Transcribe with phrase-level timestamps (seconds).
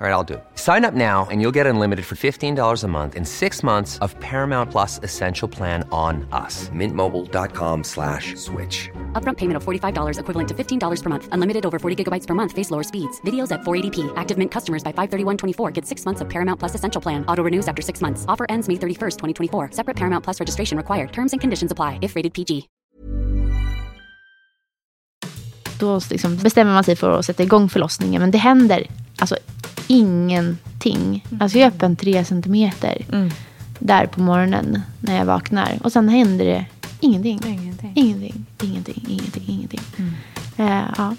[0.00, 0.44] All right, I'll do it.
[0.54, 4.14] Sign up now and you'll get unlimited for $15 a month in six months of
[4.20, 6.68] Paramount Plus Essential Plan on us.
[6.68, 8.90] Mintmobile.com slash switch.
[9.14, 11.28] Upfront payment of $45 equivalent to $15 per month.
[11.32, 12.52] Unlimited over 40 gigabytes per month.
[12.52, 13.20] Face lower speeds.
[13.22, 14.12] Videos at 480p.
[14.16, 17.24] Active Mint customers by 531.24 get six months of Paramount Plus Essential Plan.
[17.26, 18.24] Auto renews after six months.
[18.28, 19.70] Offer ends May 31st, 2024.
[19.72, 21.12] Separate Paramount Plus registration required.
[21.12, 22.68] Terms and conditions apply if rated PG.
[25.78, 28.22] Då liksom bestämmer man sig för att sätta igång förlossningen.
[28.22, 28.86] Men det händer
[29.18, 29.36] alltså
[29.88, 31.26] ingenting.
[31.40, 33.04] Alltså jag är öppen tre centimeter.
[33.12, 33.30] Mm.
[33.78, 35.78] Där på morgonen när jag vaknar.
[35.82, 36.64] Och sen händer det
[37.00, 37.40] ingenting.
[37.46, 37.92] Ingenting.
[37.94, 39.80] Ingenting, ingenting, ingenting, ingenting.
[40.56, 41.14] Eh, ja.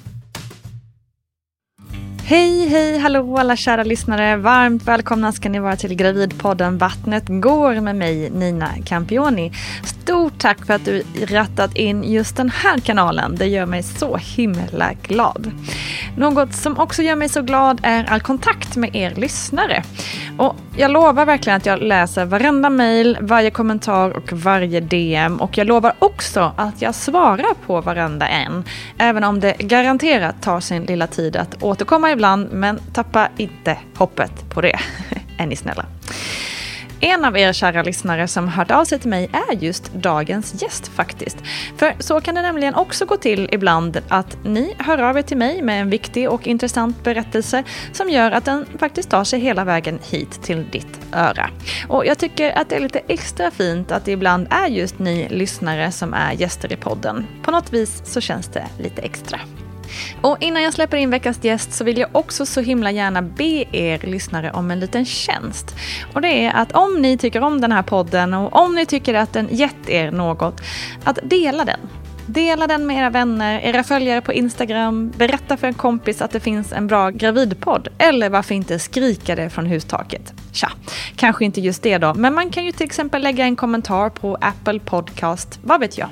[2.29, 4.38] Hej, hej, hallå alla kära lyssnare.
[4.38, 9.51] Varmt välkomna ska ni vara till Gravidpodden Vattnet går med mig Nina Campioni.
[9.84, 13.35] Stort tack för att du rattat in just den här kanalen.
[13.35, 15.51] Det gör mig så himla glad.
[16.17, 19.84] Något som också gör mig så glad är all kontakt med er lyssnare.
[20.38, 25.38] Och jag lovar verkligen att jag läser varenda mejl, varje kommentar och varje DM.
[25.38, 28.63] Och jag lovar också att jag svarar på varenda en.
[28.97, 32.52] Även om det garanterat tar sin lilla tid att återkomma ibland.
[32.52, 34.80] Men tappa inte hoppet på det.
[35.38, 35.85] är ni snälla.
[37.02, 40.88] En av er kära lyssnare som hört av sig till mig är just dagens gäst
[40.88, 41.38] faktiskt.
[41.78, 45.38] För så kan det nämligen också gå till ibland att ni hör av er till
[45.38, 49.63] mig med en viktig och intressant berättelse som gör att den faktiskt tar sig hela
[49.63, 51.50] vägen hit till ditt öra.
[51.88, 55.29] Och jag tycker att det är lite extra fint att det ibland är just ni
[55.29, 57.28] lyssnare som är gäster i podden.
[57.44, 59.40] På något vis så känns det lite extra.
[60.22, 63.66] Och innan jag släpper in veckans gäst så vill jag också så himla gärna be
[63.72, 65.76] er lyssnare om en liten tjänst.
[66.14, 69.14] Och det är att om ni tycker om den här podden och om ni tycker
[69.14, 70.62] att den gett er något,
[71.04, 71.80] att dela den.
[72.26, 76.40] Dela den med era vänner, era följare på Instagram, berätta för en kompis att det
[76.40, 77.88] finns en bra gravidpodd.
[77.98, 80.34] Eller varför inte skrika det från hustaket.
[80.59, 80.72] Tja,
[81.16, 84.38] kanske inte just det då, men man kan ju till exempel lägga en kommentar på
[84.41, 86.09] Apple Podcast, vad vet jag.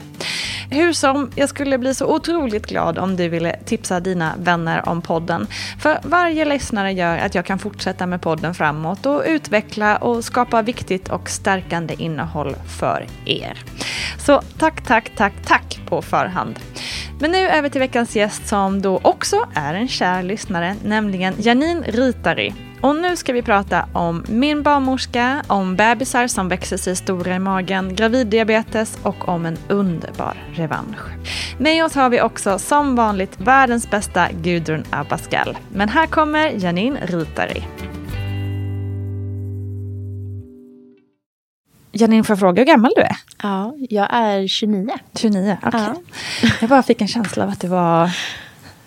[0.72, 5.02] Hur som, jag skulle bli så otroligt glad om du ville tipsa dina vänner om
[5.02, 5.48] podden.
[5.80, 10.62] För varje lyssnare gör att jag kan fortsätta med podden framåt och utveckla och skapa
[10.62, 13.64] viktigt och stärkande innehåll för er.
[14.18, 16.60] Så tack, tack, tack, tack på förhand.
[17.20, 21.84] Men nu över till veckans gäst som då också är en kär lyssnare, nämligen Janine
[21.88, 22.54] Ritari.
[22.82, 27.40] Och nu ska vi prata om min barnmorska, om bebisar som växer sig stora i
[27.40, 31.00] magen, graviddiabetes och om en underbar revansch.
[31.58, 35.58] Med oss har vi också som vanligt världens bästa Gudrun Abascal.
[35.74, 37.64] Men här kommer Janine Ritari.
[41.92, 43.16] Janine, får jag fråga hur gammal du är?
[43.44, 44.90] Ja, jag är 29.
[45.16, 45.82] 29, okej.
[45.82, 45.96] Okay.
[46.42, 46.50] Ja.
[46.62, 48.12] Jag bara fick en känsla av att du var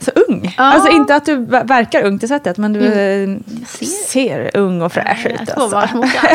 [0.01, 0.55] så ung.
[0.59, 0.63] Ja.
[0.65, 3.35] Alltså inte att du ver- verkar ung till sättet, men du Mm.
[3.81, 4.51] eh, ser.
[4.57, 5.41] ung och fräsch ut.
[5.41, 5.55] Alltså.
[5.55, 6.29] Tvåbarnsmorsa.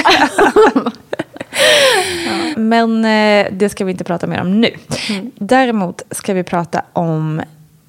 [2.58, 4.70] Men eh, det ska vi inte prata mer om nu.
[5.10, 5.32] Mm.
[5.36, 7.42] Däremot ska vi prata om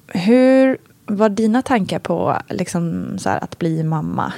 [0.07, 4.33] hur var dina tankar på liksom, så här, att bli mamma?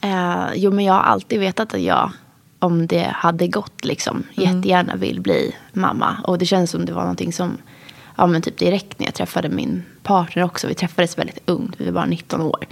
[0.00, 2.10] Eh, jo, men jag har alltid vetat att jag,
[2.58, 6.16] om det hade gått, liksom, jättegärna vill bli mamma.
[6.24, 7.58] Och det känns som det var någonting som,
[8.22, 10.66] ja men typ direkt när jag träffade min partner också.
[10.66, 12.66] Vi träffades väldigt ungt, vi var bara 19 år.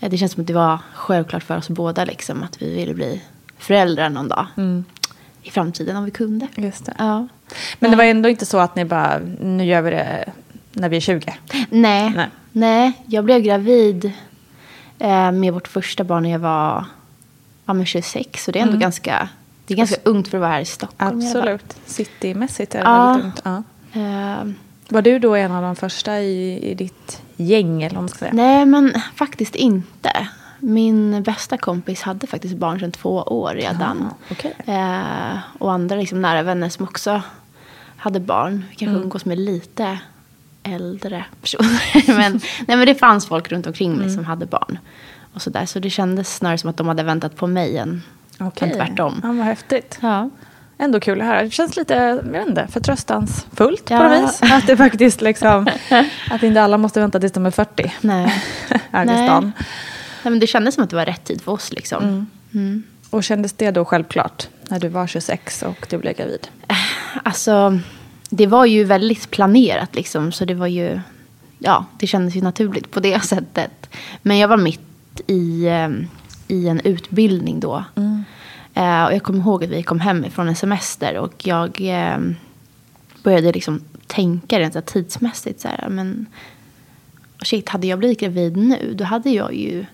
[0.00, 2.94] Eh, det känns som att det var självklart för oss båda liksom, att vi ville
[2.94, 3.22] bli
[3.58, 4.46] föräldrar någon dag.
[5.42, 6.46] I framtiden om vi kunde.
[6.56, 6.94] Just det.
[6.98, 7.28] Ja.
[7.78, 10.32] Men det var ändå inte så att ni bara, nu gör vi det
[10.72, 11.34] när vi är 20?
[11.70, 12.12] Nej.
[12.16, 12.28] Nej.
[12.52, 12.92] Nej.
[13.06, 14.12] jag blev gravid
[14.98, 16.84] eh, med vårt första barn när jag var
[17.66, 18.44] ja, men 26.
[18.44, 19.28] Så det är ändå ganska,
[19.66, 21.18] det är ganska ungt för att vara här i Stockholm.
[21.18, 21.76] Absolut.
[21.86, 23.06] Citymässigt är det Ja.
[23.12, 23.40] väldigt ungt.
[23.44, 23.62] Ja.
[24.00, 24.44] Eh,
[24.92, 27.82] Var du då en av de första i, i ditt gäng?
[27.82, 28.32] Eller man ska säga?
[28.34, 30.28] nej, men faktiskt inte.
[30.58, 34.10] Min bästa kompis hade faktiskt barn sedan två år redan.
[34.10, 34.54] Ah, okej.
[34.66, 37.22] eh, och andra liksom, nära vänner som också
[37.96, 38.64] hade barn.
[38.70, 39.98] Vi kanske umgås med lite
[40.62, 42.06] äldre personer.
[42.16, 44.78] men, nej, men det fanns folk runt omkring mig som hade barn.
[45.34, 45.66] Och så, där.
[45.66, 48.02] så det kändes snarare som att de hade väntat på mig än,
[48.38, 49.20] än tvärtom.
[49.22, 49.98] Ja, vad häftigt.
[50.02, 50.30] Ja.
[50.82, 51.42] Ändå kul att höra.
[51.42, 54.08] Det känns lite jag vet inte, förtröstansfullt på Ja.
[54.08, 54.52] något vis.
[54.52, 55.66] Att det faktiskt liksom,
[56.30, 58.42] att inte alla måste vänta tills de är 40 Nej.
[58.90, 59.06] Nej.
[60.24, 61.72] Nej, men det kändes som att det var rätt tid för oss.
[61.72, 62.26] Liksom.
[62.54, 62.82] Mm.
[63.10, 66.48] Och kändes det då självklart när du var 26 och du blev gravid?
[67.22, 67.78] Alltså,
[68.30, 70.32] det var ju väldigt planerat liksom.
[70.32, 71.00] Så det var ju,
[71.58, 73.90] ja, det kändes ju naturligt på det sättet.
[74.22, 74.80] Men jag var mitt
[75.26, 75.88] i, eh,
[76.48, 77.84] i en utbildning då.
[78.74, 82.18] Eh, och jag kommer ihåg att vi kom hem från en semester och jag eh,
[83.22, 85.60] började liksom tänka rent så här tidsmässigt.
[85.60, 86.26] Så här, men
[87.44, 89.84] shit, hade jag blivit gravid nu, då hade jag ju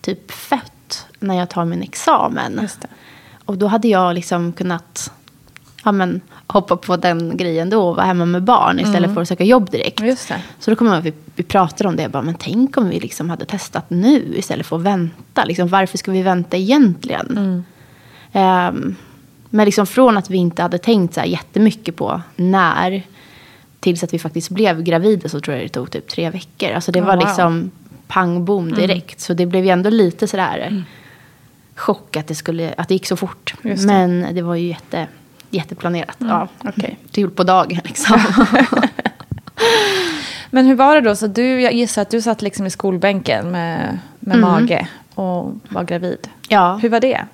[0.00, 2.54] typ fött när jag tar min examen.
[3.44, 5.12] Och då hade jag liksom kunnat
[5.84, 9.28] ja, men, hoppa på den grejen då och vara hemma med barn istället för att
[9.28, 10.00] söka jobb direkt.
[10.58, 12.02] Så då kommer jag att vi, vi pratade om det.
[12.02, 15.44] Jag bara, men tänk om vi liksom hade testat nu istället för att vänta.
[15.44, 17.64] Liksom, varför ska vi vänta egentligen?
[18.32, 18.96] Ehm,
[19.50, 23.02] men liksom från att vi inte hade tänkt så här jättemycket på när
[23.80, 26.70] tills att vi faktiskt blev gravida så tror jag det tog typ tre veckor.
[26.70, 27.26] Alltså det var wow.
[27.26, 27.70] liksom
[28.06, 29.20] pang bom direkt.
[29.20, 30.84] Så det blev ju ändå lite sådär
[31.74, 33.54] chock att det, skulle, att det gick så fort.
[33.62, 33.84] Det.
[33.86, 35.06] Men det var ju jätte,
[35.50, 36.16] jätteplanerat.
[36.18, 36.98] Ja, okej.
[37.10, 38.20] Till på dagen liksom.
[40.50, 41.16] Men hur var det då?
[41.16, 45.84] Så du, jag gissar att du satt liksom i skolbänken med, med mage och var
[45.84, 46.28] gravid.
[46.48, 46.76] ja.
[46.82, 47.24] Hur var det?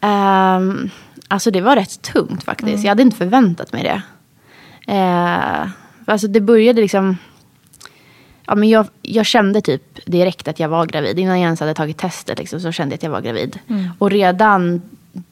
[0.00, 0.90] Ehm,
[1.28, 2.84] alltså det var rätt tungt faktiskt.
[2.84, 4.02] Jag hade inte förväntat mig det.
[4.92, 5.70] Uh,
[6.04, 7.16] alltså det började liksom...
[8.46, 11.18] Ja, men jag, jag kände typ direkt att jag var gravid.
[11.18, 13.58] Innan jag ens hade tagit testet liksom, så kände jag att jag var gravid.
[13.98, 14.82] Och redan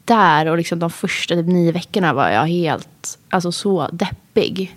[0.05, 4.75] där och liksom de första typ, nio veckorna var jag helt, alltså så deppig.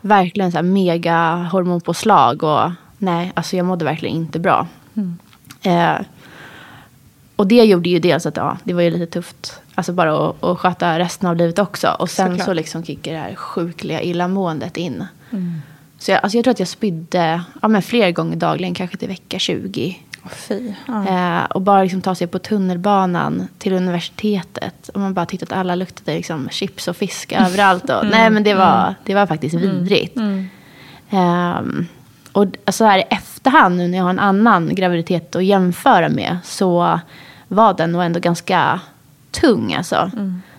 [0.00, 4.66] Verkligen så här mega hormonpåslag och nej, alltså jag mådde verkligen inte bra.
[5.62, 5.96] Eh,
[7.42, 9.60] och det gjorde ju dels att ja, det var ju lite tufft.
[9.74, 11.96] Alltså bara att, att sköta resten av livet också.
[11.98, 12.46] Och sen Såklart.
[12.46, 15.04] så liksom kickade det här sjukliga illamåendet in.
[15.98, 19.08] Så jag, alltså jag tror att jag spydde ja, men flera gånger dagligen, kanske till
[19.08, 19.98] vecka 20.
[20.24, 20.72] Åh, fy.
[20.86, 21.08] Ja.
[21.08, 24.88] Eh, och bara liksom ta sig på tunnelbanan till universitetet.
[24.88, 27.90] Och man bara tyckte att alla luktade liksom chips och fisk överallt.
[27.90, 30.16] Och, Nej men det var, det var faktiskt vidrigt.
[31.10, 31.86] Ehm,
[32.32, 36.38] och så här i efterhand nu när jag har en annan graviditet att jämföra med.
[36.44, 37.00] Så
[37.54, 38.80] var den nog ändå ganska
[39.30, 40.10] tung alltså.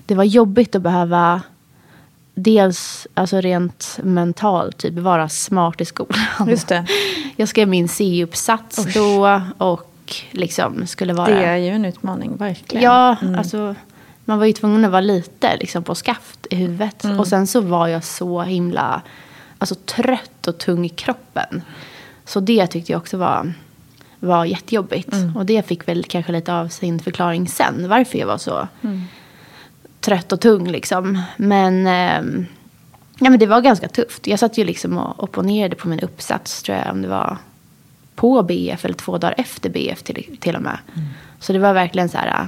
[0.05, 1.41] Det var jobbigt att behöva
[2.35, 6.19] dels alltså rent mentalt typ vara smart i skolan.
[6.47, 6.85] Just det.
[7.35, 11.27] Jag skrev min C-uppsats då och liksom skulle vara...
[11.27, 12.83] Det är ju en utmaning, verkligen.
[12.83, 13.75] Ja, alltså
[14.25, 17.05] man var ju tvungen att vara lite liksom, på skaft i huvudet.
[17.19, 19.01] Och sen så var jag så himla
[19.57, 21.61] alltså, trött och tung i kroppen.
[22.25, 23.53] Så det tyckte jag också var,
[24.23, 25.15] var jättejobbigt.
[25.35, 27.89] Och det fick väl kanske lite av sin förklaring sen.
[27.89, 28.67] Varför jag var så
[29.99, 31.21] trött och tung liksom.
[31.37, 32.45] Men, ehm,
[33.19, 34.27] ja, men det var ganska tufft.
[34.27, 36.91] Jag satt ju liksom och opponerade på min uppsats tror jag.
[36.91, 37.37] Om det var
[38.15, 40.77] på BF eller två dagar efter BF till, till och med.
[41.39, 42.45] Så det var verkligen så här äh,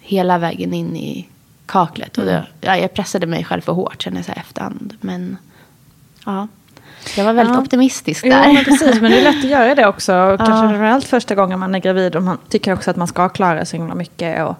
[0.00, 1.28] hela vägen in i
[1.66, 2.18] kaklet.
[2.18, 4.94] Och det, ja, jag pressade mig själv för hårt känner jag så här efterhand.
[5.00, 5.36] Men
[6.24, 6.48] ja.
[7.16, 7.60] Jag var väldigt Ja.
[7.60, 8.52] optimistisk Ja, där.
[8.52, 9.00] men precis.
[9.00, 10.14] Men det är lätt att göra det också.
[10.32, 10.60] Och Kanske Ja.
[10.68, 13.76] framförallt första gången man är gravid och man tycker också att man ska klara så
[13.76, 14.42] himla mycket.
[14.46, 14.56] Och,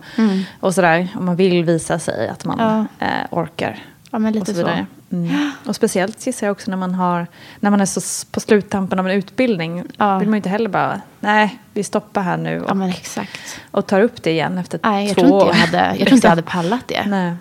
[0.61, 1.09] och sådär.
[1.17, 2.87] Och man vill visa sig att man Mm.
[2.99, 3.07] Ja.
[3.07, 3.79] eh, orkar.
[4.11, 4.59] Ja, men och lite så så.
[4.59, 4.87] vidare.
[5.12, 5.50] Mm.
[5.67, 7.26] Och speciellt gissar jag också när man, har,
[7.61, 9.83] när man är så på sluttampen av en utbildning.
[9.97, 10.19] Ja.
[10.19, 12.76] vill man ju inte heller bara, nej, vi stoppar här nu och,
[13.17, 13.25] Ja,
[13.71, 15.55] och tar upp det igen efter Nej, jag två tror inte år.
[15.55, 17.05] jag hade, jag tror inte jag hade pallat det.
[17.07, 17.35] Nej.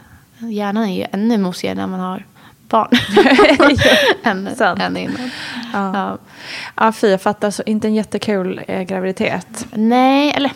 [0.53, 2.23] Hjärnan är ju ännu mosigare när man har
[2.69, 2.89] barn.
[4.23, 4.47] än,
[4.81, 5.29] än innan.
[5.73, 5.91] Ja.
[5.93, 6.17] Ja.
[6.75, 7.51] Ja, fy, jag fattar.
[7.51, 9.67] Så inte en jättekul eh, graviditet.
[9.73, 10.51] Nej, eller...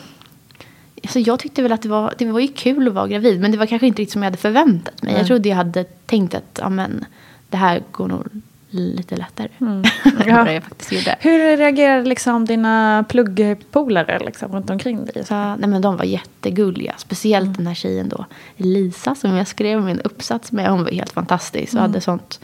[1.03, 3.41] Alltså jag tyckte väl att det var, det var ju kul att vara gravid.
[3.41, 5.11] Men det var kanske inte riktigt som jag hade förväntat mig.
[5.11, 5.21] Nej.
[5.21, 7.05] Jag trodde jag hade tänkt att ja, men,
[7.49, 8.27] det här går nog
[8.69, 9.49] lite lättare.
[9.59, 9.83] än
[10.27, 10.43] Ja.
[10.43, 11.15] vad jag faktiskt gjorde.
[11.19, 15.25] Hur reagerade liksom dina pluggpolare liksom, runt omkring dig?
[15.25, 16.93] Så, nej, men de var jättegulliga.
[16.97, 18.25] Speciellt den här tjejen då.
[18.57, 20.69] Elisa som jag skrev min uppsats med.
[20.69, 21.73] Hon var helt fantastisk.
[21.73, 22.39] Och hade sånt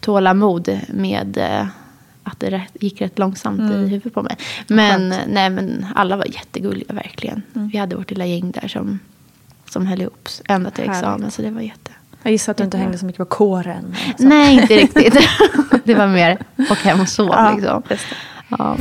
[0.00, 1.66] tålamod med eh,
[2.22, 4.36] att det gick rätt långsamt i huvudet på mig.
[4.66, 7.42] Men, nej, men alla var jättegulliga verkligen.
[7.52, 8.98] Vi hade vårt lilla gäng där som,
[9.70, 10.98] som höll ihop ända till Härligt.
[10.98, 11.30] examen.
[11.30, 11.90] Så det var jätte...
[12.22, 13.94] Jag gissar att du inte hängde så mycket på kåren.
[14.18, 14.24] så.
[14.24, 15.18] Nej, inte riktigt.
[15.84, 16.38] det var mer
[16.70, 17.28] och hem och sov.
[17.28, 17.82] Ja, liksom.
[18.48, 18.76] Ja.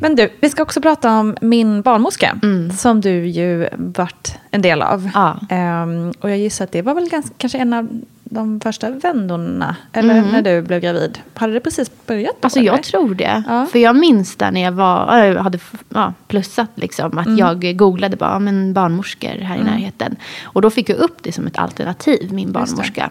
[0.00, 2.38] Men du, vi ska också prata om min barnmorska.
[2.42, 2.70] Mm.
[2.70, 5.10] Som du ju varit en del av.
[5.14, 5.40] Ja.
[5.50, 7.88] Ehm, och jag gissar att det var väl ganska, kanske en av
[8.30, 9.76] de första vändorna.
[9.92, 11.18] Eller när du blev gravid.
[11.34, 12.46] Hade det precis börjat då?
[12.46, 12.72] Alltså eller?
[12.72, 13.42] jag tror det.
[13.48, 13.66] Ja.
[13.72, 15.58] För jag minns där när jag var, jag hade
[15.88, 17.18] ja, plussat liksom.
[17.18, 17.38] Att Mm.
[17.38, 20.16] jag googlade bara, men barnmorskor här i närheten.
[20.42, 23.10] Och då fick jag upp det som ett alternativ, min barnmorska.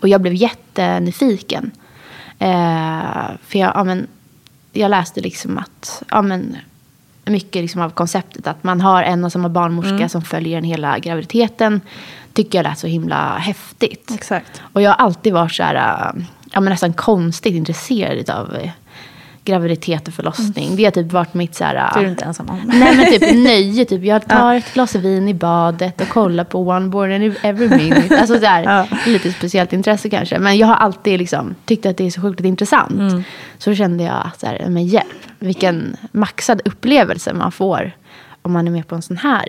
[0.00, 1.70] Och jag blev jättenyfiken.
[2.38, 4.06] Eh, för jag, ja, men,
[4.72, 6.56] jag läste liksom att, ja men
[7.24, 10.08] mycket liksom av konceptet att man har en och samma barnmorska Mm.
[10.08, 11.80] som följer en hela graviditeten.
[12.32, 14.10] Tycker jag lät så himla häftigt.
[14.14, 14.62] Exakt.
[14.72, 16.22] Och jag har alltid varit så här, äh,
[16.52, 18.70] ja, men nästan konstigt intresserad av eh,
[19.44, 20.76] graviditet och förlossning.
[20.76, 21.74] Det har typ varit mitt så här...
[21.74, 21.90] Mm.
[21.94, 22.60] Det är du inte ensam om.
[22.64, 23.84] Nej men typ nöje.
[23.84, 24.04] Typ.
[24.04, 28.20] Jag tar ett glas vin i badet och kollar på One Born and Every Minute.
[28.20, 28.86] Alltså där, Ja.
[29.06, 30.38] lite speciellt intresse kanske.
[30.38, 32.90] Men jag har alltid liksom, tyckt att det är så sjukt intressant.
[32.90, 33.24] Mm.
[33.58, 35.06] Så kände jag att så här, men hjälp,
[35.38, 37.92] vilken maxad upplevelse man får
[38.42, 39.46] om man är med på en sån här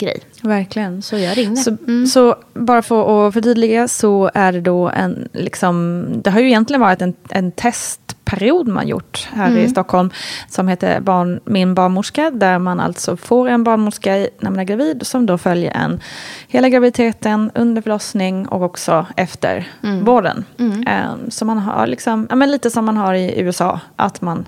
[0.00, 0.20] grej.
[0.42, 1.02] Verkligen.
[1.02, 1.56] Så jag ringde.
[1.56, 2.06] Så, Mm.
[2.06, 6.80] så bara för att förtydliga så är det då en, liksom, det har ju egentligen
[6.80, 9.64] varit en, en testperiod man gjort här Mm.
[9.64, 10.10] i Stockholm
[10.48, 15.06] som heter barn, Min barnmorska, där man alltså får en barnmorska när man är gravid
[15.06, 16.00] som då följer en
[16.48, 20.04] hela graviditeten, under förlossning och också efter Mm.
[20.04, 20.44] vården.
[20.86, 24.44] Eh, Så man har liksom, ja, men lite som man har i USA, att man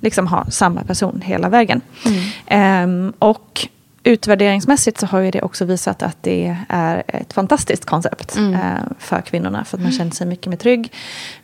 [0.00, 1.80] liksom har samma person hela vägen.
[2.46, 2.86] Eh,
[3.18, 3.68] och
[4.04, 8.54] utvärderingsmässigt så har ju det också visat att det är ett fantastiskt koncept Mm.
[8.54, 8.60] eh,
[8.98, 9.64] för kvinnorna.
[9.64, 10.92] För att man känner sig mycket mer trygg,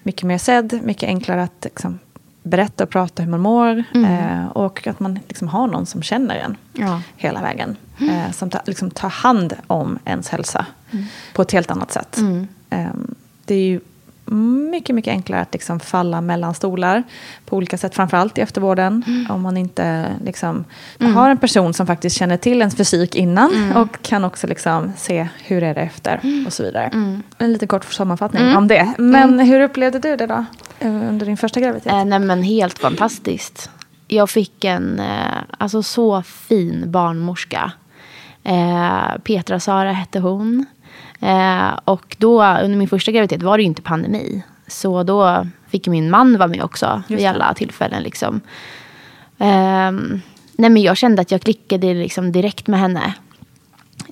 [0.02, 1.99] mycket mer sedd, mycket enklare att liksom,
[2.43, 3.85] berätta och prata hur man mår.
[3.95, 7.02] Eh, och att man liksom har någon som känner en Ja.
[7.17, 7.76] hela vägen.
[8.00, 10.67] Eh, som tar, liksom, tar hand om ens hälsa
[11.35, 12.19] på ett helt annat sätt.
[12.71, 12.87] Eh,
[13.45, 13.81] det är ju
[14.35, 17.03] mycket, mycket enklare att liksom falla mellan stolar
[17.47, 17.95] på olika sätt.
[17.95, 19.27] Framförallt i eftervården.
[19.31, 20.65] Om man inte liksom,
[21.15, 23.73] har en person som faktiskt känner till ens fysik innan.
[23.77, 26.91] Och kan också liksom se hur är det efter och så vidare.
[27.39, 28.95] En liten kort sammanfattning om det.
[28.99, 30.45] Men hur upplevde du det då?
[30.81, 31.93] eh, Under din första graviditet?
[31.93, 33.71] Eh, nej men helt fantastiskt.
[34.09, 37.73] Jag fick en eh, alltså så fin barnmorska.
[38.45, 40.67] Eh, Petra Sara hette hon.
[41.21, 44.43] Eh, och då under min första graviditet var det ju inte pandemi.
[44.67, 48.03] Så då fick min man vara med också vid alla tillfällen.
[48.03, 48.41] Liksom.
[49.39, 50.21] Ehm,
[50.53, 53.15] nej men jag kände att jag klickade liksom direkt med henne.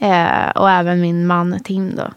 [0.00, 2.11] Eh, och även min man Tim då.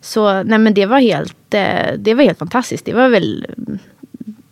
[0.00, 2.84] Så nej men det var helt, eh, det var helt fantastiskt.
[2.84, 3.46] Det var väl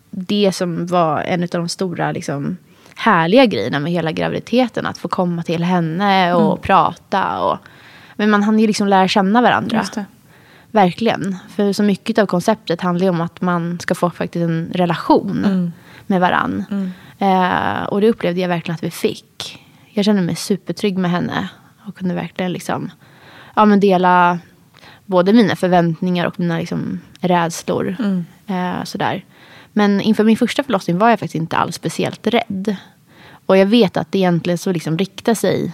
[0.09, 2.57] det som var en av de stora liksom,
[2.95, 4.85] härliga grejerna med hela graviditeten.
[4.85, 7.39] Att få komma till henne och prata.
[7.39, 7.57] Och,
[8.23, 9.77] men man hann ju liksom lära känna varandra.
[10.71, 11.35] Verkligen.
[11.55, 15.71] För så mycket av konceptet handlar ju om att man ska få faktiskt en relation
[16.07, 16.65] med varann.
[17.19, 19.59] Eh, och det upplevde jag verkligen att vi fick.
[19.89, 21.49] Jag kände mig supertrygg med henne.
[21.87, 22.91] Och kunde verkligen liksom,
[23.55, 24.39] ja, men dela
[25.05, 27.95] både mina förväntningar och mina liksom, rädslor.
[28.47, 29.25] Eh, sådär.
[29.73, 32.75] Men inför min första förlossning var jag faktiskt inte alls speciellt rädd.
[33.45, 35.73] Och jag vet att det egentligen så liksom riktar sig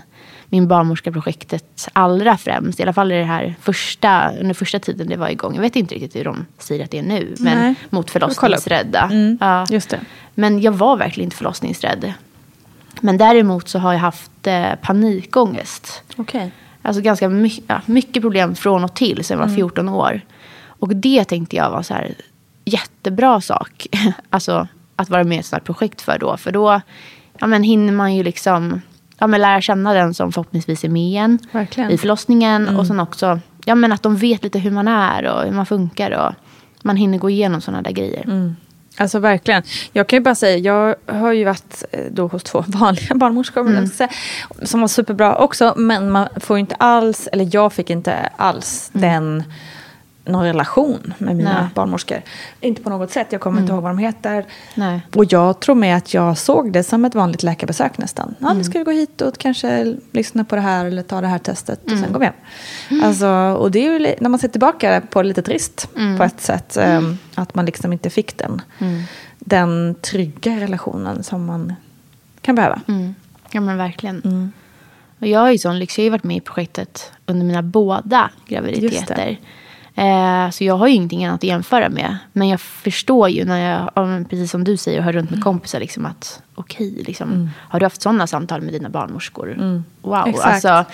[0.50, 2.80] min barnmorska-projektet allra främst.
[2.80, 5.56] I alla fall i det här första, under första tiden det var igång.
[5.56, 7.36] Jag vet inte riktigt hur de säger att det är nu.
[7.40, 7.76] Men Nej.
[7.90, 9.04] mot förlossningsrädda.
[9.12, 9.66] Mm, Ja.
[9.70, 10.00] Just det.
[10.36, 12.14] Men jag var verkligen inte förlossningsrädd.
[13.02, 16.04] Men däremot så har jag haft eh, panikångest.
[16.16, 16.52] Okej.
[16.82, 19.56] Alltså ganska my- ja, mycket problem från och till sen jag var Mm.
[19.56, 20.22] 14 år.
[20.66, 22.14] Och det tänkte jag var så här,
[22.66, 23.88] jättebra sak.
[24.30, 26.38] alltså att vara med i ett sånt här projekt för då.
[26.38, 26.82] För då
[27.40, 28.82] ja, men hinner man ju liksom
[29.20, 31.92] ja, men lära känna den som förhoppningsvis är med igen Verkligen.
[31.92, 32.78] i förlossningen.
[32.78, 35.66] Och sen också ja, men att de vet lite hur man är och hur man
[35.66, 36.12] funkar.
[36.12, 36.34] Och
[36.84, 38.56] man hinner gå igenom sådana där grejer.
[38.98, 39.64] Alltså verkligen.
[39.94, 43.86] Jag kan ju bara säga, jag har ju varit eh, då hos två vanliga barnmorskor
[43.86, 44.10] säga,
[44.64, 45.74] som var superbra också.
[45.78, 49.44] Men man får inte alls, eller jag fick inte alls den
[50.30, 51.68] någon relation med mina Nej.
[51.76, 52.22] barnmorskor.
[52.62, 54.46] Inte på något sätt, jag kommer inte ihåg vad de heter.
[54.76, 55.02] Nej.
[55.16, 58.36] Och jag tror med att jag såg det som ett vanligt läkarbesök nästan.
[58.40, 61.28] Ja, nu ska vi gå hit och kanske lyssna på det här eller ta det
[61.28, 63.04] här testet och sen går vi hem.
[63.04, 63.28] Alltså,
[63.60, 66.78] och det är ju, när man ser tillbaka på det lite trist på ett sätt.
[66.78, 68.62] ehm, Att man liksom inte fick den,
[69.40, 71.74] den trygga relationen som man
[72.42, 72.82] kan behöva.
[72.88, 73.16] Mm.
[73.52, 74.52] Ja men verkligen.
[75.20, 77.62] Och jag har ju sån lyx, jag har ju varit med i projektet under mina
[77.64, 79.40] båda graviditeter.
[80.00, 82.18] Eh, så jag har ju ingenting annat att jämföra med.
[82.34, 85.80] Men jag förstår ju när jag, ja, precis som du säger, hör runt med kompisar
[85.80, 89.84] liksom att okej, liksom, har du haft sådana samtal med dina barnmorskor?
[90.02, 90.48] Wow, Exakt.
[90.48, 90.68] alltså.
[90.70, 90.88] Att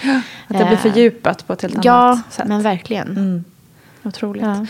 [0.47, 2.47] det blir eh, fördjupat på ett helt Ja, annat sätt.
[2.47, 3.45] men verkligen.
[4.03, 4.43] Otroligt.
[4.43, 4.65] Ja.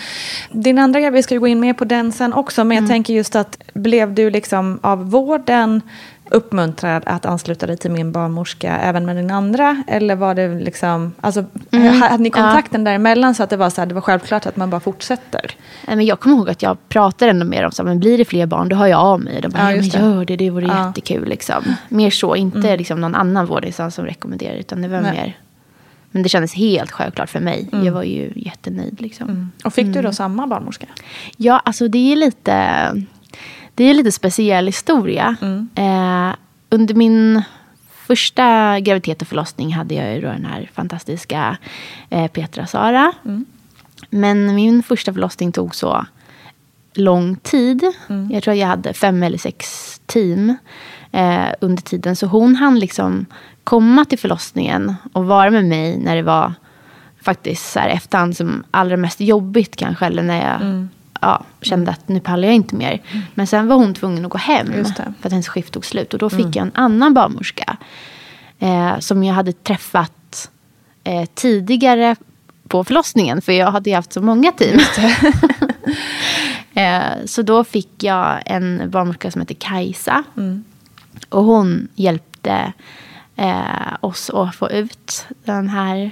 [0.51, 2.87] Din andra grej, vi ska ju gå in mer på den sen också, men jag
[2.87, 5.81] tänker just att blev du liksom av vården
[6.31, 9.83] uppmuntrad att ansluta dig till min barnmorska även med din andra?
[9.87, 11.45] Eller var det liksom, alltså,
[12.01, 14.69] hade ni kontakten däremellan så att det var så här, det var självklart att man
[14.69, 15.51] bara fortsätter?
[15.87, 17.71] Nej, Men jag kommer ihåg att jag pratade ändå med dem.
[17.71, 19.41] Så, här, men blir det fler barn, då hör jag av mig.
[19.41, 20.87] De bara, Ja, ja, gör det, det vore Ja.
[20.87, 21.27] jättekul.
[21.29, 21.63] Liksom.
[21.89, 24.55] Mer så, inte liksom, någon annan vårdinstans som rekommenderar.
[24.55, 25.11] Utan det var Nej.
[25.11, 25.37] mer...
[26.11, 27.69] Men det kändes helt självklart för mig.
[27.71, 29.01] Jag var ju jättenöjd.
[29.01, 29.51] Liksom.
[29.63, 30.85] Och fick du då samma barnmorska?
[31.37, 32.53] Ja, alltså det är lite...
[33.75, 35.35] Det är lite speciell historia.
[35.41, 35.69] Mm.
[35.75, 36.35] Eh,
[36.69, 37.43] under min
[38.07, 41.57] första graviditet och förlossning hade jag ju då den här fantastiska
[42.09, 43.11] eh, Petra Sara.
[43.25, 43.45] Mm.
[44.09, 46.05] Men min första förlossning tog så
[46.93, 47.83] lång tid.
[48.09, 48.31] Mm.
[48.31, 50.55] Jag tror att jag hade fem eller sex team
[51.11, 52.15] eh, under tiden.
[52.15, 53.25] Så hon hann liksom
[53.63, 56.53] komma till förlossningen och vara med mig när det var
[57.21, 60.05] faktiskt så här efterhand som allra mest jobbigt kanske.
[60.05, 60.89] Eller när jag Mm.
[61.25, 63.01] Ja, kände att nu pallar jag inte mer.
[63.33, 64.67] Men sen var hon tvungen att gå hem.
[64.95, 66.13] För att hennes skift tog slut.
[66.13, 67.77] Och då fick jag en annan barnmorska.
[68.59, 70.49] Eh, som jag hade träffat
[71.03, 72.15] eh, tidigare
[72.67, 73.41] på förlossningen.
[73.41, 74.79] För jag hade ju haft så många team.
[76.73, 80.23] eh, så då fick jag en barnmorska som heter Kajsa.
[81.29, 82.73] Och hon hjälpte
[83.35, 86.11] eh, oss att få ut den här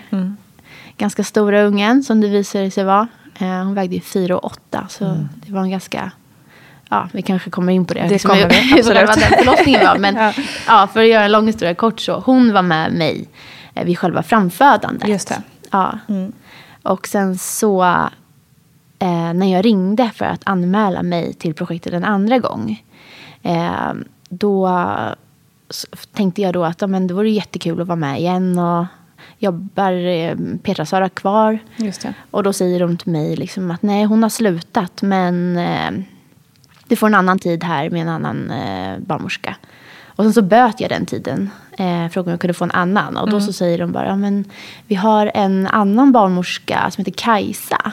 [0.97, 3.07] ganska stora ungen som det visade sig vara.
[3.43, 6.11] Eh, hon vägde ju 4 och 8 så det var en ganska...
[6.89, 8.01] Ja, vi kanske kommer in på det.
[8.01, 9.07] Det liksom, kommer vi, absolut.
[9.07, 9.97] den förlossningen var.
[9.97, 10.33] Men Ja.
[10.67, 10.87] ja.
[10.93, 12.19] för att göra en lång historia kort så.
[12.19, 13.27] Hon var med mig
[13.73, 15.09] eh, vid själva framfödandet.
[15.09, 15.41] Just det.
[15.71, 15.99] Ja.
[16.83, 17.83] Och sen så
[18.99, 22.83] eh, när jag ringde för att anmäla mig till projektet en andra gång.
[23.41, 23.93] Eh,
[24.29, 24.69] då
[26.13, 28.59] tänkte jag då att ja, men det vore jättekul att vara med igen.
[28.59, 28.85] Och
[29.43, 31.59] jobbar eh, Petra Sara kvar?
[31.77, 32.13] Det.
[32.31, 35.01] Och då säger de till mig liksom att nej, hon har slutat.
[35.01, 35.91] Men eh,
[36.87, 39.55] du får en annan tid här med en annan eh, barnmorska.
[40.15, 41.49] Och sen så böt jag den tiden.
[41.71, 43.17] Eh, frågade om jag kunde få en annan.
[43.17, 44.45] Och då så säger de bara, ja, men
[44.87, 47.91] vi har en annan barnmorska som heter Kajsa.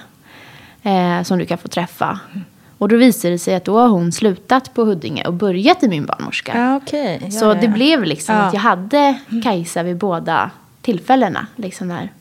[0.82, 2.20] Eh, som du kan få träffa.
[2.78, 5.88] Och då visade det sig att då har hon slutat på Huddinge och börjat i
[5.88, 6.58] min barnmorska.
[6.58, 7.20] Ja, okej.
[7.24, 7.72] Ja, Så ja, det ja.
[7.72, 10.50] blev liksom att jag hade Kajsa vid båda
[10.82, 11.46] tillfällena.
[11.56, 12.12] Liksom när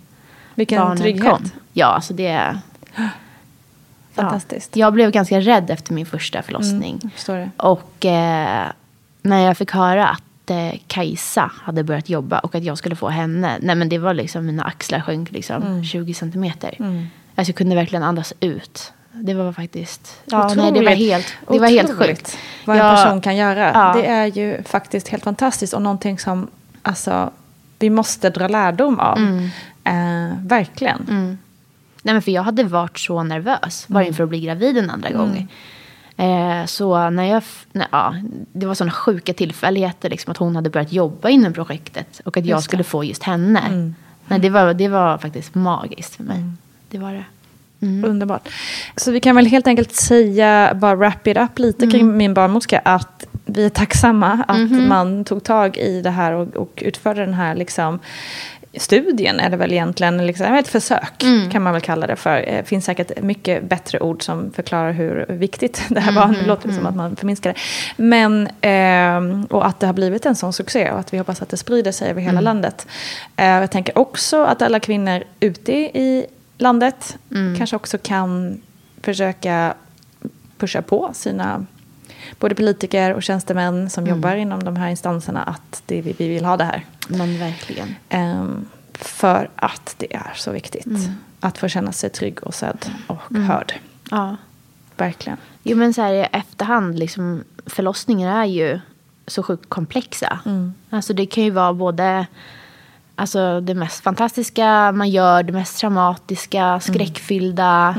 [0.56, 1.30] Vilken barnen trygghet.
[1.32, 1.50] kom.
[1.74, 2.60] Ja, alltså det...
[4.13, 4.76] Fantastiskt.
[4.76, 7.00] Ja, jag blev ganska rädd efter min första förlossning.
[7.26, 7.50] Det.
[7.58, 8.67] Och eh,
[9.22, 13.10] när jag fick höra att eh, Kajsa hade börjat jobba och att jag skulle få
[13.10, 13.58] henne.
[13.62, 15.84] Nej men det var liksom, mina axlar sjönk liksom Mm.
[15.84, 16.76] 20 centimeter.
[17.36, 18.93] Alltså jag kunde verkligen andas ut.
[19.12, 20.98] Det var faktiskt, ja, nej, det var Otroligt.
[20.98, 22.38] helt, det var helt Otroligt sjukt.
[22.65, 23.72] Vad en Jag- person kan göra.
[23.74, 23.93] Ja.
[24.02, 26.48] Det är ju faktiskt helt fantastiskt och någonting som
[26.82, 27.32] alltså,
[27.79, 29.17] vi måste dra lärdom av.
[29.17, 29.49] Mm.
[29.83, 31.37] Eh, verkligen.
[32.03, 35.09] Nej, men för jag hade varit så nervös bara inför att bli gravid en andra
[35.09, 35.47] gång.
[36.17, 38.15] Eh, så när jag, när, ja,
[38.51, 42.45] det var sådana sjuka tillfälligheter liksom, att hon hade börjat jobba inom projektet och att
[42.45, 43.93] jag skulle få just henne.
[44.27, 46.43] Nej, det, var, det var faktiskt magiskt för mig.
[46.89, 47.23] Det var det.
[48.07, 48.49] Underbart.
[48.95, 51.91] Så vi kan väl helt enkelt säga, bara wrap it up lite Mm.
[51.91, 54.88] kring min barnmorska, att vi är tacksamma att Mhm.
[54.88, 57.99] man tog tag i det här och, och utförde den här liksom,
[58.77, 61.49] studien, är det väl egentligen, liksom, ett försök Mm.
[61.49, 62.35] kan man väl kalla det för.
[62.41, 66.25] Det finns säkert mycket bättre ord som förklarar hur viktigt det här var.
[66.27, 67.59] Mhm, Det låter som att man förminskar det.
[68.03, 71.49] Men, ehm, och att det har blivit en sån succé och att vi hoppas att
[71.49, 72.43] det sprider sig över hela Mm.
[72.43, 72.88] landet.
[73.35, 76.25] Eh, jag tänker också att alla kvinnor ute i
[76.57, 77.57] landet Mm.
[77.57, 78.62] kanske också kan
[79.01, 79.73] försöka
[80.57, 81.65] pushar på sina
[82.39, 86.45] både politiker och tjänstemän som jobbar inom de här instanserna att det, vi, vi vill
[86.45, 86.86] ha det här.
[87.08, 87.95] Men verkligen.
[88.10, 90.88] Ehm, för att det är så viktigt
[91.39, 93.73] att få känna sig trygg och sedd och hörd.
[94.12, 94.36] Ja.
[94.97, 95.38] Verkligen.
[95.63, 98.79] Jo men så här i efterhand, liksom, förlossningar är ju
[99.27, 100.39] så sjukt komplexa.
[100.89, 102.25] Alltså det kan ju vara både
[103.15, 107.95] alltså, det mest fantastiska man gör, det mest traumatiska, skräckfyllda.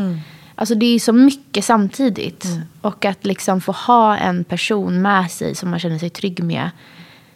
[0.60, 2.46] Alltså det är så mycket samtidigt.
[2.80, 6.70] Och att liksom få ha en person med sig som man känner sig trygg med.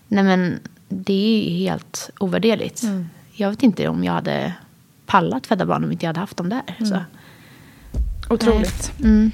[0.09, 2.83] Nej men det är ju helt ovärderligt.
[3.33, 4.53] Jag vet inte om jag hade
[5.07, 6.63] pallat föda barn om inte jag hade haft dem där.
[6.79, 6.99] Så.
[8.35, 8.93] Otroligt.
[9.01, 9.33] Mm.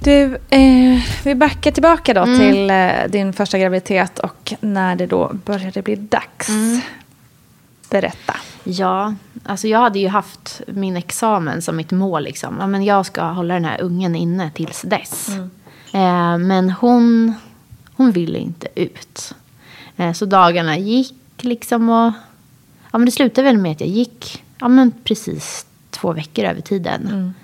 [0.00, 5.32] Du, eh, vi backar tillbaka då till eh, din första graviditet och när det då
[5.44, 6.48] började bli dags.
[7.94, 8.36] Berätta.
[8.64, 12.22] Ja, alltså jag hade ju haft min examen som mitt mål.
[12.24, 12.56] Liksom.
[12.60, 15.28] Ja, men jag ska hålla den här ungen inne tills dess.
[15.92, 17.34] Eh, men hon,
[17.96, 19.34] hon ville inte ut.
[19.96, 22.12] Eh, så dagarna gick liksom och...
[22.92, 26.60] Ja, men det slutade väl med att jag gick ja, men precis två veckor över
[26.60, 27.34] tiden.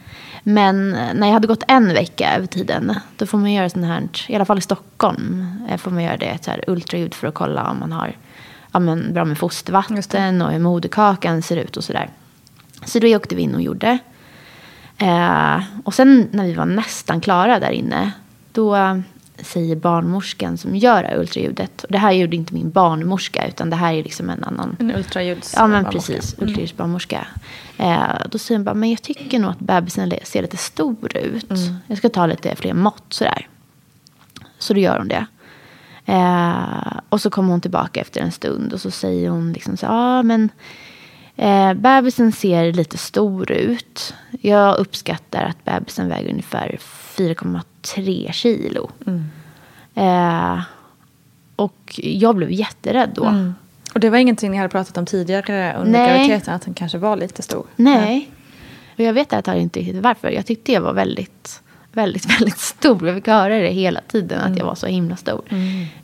[0.42, 3.86] Men eh, när jag hade gått en vecka över tiden, då får man göra sånt
[3.86, 5.46] här, i alla fall i Stockholm,
[5.78, 8.16] får man göra det, ett så här ultraljud för att kolla om man har
[8.72, 12.10] ja, men bra med fostervatten och hur moderkakan ser ut och sådär.
[12.84, 13.98] Så då åkte vi in och gjorde.
[14.98, 18.12] Eh, och sen när vi var nästan klara där inne,
[18.52, 18.98] då eh,
[19.42, 23.94] säger barnmorskan som gör ultraljudet, och det här gjorde inte min barnmorska, utan det här
[23.94, 25.54] är liksom en annan En ultraljuds...
[25.56, 27.26] Ja men precis, ultraljudsbarnmorska.
[27.78, 31.52] Eh, då säger hon bara, men jag tycker nog att bebisen ser lite stor ut.
[31.86, 33.48] Jag ska ta lite fler mått sådär.
[34.58, 35.26] Så då gör hon det.
[36.06, 39.86] Eh, och så kommer hon tillbaka efter en stund och så säger hon liksom så
[39.86, 40.48] ja ah, men
[41.36, 44.14] eh, bebisen ser lite stor ut.
[44.40, 46.78] Jag uppskattar att bebisen väger ungefär
[47.16, 48.90] 4,3 kilo.
[49.94, 50.60] Eh,
[51.56, 53.52] och jag blev jätterädd då.
[53.94, 56.08] Och det var ingenting ni hade pratat om tidigare under Nej.
[56.08, 57.66] graviditeten, att den kanske var lite stor?
[57.76, 58.30] Nej.
[58.94, 60.30] Och jag vet att jag inte riktigt varför.
[60.30, 63.06] Jag tyckte jag var väldigt, väldigt, väldigt stor.
[63.06, 65.42] Jag fick höra det hela tiden, att jag var så himla stor.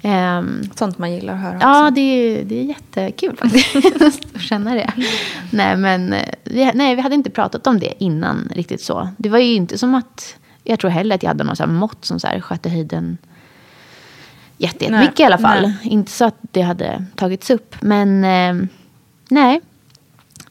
[0.03, 1.95] Ehm, Sånt man gillar att höra ja, också.
[1.95, 3.77] det är, det är jättekul faktiskt
[4.35, 4.93] att känna det.
[5.51, 9.09] Nej, men eh, vi, nej, vi hade inte pratat om det innan riktigt så.
[9.17, 12.05] Det var ju inte som att, jag tror heller att jag hade någon så mått
[12.05, 13.19] som så här skötte höjden
[14.59, 15.63] jätte- jättemycket i alla fall.
[15.63, 15.75] nej.
[15.83, 17.75] Inte så att det hade tagits upp.
[17.81, 18.67] Men eh,
[19.29, 19.61] nej,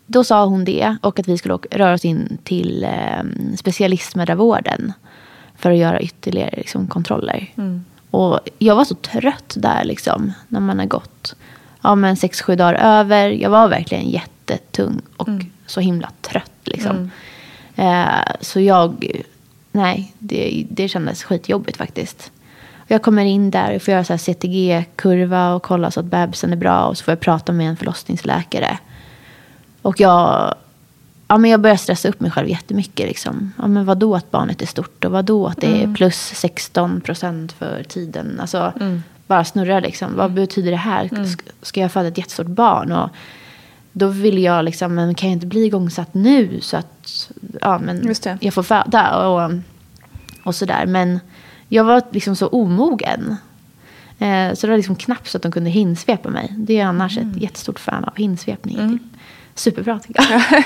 [0.07, 3.23] då sa hon det och att vi skulle röra oss in till eh,
[3.57, 4.93] specialistmödravården
[5.57, 7.53] för att göra ytterligare liksom, kontroller.
[8.11, 11.35] Och jag var så trött där liksom, när man har gått
[11.85, 13.29] ja, men sex, sju dagar över.
[13.29, 15.29] Jag var verkligen jättetung och
[15.65, 16.51] så himla trött.
[16.63, 17.11] Liksom.
[17.75, 19.11] Eh, så jag,
[19.71, 22.31] nej, det, det kändes skitjobbigt faktiskt.
[22.87, 26.85] Jag kommer in där och får göra CTG-kurva och kolla så att bebisen är bra.
[26.85, 28.77] Och så får jag prata med en förlossningsläkare.
[29.81, 30.55] Och jag,
[31.27, 33.07] ja, men jag börjar stressa upp mig själv jättemycket.
[33.07, 33.53] Liksom.
[33.57, 37.51] Ja, men vadå att barnet är stort och vadå att det är plus 16 procent
[37.51, 38.37] för tiden.
[38.41, 38.73] Alltså,
[39.27, 40.15] Bara snurra liksom.
[40.15, 41.03] Vad betyder det här?
[41.07, 42.91] Sk- Ska jag föda ett jättestort barn?
[42.91, 43.09] Och
[43.91, 48.01] då vill jag liksom, men kan jag inte bli igångsatt nu så att ja, men
[48.41, 49.27] jag får föda?
[49.27, 49.51] Och,
[50.43, 50.85] och sådär.
[50.85, 51.19] Men
[51.67, 53.35] jag var liksom så omogen.
[54.19, 56.53] Eh, så det var liksom knappt så att de kunde hinsvepa mig.
[56.57, 58.77] Det är annars ett jättestort fan av hinsvepning.
[58.89, 59.01] Typ.
[59.55, 60.41] Superbra tycker jag.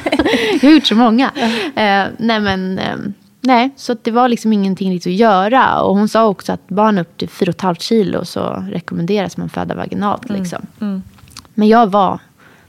[0.62, 1.32] jag har gjort så många.
[1.76, 2.98] Eh, nej men, eh,
[3.42, 5.82] nej, så att det var liksom ingenting riktigt att göra.
[5.82, 10.30] Och hon sa också att barn upp till 4,5 kilo så rekommenderas man föda vaginalt.
[10.30, 10.68] Liksom.
[11.54, 12.20] Men jag var,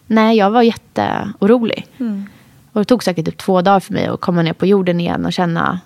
[0.07, 1.87] nej jag var jätteorolig.
[2.73, 5.27] Och det tog säkert typ två dagar för mig att komma ner på jorden igen
[5.27, 5.81] och känna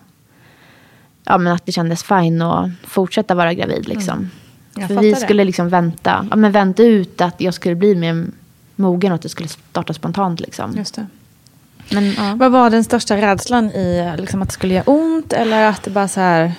[1.24, 3.88] ja, men att det kändes fine att fortsätta vara gravid.
[3.88, 4.30] Liksom.
[4.76, 8.26] Jag För vi skulle liksom vänta, ja, men vänta ut att jag skulle bli mer
[8.76, 10.40] mogen och att det skulle starta spontant.
[10.40, 10.76] Liksom.
[10.76, 11.06] Just det.
[11.90, 12.34] Men, ja.
[12.36, 15.90] Vad var den största rädslan i liksom, att det skulle göra ont eller att det
[15.90, 16.52] bara så här,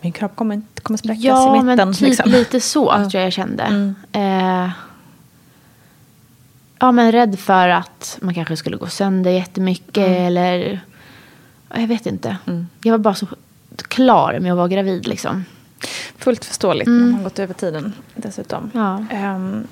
[0.00, 1.76] min kropp kommer, inte- kommer spräckas Ja, i mitten?
[1.76, 2.30] men typ liksom.
[2.30, 3.94] lite så tror jag jag kände.
[4.12, 4.70] Eh,
[6.78, 10.80] ja, men rädd för att man kanske skulle gå sönder jättemycket eller
[11.74, 12.36] ja, jag vet inte.
[12.82, 13.26] Jag var bara så
[13.88, 15.44] klar med att vara gravid liksom.
[16.18, 18.70] Fullt förståeligt när man gått över tiden dessutom.
[18.74, 19.04] Ja.
[19.10, 19.66] Ehm,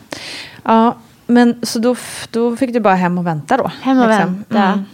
[0.63, 1.97] ja, men så då,
[2.31, 3.71] då fick du bara hem och vänta då?
[3.83, 4.35] Hem och liksom.
[4.35, 4.63] vänta.
[4.63, 4.85] Mm.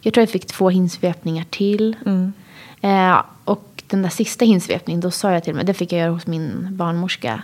[0.00, 1.96] Jag tror jag fick två hinsvepningar till.
[2.06, 2.32] Mm.
[2.80, 6.10] Eh, och den där sista hinsvepningen, då sa jag till mig, det fick jag göra
[6.10, 7.42] hos min barnmorska.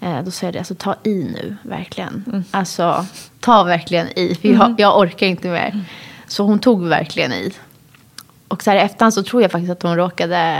[0.00, 2.24] Eh, då sa jag det, alltså ta i nu, verkligen.
[2.26, 2.44] Mm.
[2.50, 3.06] Alltså,
[3.40, 5.84] ta verkligen i, för jag, jag orkar inte mer.
[6.26, 7.52] Så hon tog verkligen i.
[8.48, 10.56] och så här i efterhand så tror jag faktiskt att hon råkade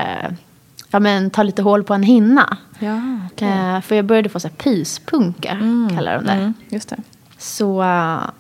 [0.92, 2.56] ja, men, ta lite hål på en hinna.
[2.78, 3.00] Ja,
[3.46, 5.56] Eh, för jag började få så här pyspunka,
[5.94, 6.32] kallar de det.
[6.32, 6.96] Mm, just det.
[7.38, 7.82] Så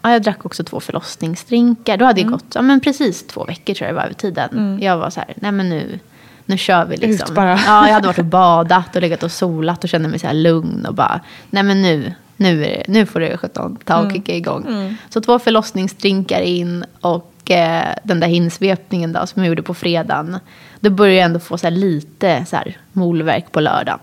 [0.02, 1.96] ja, jag drack också två förlossningsdrinkar.
[1.96, 4.78] Då hade det gått ja, men precis två veckor tror jag det var över tiden.
[4.82, 5.98] Jag var så här, nej men nu,
[6.46, 7.28] nu kör vi liksom.
[7.30, 7.50] Ut bara.
[7.66, 10.34] Ja, jag hade varit och badat och legat och solat och kände mig så här
[10.34, 14.12] lugn och bara, nej men nu, nu, är det, nu får det sjutton ta och
[14.12, 14.96] kicka igång.
[15.08, 20.38] Så två förlossningsdrinkar in och eh, den där hinsvepningen då som jag gjorde på fredagen.
[20.80, 23.98] Då började jag ändå få så här lite så här molverk på lördagen.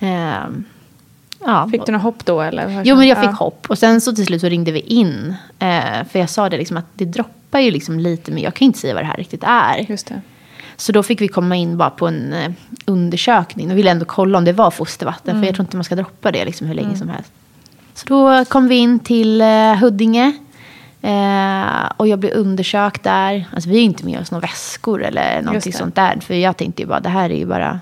[0.00, 0.64] Ehm,
[1.44, 2.82] ja, Fick du något hopp då eller?
[2.84, 3.34] Jo, men jag fick Ja.
[3.34, 3.66] hopp.
[3.68, 5.34] Och sen så till slut så ringde vi in.
[5.58, 8.66] Eh, för jag sa det liksom att det droppar ju liksom lite, men jag kan
[8.66, 9.86] inte säga vad det här riktigt är.
[9.88, 10.20] Just det.
[10.76, 12.50] Så då fick vi komma in bara på en eh,
[12.84, 13.68] undersökning.
[13.68, 15.40] De ville ändå kolla om det var fostervatten.
[15.40, 17.32] För jag tror inte man ska droppa det liksom hur länge som helst.
[17.94, 20.32] Så då kom vi in till eh, Huddinge.
[21.02, 23.48] Eh, och jag blev undersökt där.
[23.54, 26.18] Alltså vi har inte med oss några väskor eller någonting sånt där.
[26.20, 27.80] För jag tänkte ju bara, det här är ju bara,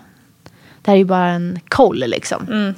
[0.82, 2.74] det här är ju bara en koll liksom.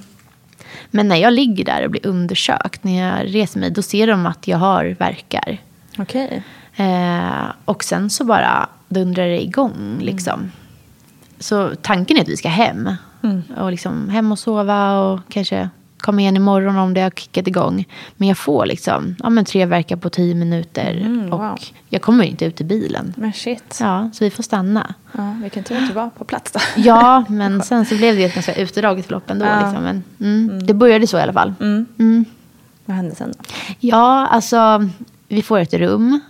[0.90, 4.26] Men när jag ligger där och blir undersökt, när jag reser mig, då ser de
[4.26, 5.58] att jag har verkar.
[5.98, 6.42] Okej.
[6.76, 10.52] Eh, och sen så bara dundrar det igång liksom.
[11.38, 12.90] Så tanken är att vi ska hem.
[13.56, 15.68] Och liksom hem och sova och kanske
[16.00, 17.84] komma igen imorgon om det har kickat igång.
[18.16, 20.90] Men jag får liksom ja, men tre verkar på tio minuter.
[20.90, 21.58] Mm, och wow.
[21.88, 23.14] jag kommer inte ut i bilen.
[23.16, 23.78] Men shit.
[23.80, 24.94] Ja, så vi får stanna.
[25.12, 26.60] Ja, vilken tur att du var på plats då.
[26.76, 29.46] Ja, men sen så blev det ett ganska utdraget förlopp ändå.
[29.46, 29.60] Ja.
[29.60, 29.82] Liksom.
[29.84, 31.54] Men, mm, Det började så i alla fall.
[31.60, 32.24] Mm.
[32.84, 33.44] Vad hände sen då?
[33.80, 34.88] Ja, alltså
[35.28, 36.20] vi får ett rum.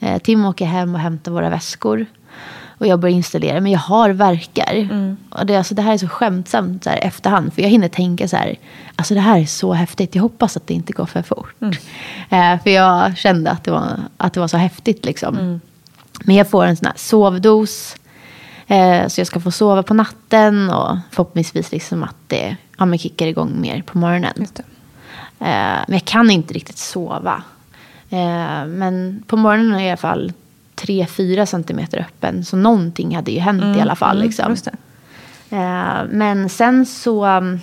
[0.00, 2.06] Eh, Tim åker hem och hämtar våra väskor.
[2.82, 4.88] Och jag börjar installera, men jag har verkar.
[5.30, 7.54] Och det, alltså, det här är så skämtsamt så här, efterhand.
[7.54, 8.56] För jag hinner tänka så här,
[8.96, 10.14] alltså det här är så häftigt.
[10.14, 11.54] Jag hoppas att det inte går för fort.
[12.30, 15.60] Eh, för jag kände att det var, att det var så häftigt liksom.
[16.24, 17.96] Men jag får en sån här sovdos.
[18.66, 20.70] Eh, så jag ska få sova på natten.
[20.70, 24.46] Och förhoppningsvis liksom att det ja, men kickar igång mer på morgonen.
[25.38, 27.42] Eh, men jag kan inte riktigt sova.
[28.10, 30.32] Eh, men på morgonen i alla fall
[30.76, 32.44] 3-4 centimeter öppen.
[32.44, 34.18] Så någonting hade ju hänt i alla fall.
[34.18, 34.50] Liksom.
[34.50, 35.56] Just det.
[35.56, 37.26] Eh, men sen så...
[37.26, 37.60] um,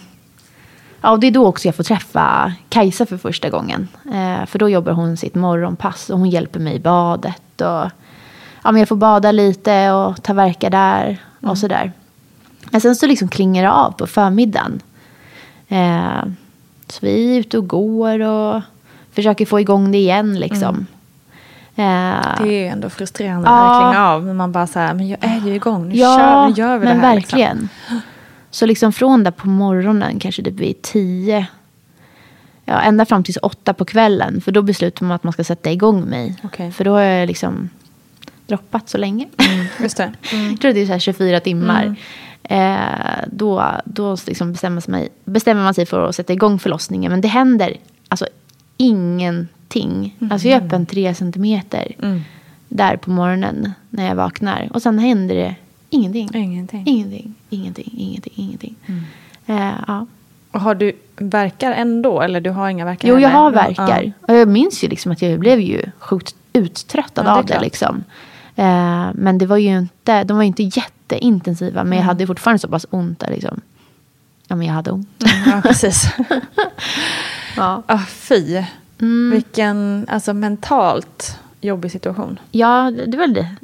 [1.01, 3.87] Ja, och det är då också jag får träffa Kajsa för första gången.
[4.05, 7.61] Eh, för då jobbar hon sitt morgonpass och hon hjälper mig i badet.
[7.61, 7.91] Och,
[8.63, 11.91] ja, men jag får bada lite och ta verka där och sådär.
[12.71, 14.81] Men sen så liksom klingar det av på förmiddagen.
[15.67, 16.23] Eh,
[16.87, 18.61] så vi är ute och går och
[19.11, 20.75] försöker få igång det igen liksom.
[20.75, 20.98] Eh,
[22.43, 23.79] Det är ju ändå frustrerande Ja.
[23.79, 24.23] klingar av.
[24.25, 25.89] Men man bara så här, men jag är ju igång.
[25.89, 27.15] Nu, Ja, kör, nu gör vi men det här.
[27.15, 27.69] verkligen.
[28.51, 31.47] Så liksom från där på morgonen, kanske typ vid tio.
[32.65, 34.41] Ja, ända fram till åtta på kvällen.
[34.41, 36.35] För då beslutar man att man ska sätta igång mig.
[36.43, 36.71] Okej.
[36.71, 37.69] För då har jag liksom
[38.47, 39.27] droppat så länge.
[39.37, 39.67] Liksom.
[39.83, 40.11] Just det.
[40.51, 41.95] Jag tror det är så här 24 timmar.
[42.43, 42.77] Eh,
[43.31, 47.11] då då liksom bestämmer, sig, bestämmer man sig för att sätta igång förlossningen.
[47.11, 47.73] Men det händer
[48.09, 48.25] alltså
[48.77, 49.55] ingenting.
[50.31, 51.95] Alltså jag är öppen tre centimeter.
[52.69, 54.69] Där på morgonen när jag vaknar.
[54.73, 55.55] Och sen händer det
[55.89, 56.29] ingenting.
[56.33, 56.83] Ingenting.
[56.85, 58.75] Ingenting, ingenting, ingenting, ingenting.
[59.45, 60.05] Eh, ja.
[60.51, 62.21] Och har du verkar ändå?
[62.21, 64.11] Eller du har inga verkar Jo, jag har verkar.
[64.27, 67.59] Och jag minns ju liksom att jag blev ju sjukt uttröttad Ja, det av det.
[67.59, 68.03] Liksom.
[68.55, 71.83] Eh, men det var ju inte, de var ju inte jätteintensiva.
[71.83, 73.61] Men jag hade fortfarande så pass ont där liksom.
[74.47, 75.09] Ja, men jag hade ont.
[75.17, 76.09] Ja, ja precis.
[77.57, 77.83] Ja.
[77.85, 78.63] Ah, fy.
[79.01, 79.31] Mm.
[79.31, 82.39] Vilken alltså, mentalt jobbig situation.
[82.51, 83.55] Ja, det det var det.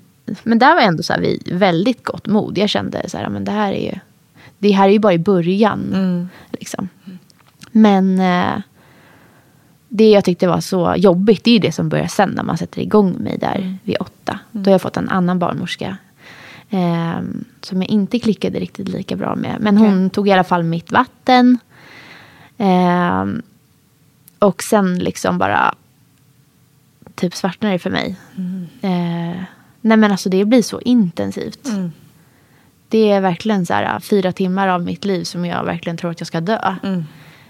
[0.43, 2.57] Men där var ändå så här, vi väldigt gott mod.
[2.57, 3.99] Jag kände så här, men det här är ju,
[4.57, 6.29] det här är ju bara i början.
[6.51, 6.89] Liksom.
[7.71, 8.61] Men eh,
[9.89, 12.57] det jag tyckte var så jobbigt, det är ju det som börjar sen när man
[12.57, 14.39] sätter igång mig där vid åtta.
[14.51, 15.97] Då har jag fått en annan barnmorska.
[16.69, 17.19] Eh,
[17.61, 19.57] som jag inte klickade riktigt lika bra med.
[19.59, 21.57] Men hon tog i alla fall mitt vatten.
[22.57, 23.25] Eh,
[24.45, 25.75] och sen liksom bara
[27.15, 28.15] typ svartnade det för mig.
[28.81, 29.41] Eh,
[29.81, 31.67] nej men alltså det blir så intensivt.
[32.89, 36.19] Det är verkligen så här fyra timmar av mitt liv som jag verkligen tror att
[36.21, 36.75] jag ska dö.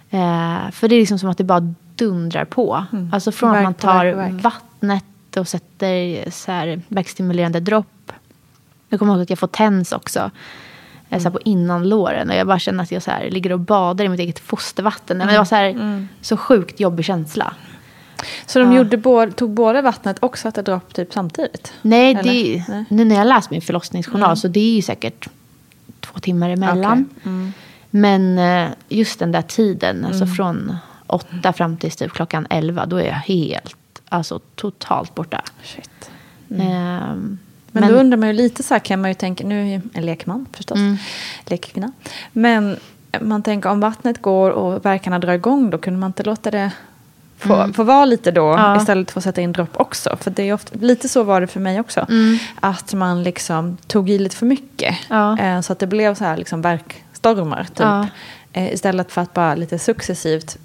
[0.10, 2.86] Eh, för det är liksom som att det bara dundrar på.
[3.12, 4.44] Alltså från att man Verk på verk tar på verk.
[4.44, 8.12] vattnet och sätter så här verkstimulerande dropp.
[8.90, 10.32] Jag kommer ihåg att jag får tens också.
[11.16, 12.30] Eh, Så här på innanlåren.
[12.30, 15.18] Och jag bara känner att jag så här ligger och badar i mitt eget fostervatten.
[15.18, 17.54] Men det var så, här, så sjukt jobbig känsla.
[18.46, 21.74] Så de gjorde både, tog både vattnet och satte dropp typ samtidigt?
[21.82, 22.86] Nej, det, Nej.
[22.90, 25.28] nu när jag läst min förlossningsjournal så det är ju säkert
[26.00, 27.10] två timmar emellan.
[27.12, 27.32] Okej.
[27.32, 27.54] Mm.
[27.90, 32.98] Men eh, just den där tiden, alltså från åtta fram till typ klockan elva, då
[32.98, 33.76] är jag helt,
[34.10, 35.42] alltså totalt borta.
[35.64, 36.12] Shit.
[36.60, 37.38] Ehm,
[37.76, 39.74] Men, Men- då undrar man ju lite så här kan man ju tänka, nu är
[39.74, 40.98] jag en lekman förstås, Mm.
[41.46, 41.92] lekkvinna.
[42.32, 42.78] Men
[43.22, 46.72] man tänker om vattnet går och verkarna drar igång då kunde man inte låta det
[47.38, 48.66] få, få vara lite då Mm.
[48.66, 48.78] Ja.
[48.78, 50.18] istället för att sätta in dropp också.
[50.22, 52.08] För det är ofta, lite så var det för mig också.
[52.60, 54.96] Att man liksom tog i lite för mycket.
[55.10, 55.40] Ja.
[55.40, 57.80] Eh, så att det blev så här liksom verkstormar typ.
[57.80, 58.08] Ja.
[58.54, 60.58] Eh, istället för att bara lite successivt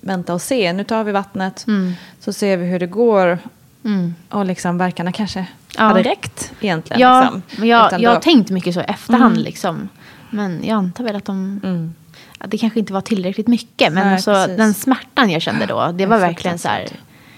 [0.00, 0.72] vänta och se.
[0.72, 1.92] Nu tar vi vattnet Mm.
[2.20, 3.38] så ser vi hur det går.
[3.84, 4.14] Mm.
[4.30, 5.82] Och liksom verkarna kanske Ja.
[5.82, 7.00] hade räckt egentligen.
[7.00, 7.66] Ja, liksom.
[7.68, 9.32] jag, Utan jag då- har tänkt mycket så i efterhand.
[9.32, 9.44] Mm.
[9.44, 9.88] Liksom.
[10.30, 11.60] Men jag antar väl att de...
[11.64, 11.94] Mm.
[12.38, 13.92] att det kanske inte var tillräckligt mycket.
[13.92, 16.88] Men Nej, alltså, den smärtan jag kände då, det var Ja, verkligen så här.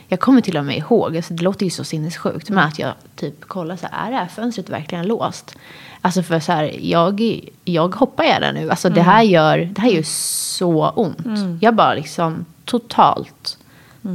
[0.09, 2.93] Jag kommer till och med ihåg, alltså, det låter ju så sinnessjukt, men att jag
[3.17, 5.57] typ kollar så här, är det här fönstret verkligen låst?
[6.01, 8.71] Alltså för så här, jag, jag hoppar gärna nu.
[8.71, 11.63] Alltså det här gör, det här gör så ont.
[11.63, 13.59] Jag bara liksom totalt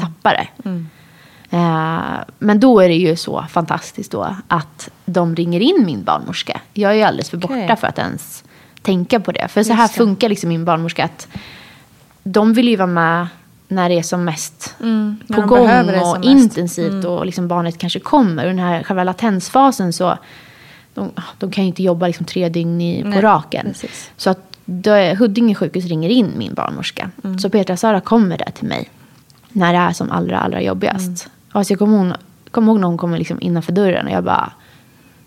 [0.01, 0.33] tappar
[0.63, 0.69] det.
[1.55, 6.61] Eh, men då är det ju så fantastiskt då att de ringer in min barnmorska.
[6.73, 8.43] Jag är ju alldeles för borta för att ens
[8.81, 9.47] tänka på det.
[9.47, 11.05] För så här funkar liksom min barnmorska.
[11.05, 11.27] Att
[12.23, 13.27] de vill ju vara med
[13.67, 16.15] när det är som mest Mm, på gång och mest.
[16.15, 16.23] Mm.
[16.37, 18.43] intensivt och liksom barnet kanske kommer.
[18.43, 20.17] Och den här själva latensfasen så
[20.93, 23.65] de, de kan ju inte jobba liksom tre dygn i, på Nej, raken.
[23.65, 24.11] precis.
[24.17, 27.09] Så att då, är- Huddinge sjukhus ringer in min barnmorska.
[27.23, 27.39] Mm.
[27.39, 28.89] Så Petra Sara kommer där till mig.
[29.49, 31.27] När det är som allra, allra jobbigast.
[31.55, 31.59] Mm.
[31.59, 32.15] Alltså jag kommer ihåg,
[32.51, 34.51] kommer ihåg när hon kommer liksom innanför dörren och jag bara...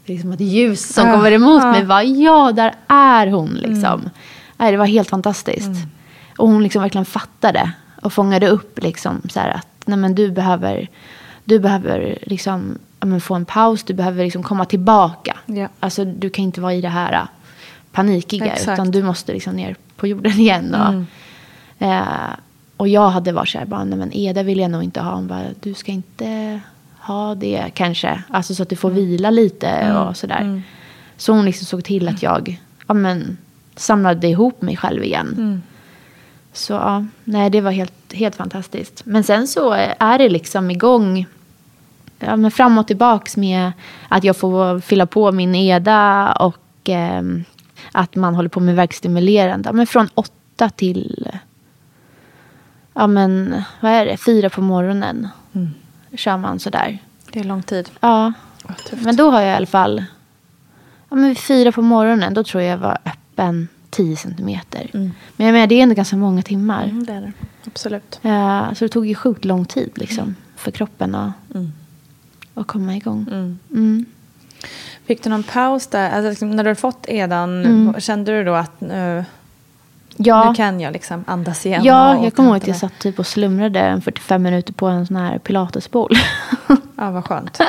[0.07, 1.73] Det är liksom ett ljus som Ja, kommer emot ja.
[1.73, 1.85] mig.
[1.85, 4.11] Bara, ja, där är hon liksom.
[4.57, 5.71] Nej, det var helt fantastiskt.
[6.37, 10.31] Och hon liksom verkligen fattade och fångade upp liksom så här att nej men du
[10.31, 10.89] behöver,
[11.45, 15.37] du behöver liksom, ja, men få en paus, du behöver liksom komma tillbaka.
[15.47, 15.69] Ja.
[15.81, 17.23] Alltså du kan inte vara i det här äh,
[17.93, 18.73] panikiga Exakt.
[18.73, 20.75] utan du måste liksom ner på jorden igen.
[20.75, 22.03] Och, eh,
[22.79, 25.15] och jag hade varit så här, bara, nej men Eda vill jag nog inte ha.
[25.15, 26.61] Hon bara, du ska inte
[27.01, 28.23] ha det kanske.
[28.29, 30.63] Alltså så att du får vila lite och sådär.
[31.17, 33.37] Så hon liksom såg till att jag ja, men,
[33.77, 35.63] samlade ihop mig själv igen.
[36.53, 39.03] Så ja, nej det var helt, helt fantastiskt.
[39.05, 41.27] Men sen så är det liksom igång
[42.19, 43.73] ja, men fram och tillbaks med
[44.09, 47.45] att jag får fylla på min EDA och ehm,
[47.93, 49.69] att man håller på med verkstimulerande.
[49.69, 51.29] Ja, Men från åtta till
[52.99, 55.29] ja, men, vad är det, fyra på morgonen
[56.15, 56.99] kör man sådär.
[57.33, 57.91] Det är lång tid.
[58.01, 58.33] Ja,
[58.91, 60.05] men då har jag i alla fall
[61.09, 64.91] ja, men vid fyra på morgonen då tror jag var öppen 10 centimeter.
[64.93, 66.85] Men jag menar, det är ändå ganska många timmar.
[66.85, 67.33] Mm, det är det.
[67.67, 68.21] Absolut.
[68.23, 71.33] Eh, så det tog ju sjukt lång tid liksom, för kroppen att,
[72.55, 73.27] att komma igång.
[73.73, 74.05] Mm.
[75.07, 76.11] Fick du någon paus där?
[76.11, 78.01] Alltså, liksom, när du hade fått edan, Mm.
[78.01, 79.25] kände du då att nu,
[80.19, 81.85] Ja, nu kan jag liksom andas igen?
[81.85, 85.07] ja jag kommer ihåg att jag satt typ och slumrade en 45 minuter på en
[85.07, 86.13] sån här pilatesbol.
[87.01, 87.61] Ja, vad skönt.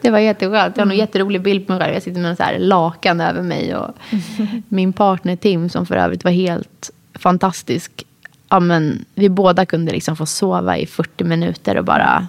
[0.00, 0.76] det var jätteskönt.
[0.76, 1.94] Jag har en jätterolig bild på mig själv.
[1.94, 3.76] Jag sitter med en så här lakan över mig.
[3.76, 3.94] Och
[4.68, 8.04] min partner Tim, som för övrigt var helt fantastisk.
[8.48, 12.26] Ja, men, vi båda kunde liksom få sova i 40 minuter och bara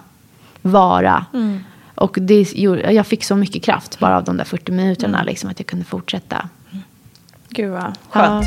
[0.62, 1.26] vara.
[1.94, 2.52] Och det,
[2.92, 5.22] jag fick så mycket kraft bara av de där 40 minuterna.
[5.22, 6.48] Liksom, att jag kunde fortsätta.
[7.48, 8.46] Gud vad skönt.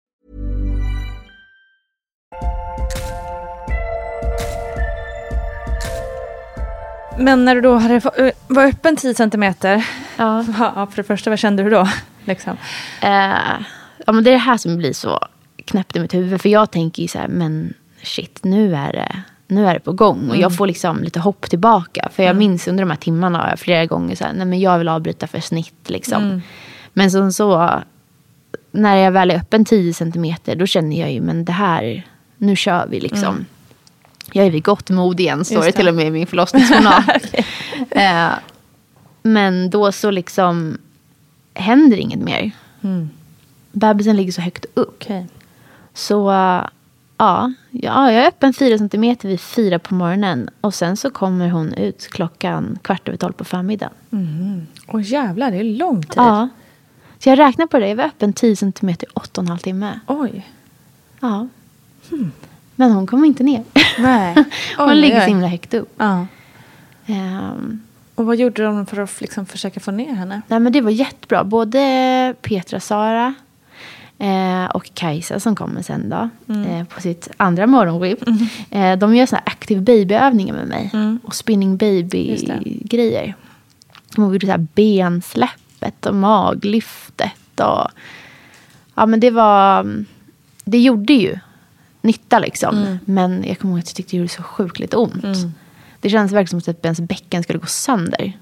[7.17, 9.85] Men när du då hade, eh, var öppen 10 centimeter,
[10.17, 10.45] Ja.
[10.75, 11.87] ja, för det första, vad kände du då?
[12.25, 12.57] Liksom?
[13.01, 13.59] Eh,
[14.05, 15.19] ja, men det är det här som blir så
[15.65, 16.41] knäppt i mitt huvud.
[16.41, 19.93] För jag tänker ju så här, men shit, nu är det, nu är det på
[19.93, 20.29] gång.
[20.29, 22.09] Och jag får liksom lite hopp tillbaka.
[22.13, 24.87] För jag minns under de här timmarna flera gånger så här, nej men jag vill
[24.89, 26.21] avbryta för snitt liksom.
[26.93, 27.81] Men som så,
[28.71, 32.07] när jag väl är öppen 10 centimeter, då känner jag ju, men det här,
[32.37, 33.45] nu kör vi liksom.
[34.33, 37.03] Jag är vid gott mod igen, står det till och med i min förlossningsjournal.
[37.89, 38.29] eh,
[39.23, 40.77] men då så liksom
[41.53, 42.51] händer inget mer.
[43.71, 44.95] Bebisen ligger så högt upp.
[45.01, 45.27] Okej.
[45.93, 46.35] Så äh,
[47.17, 50.49] ja, ja, jag är öppen fyra centimeter vid fyra på morgonen.
[50.61, 53.93] Och sen så kommer hon ut klockan kvart över tolv på förmiddagen.
[54.87, 56.13] Åh jävlar, det är lång tid.
[56.15, 56.49] Ja.
[57.19, 57.87] Så jag räknar på det.
[57.87, 59.99] Jag var öppen 10 centimeter i åtta och en halv timme.
[60.07, 60.47] Oj.
[61.19, 61.47] Ja.
[62.75, 63.63] Men hon kommer inte ner.
[63.99, 64.35] Nej.
[64.77, 65.93] hon Oj, ligger så himla högt upp.
[65.97, 66.27] Ja.
[67.07, 67.81] Ehm,
[68.15, 70.41] Och vad gjorde de för att liksom försöka få ner henne?
[70.47, 71.43] Nej, men det var jättebra.
[71.43, 73.33] Både Petra Sara
[74.17, 78.23] eh, och Kajsa som kommer sen då, eh, på sitt andra morgonskip.
[78.69, 80.89] Eh, de gör såna här active babyövningar med mig.
[81.23, 83.35] Och spinning baby-grejer.
[84.15, 87.59] De gjorde så här bensläppet och maglyftet.
[87.59, 87.87] Och,
[88.95, 89.87] ja, men det var...
[90.63, 91.37] Det gjorde ju
[92.01, 92.99] nytta liksom.
[93.05, 95.25] Men jag kommer ihåg att jag tyckte det gjorde så sjukt lite ont.
[95.99, 98.33] Det kändes verkligen som att ens bäcken skulle gå sönder.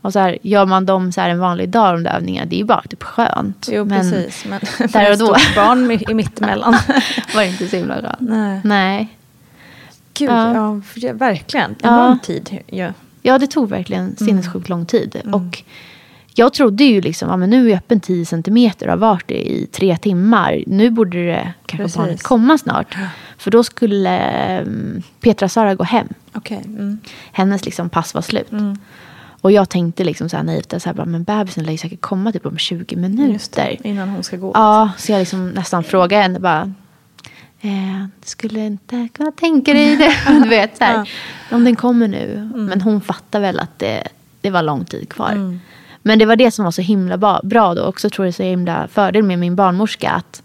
[0.00, 2.56] Och så här, gör man dem så här en vanlig dag, de där övningarna, det
[2.56, 3.68] är ju bara typ skönt.
[3.72, 4.44] Jo, Men precis.
[4.48, 4.60] Men
[4.92, 5.36] där och då.
[5.56, 6.72] barn i mittemellan.
[7.34, 8.16] var det inte så himla skönt.
[8.20, 8.60] Nej.
[8.64, 9.08] Nej.
[10.14, 10.80] Gud, Ja.
[10.94, 11.12] ja.
[11.12, 11.70] verkligen.
[11.70, 12.08] En Ja.
[12.08, 12.58] lång tid.
[12.66, 12.92] Ja.
[13.22, 15.22] Ja, det tog verkligen sinnessjukt lång tid.
[15.32, 15.62] Och
[16.38, 19.28] jag trodde ju liksom, ja, men nu är jag öppen 10 centimeter och har varit
[19.28, 20.64] det i tre timmar.
[20.66, 21.96] Nu borde det kanske Precis.
[21.96, 22.96] barnet komma snart.
[23.38, 26.08] För då skulle um, Petra Sara gå hem.
[26.34, 26.62] Okej.
[26.64, 26.98] Mm.
[27.32, 28.50] Hennes liksom pass var slut.
[29.40, 32.00] Och jag tänkte liksom så här naivt, så här, bara, men bebisen lär ju säkert
[32.00, 33.76] komma typ om 20 minuter.
[33.82, 34.52] Det, innan hon ska gå.
[34.54, 36.72] Ja, så jag liksom nästan frågade henne bara.
[37.60, 40.14] Eh, skulle inte kunna tänka dig det.
[40.42, 41.10] Du vet, så här,
[41.50, 42.50] Om den kommer nu.
[42.54, 44.08] Men hon fattar väl att det,
[44.40, 45.58] det var lång tid kvar.
[46.06, 47.82] Men det var det som var så himla bra då.
[47.82, 50.10] Också tror jag så himla fördel med min barnmorska.
[50.10, 50.42] Att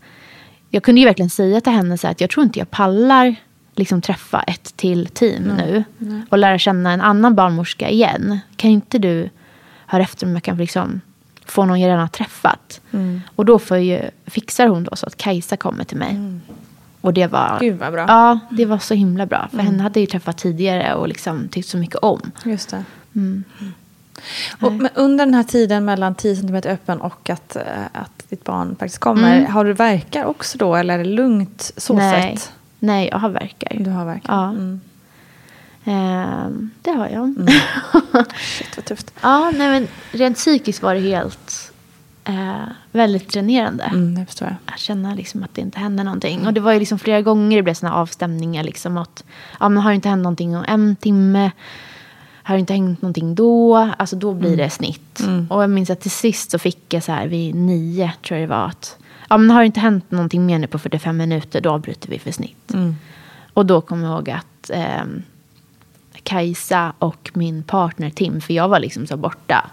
[0.70, 3.36] jag kunde ju verkligen säga till henne så att jag tror inte jag pallar
[3.76, 5.84] liksom träffa ett till team nu.
[6.30, 8.40] Och lära känna en annan barnmorska igen.
[8.56, 9.30] Kan inte du
[9.86, 11.02] höra efter om jag kan liksom
[11.46, 12.82] få någon jag redan har träffat.
[13.36, 16.40] Och då får ju, fixar hon då så att Kajsa kommer till mig.
[17.02, 18.06] Och det var, Gud, vad bra.
[18.08, 19.48] Ja, det var så himla bra.
[19.52, 22.32] För henne hade jag ju träffat tidigare och liksom tyckt så mycket om.
[22.46, 22.84] Just det.
[24.62, 27.64] Och, under den här tiden mellan 10 cm öppen och att, eh,
[27.94, 31.94] att ditt barn faktiskt kommer, har du verkar också då eller är det lugnt så
[31.94, 32.38] Nej.
[32.38, 32.54] sett?
[32.80, 33.78] Nej, jag har verkar.
[33.80, 34.34] Du har verkar?
[34.34, 34.50] Ja.
[34.50, 34.82] Mm.
[35.86, 37.36] Ehm, det har jag.
[38.38, 39.14] Shit vad tufft.
[39.22, 41.72] ja, nej men rent psykiskt var det helt
[42.24, 43.84] eh, väldigt dränerande.
[43.84, 44.74] Mm, det förstår jag.
[44.74, 46.48] Att känna liksom att det inte hände någonting.
[46.48, 48.64] Och det var ju liksom flera gånger det blev såna avstämningar.
[48.64, 49.24] Liksom att,
[49.60, 51.52] ja, men har det inte hänt någonting om en timme?
[52.44, 53.76] Har det inte hänt någonting då?
[53.98, 55.20] Alltså då blir det snitt.
[55.50, 58.50] Och jag minns att till sist så fick jag så här vid nio, tror jag
[58.50, 58.66] det var.
[58.66, 58.98] Att,
[59.30, 62.20] ja, men har det inte hänt någonting mer nu på 45 minuter, då avbryter vi
[62.20, 62.72] för snitt.
[63.54, 65.22] Och då kom jag ihåg att ehm,
[66.24, 69.70] Kajsa och min partner Tim, för jag var liksom så borta.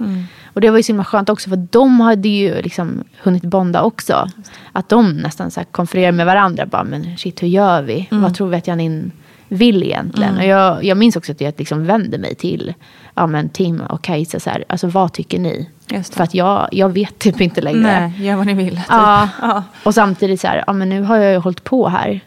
[0.54, 3.82] Och det var ju så himla skönt också, för de hade ju liksom hunnit bonda
[3.82, 4.28] också.
[4.72, 8.08] Att de nästan så konfererade med varandra, bara, men shit hur gör vi?
[8.22, 9.10] Vad tror vi att Janine
[9.48, 10.36] vill egentligen?
[10.38, 12.74] Och jag, jag minns också att jag liksom vände mig till
[13.14, 15.70] ja, men Tim och Kajsa, så här, alltså vad tycker ni?
[16.12, 17.80] För att jag, jag vet typ inte längre.
[18.08, 18.76] Nej, gör vad ni vill.
[18.76, 18.84] Typ.
[18.88, 19.28] Ja.
[19.42, 19.62] Ja.
[19.84, 22.20] Och samtidigt så här, ja men nu har jag ju hållit på här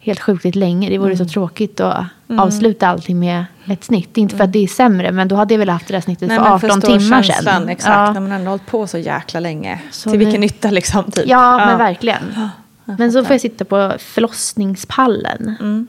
[0.00, 0.88] helt sjukligt länge.
[0.90, 1.26] Det vore Mm.
[1.26, 2.04] så tråkigt att
[2.38, 4.16] avsluta allting med ett snitt.
[4.16, 6.28] Inte för att det är sämre, men då hade jag väl haft det där snittet
[6.28, 7.68] Nej, för men 18 förstår timmar känslan, sedan.
[7.68, 8.12] Exakt, Ja.
[8.12, 9.80] när man ändå hållit på så jäkla länge.
[9.90, 11.10] Så Till vilken nu- nytta liksom.
[11.10, 11.24] Typ.
[11.26, 12.22] Ja, men verkligen.
[12.84, 15.56] Men så får jag sitta på förlossningspallen.
[15.60, 15.86] Mm.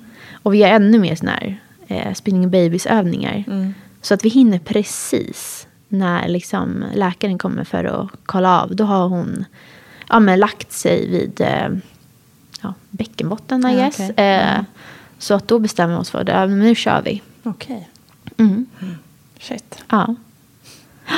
[0.47, 3.43] Och vi gör ännu mer sådana här eh, spinning babies övningar.
[3.47, 3.73] Mm.
[4.01, 8.75] Så att vi hinner precis när liksom läkaren kommer för att kolla av.
[8.75, 9.45] Då har hon
[10.09, 11.69] ja, men lagt sig vid eh,
[12.61, 13.95] ja, bäckenbotten, I Ja, guess.
[13.99, 14.13] okej.
[14.17, 14.55] Mm.
[14.59, 14.63] Eh,
[15.17, 16.31] så att då bestämmer vi oss för det.
[16.31, 17.21] Ja, men nu kör vi.
[17.43, 17.89] Okej,
[18.37, 18.65] Mm.
[19.39, 19.83] shit.
[19.89, 20.15] Ja.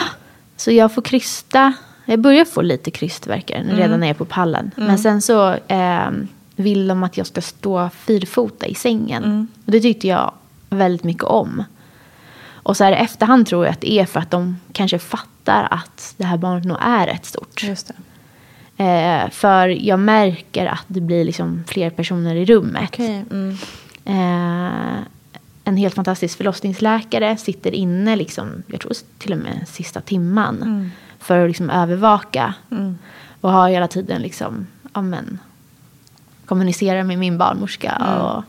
[0.57, 1.73] Så jag får krysta.
[2.05, 4.71] Jag börjar få lite krystvärkar redan när jag är på pallen.
[4.75, 6.09] Men sen så eh,
[6.59, 9.47] vill de att jag ska stå fyrfota i sängen.
[9.65, 10.33] Och det tyckte jag
[10.69, 11.63] väldigt mycket om.
[12.53, 16.13] Och så här efterhand tror jag att det är för att de kanske fattar att
[16.17, 17.63] det här barnet nog är rätt stort.
[18.77, 22.89] Eh, för jag märker att det blir liksom fler personer i rummet.
[22.93, 23.25] Okej.
[23.31, 23.57] Mm.
[24.05, 25.03] Eh,
[25.63, 30.91] en helt fantastisk förlossningsläkare sitter inne, liksom, jag tror till och med sista timman.
[31.19, 32.53] För att liksom övervaka.
[33.41, 35.01] Och har hela tiden liksom, ja,
[36.49, 38.43] men, kommunicerar med min barnmorska och,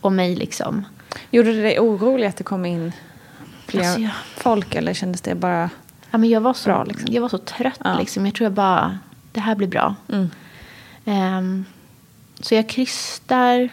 [0.00, 0.36] och mig.
[0.36, 0.84] Liksom.
[1.30, 2.92] Gjorde det dig orolig att det kom in
[3.66, 5.70] fler Alltså, jag- folk eller kändes det bara...
[6.10, 7.08] Ja, men jag, var så, Bra, liksom.
[7.12, 7.80] jag var så trött.
[7.84, 7.98] Ja.
[7.98, 8.26] Liksom.
[8.26, 8.98] Jag tror jag bara,
[9.32, 9.94] det här blir bra.
[10.08, 10.30] Mm.
[11.04, 11.64] Ehm,
[12.40, 13.68] så jag krystar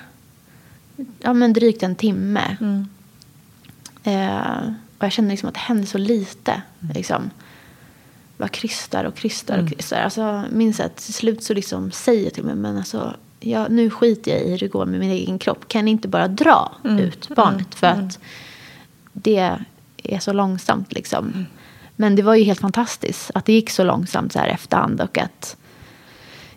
[1.20, 2.58] ja, men drygt en timme.
[2.62, 2.88] Mm.
[4.04, 6.62] Eh, och jag känner liksom att det händer så lite.
[6.94, 7.30] Liksom.
[8.38, 9.66] Bara krystar och krystar Mm.
[9.66, 10.02] och krystar.
[10.02, 13.90] Alltså, jag minns att till slut så liksom säger till mig, men alltså, ja, nu
[13.90, 15.68] skiter jag i hur det går med min egen kropp.
[15.68, 17.00] Kan inte bara dra Mm.
[17.00, 17.76] ut barnet?
[17.76, 18.20] För att
[19.14, 19.56] det
[20.04, 21.26] är så långsamt liksom.
[21.28, 21.46] Mm.
[21.96, 25.02] Men det var ju helt fantastiskt att det gick så långsamt så här efterhand.
[25.02, 25.58] Och att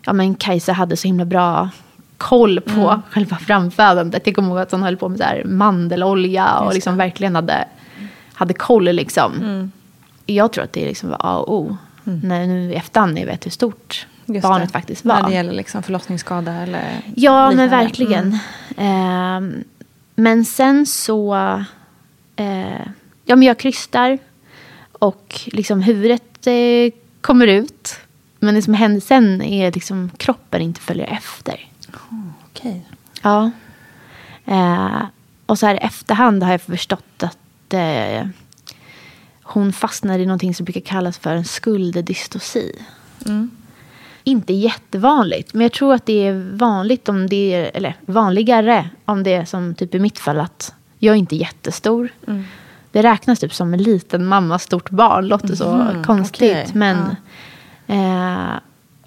[0.05, 1.69] ja, men Kajsa hade så himla bra
[2.17, 3.01] koll på Mm.
[3.09, 4.21] själva framfödandet.
[4.27, 7.67] Jag kommer ihåg att hon höll på med så här mandelolja och liksom verkligen hade,
[8.33, 8.83] hade koll.
[8.83, 9.33] Liksom.
[9.41, 9.71] Mm.
[10.25, 11.77] Jag tror att det liksom var A och O.
[12.03, 14.73] När nu i efterhand när jag vet hur stort Just barnet det.
[14.73, 15.21] faktiskt var.
[15.21, 17.75] När det gäller liksom förlossningsskada eller Ja, men liknande.
[17.77, 18.39] verkligen.
[18.77, 18.95] Mm.
[19.57, 19.63] Ehm,
[20.15, 21.35] men sen så...
[22.35, 22.85] Eh,
[23.25, 24.19] ja, men jag krystar.
[24.91, 27.95] Och liksom huvudet eh, kommer ut.
[28.39, 31.67] Men det som händer sen är liksom kroppen inte följer efter.
[32.51, 32.81] Okej.
[33.21, 33.51] Ja.
[34.45, 35.01] Eh,
[35.45, 38.27] och så här i efterhand har jag förstått att eh,
[39.43, 42.71] hon fastnade i någonting som brukar kallas för en skulderdystoci.
[44.23, 49.23] Inte jättevanligt, men jag tror att det är vanligt om det är, eller vanligare om
[49.23, 52.09] det är som typ i mitt fall att jag är inte jättestor.
[52.91, 55.27] Det räknas typ som en liten mamma, stort barn.
[55.27, 56.51] Låter så konstigt.
[56.51, 56.67] okej.
[56.73, 57.15] Men,
[57.87, 58.53] eh,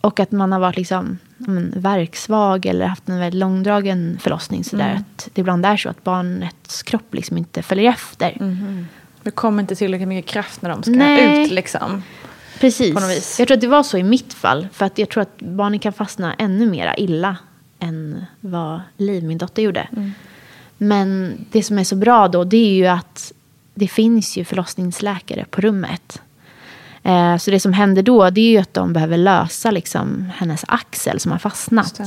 [0.00, 4.64] och att man har varit liksom, ja, men, verksvag eller haft en väldigt långdragen förlossning.
[4.64, 8.36] Så där, att det ibland är så att barnets kropp liksom inte följer efter.
[9.22, 11.44] Det kommer inte tillräckligt mycket kraft när de ska Nej.
[11.44, 12.02] ut liksom.
[12.60, 12.94] Precis.
[13.38, 14.68] Jag tror att det var så i mitt fall.
[14.72, 17.36] För att jag tror att barnen kan fastna ännu mer illa
[17.78, 19.88] än vad Liv, min dotter, gjorde.
[19.92, 20.12] Mm.
[20.78, 23.32] Men det som är så bra då, det är ju att
[23.74, 26.22] det finns ju förlossningsläkare på rummet.
[27.02, 30.64] Eh, så det som händer då, det är ju att de behöver lösa liksom hennes
[30.68, 32.00] axel som har fastnat.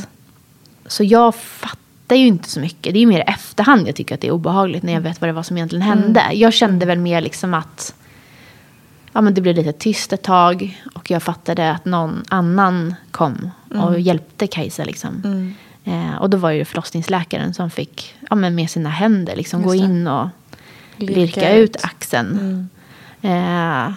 [0.85, 2.93] Så jag fattar ju inte så mycket.
[2.93, 5.21] Det är ju mer i efterhand jag tycker att det är obehagligt när jag vet
[5.21, 6.23] vad det var som egentligen hände.
[6.33, 7.93] Jag kände väl mer liksom att
[9.13, 10.81] ja, men det blev lite tyst ett tag.
[10.95, 14.83] Och jag fattade att någon annan kom och hjälpte Kajsa.
[14.83, 15.53] Liksom.
[15.83, 19.71] Eh, och då var det förlossningsläkaren som fick ja, men med sina händer liksom, gå
[19.71, 19.77] det.
[19.77, 20.29] in och
[20.97, 21.69] Lirka lirka ut.
[21.69, 22.69] ut axeln.
[23.21, 23.91] Eh,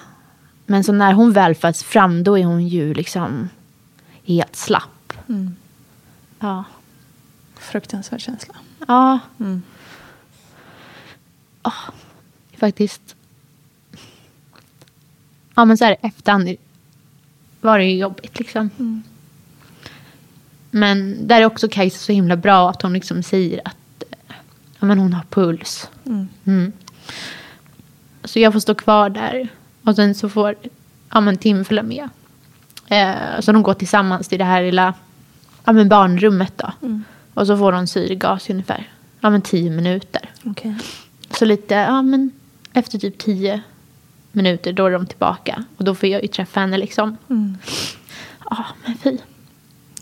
[0.66, 3.48] men så när hon väl föds fram då är hon ju liksom
[4.24, 5.12] helt slapp.
[6.38, 6.64] Ja.
[7.58, 8.54] Fruktansvärd känsla.
[8.88, 9.18] Ja.
[11.62, 11.72] Ah,
[12.56, 13.16] faktiskt.
[15.54, 16.56] Ja, men så här efterhand
[17.60, 18.70] var det ju jobbigt liksom.
[20.70, 24.34] Men där är också Kajsa så himla bra att hon liksom säger att eh,
[24.80, 25.88] ja, men hon har puls.
[26.44, 26.72] Mm.
[28.24, 29.48] Så jag får stå kvar där.
[29.82, 30.54] Och sen så får
[31.10, 32.08] ja, men Tim följa med.
[32.88, 34.94] Eh, så de går tillsammans till det här lilla
[35.64, 36.52] ja, men barnrummet.
[36.58, 36.72] Då.
[37.34, 38.88] Och så får de syrgas i ungefär
[39.20, 40.30] ja, men tio minuter.
[40.44, 40.76] Okej.
[41.30, 42.30] Så lite, ja men
[42.72, 43.62] efter typ tio
[44.32, 45.64] minuter då är de tillbaka.
[45.76, 47.16] Och då får jag ju träffa henne liksom.
[48.50, 49.18] Ja, men fy.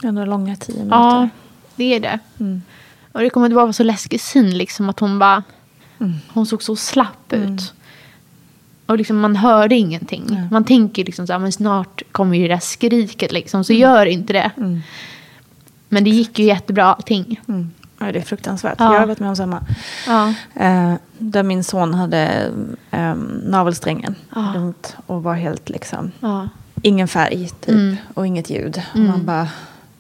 [0.02, 0.96] Ändå långa tio minuter.
[0.96, 1.28] Ja,
[1.76, 2.18] det är det.
[3.12, 5.42] Och det kommer att vara så läskig syn liksom att hon bara,
[6.28, 7.72] hon såg så slapp ut.
[8.86, 10.48] Och liksom man hörde ingenting.
[10.50, 13.64] Man tänker liksom så här, men snart kommer ju det där skriket liksom.
[13.64, 14.50] Så gör inte det.
[15.88, 17.40] Men det gick ju jättebra allting.
[18.02, 18.74] Ja, det är fruktansvärt.
[18.78, 18.92] Ja.
[18.92, 19.62] Jag har varit med om samma.
[20.06, 20.28] Ja.
[20.54, 22.50] Eh, där min son hade
[22.90, 24.52] eh, navelsträngen Ja.
[24.54, 26.48] runt och var helt liksom, Ja.
[26.82, 27.96] ingen färg typ Mm.
[28.14, 28.82] och inget ljud.
[28.94, 29.06] Mm.
[29.08, 29.48] man bara,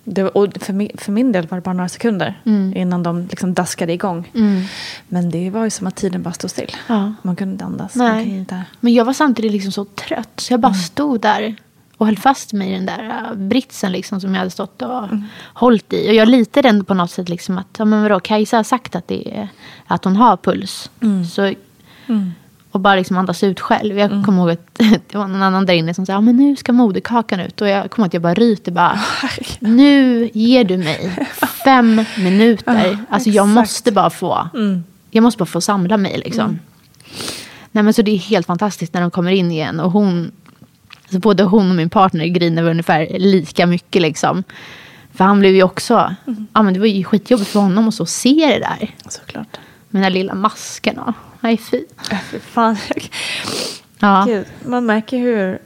[0.04, 2.76] det, och för, mi, för min del var det bara några sekunder Mm.
[2.76, 4.30] innan de liksom daskade igång.
[4.34, 4.62] Mm.
[5.08, 6.76] Men det var ju som att tiden bara stod still.
[7.22, 7.94] Man kunde inte andas.
[7.94, 8.24] Man Nej.
[8.24, 8.62] kunde inte...
[8.80, 11.56] Men jag var samtidigt liksom så trött så jag bara stod där
[12.00, 15.08] och höll fast mig i den där äh, britsen liksom som jag hade stått och
[15.54, 16.10] hållit i.
[16.10, 18.96] Och jag litade ändå på något sätt liksom att, ja men vadå, Kajsa har sagt
[18.96, 19.48] att, det är,
[19.86, 20.90] att hon har puls.
[21.24, 21.54] Så,
[22.70, 23.98] och bara liksom andas ut själv.
[23.98, 24.74] Jag kommer ihåg att
[25.08, 27.60] det var någon annan där inne som sa, ja men nu ska moderkakan ut.
[27.60, 29.00] Och jag kommer ihåg att jag bara ryter bara,
[29.60, 31.26] nu ger du mig
[31.64, 32.98] fem minuter.
[33.08, 34.48] Alltså jag måste bara få,
[35.10, 36.58] jag måste bara få samla mig liksom.
[37.72, 39.80] Nej men så det är helt fantastiskt när de kommer in igen.
[39.80, 40.32] Och hon,
[41.10, 44.44] alltså både hon och min partner griner väl ungefär lika mycket liksom.
[45.14, 46.14] För han blev ju också,
[46.52, 48.94] ja men det var ju skitjobbigt för honom att så se det där.
[49.08, 49.56] Såklart.
[49.88, 51.84] Med den lilla masken och, nej fy.
[52.30, 52.76] Fy fan.
[53.98, 54.24] Ja.
[54.28, 55.58] Gud, man märker hur,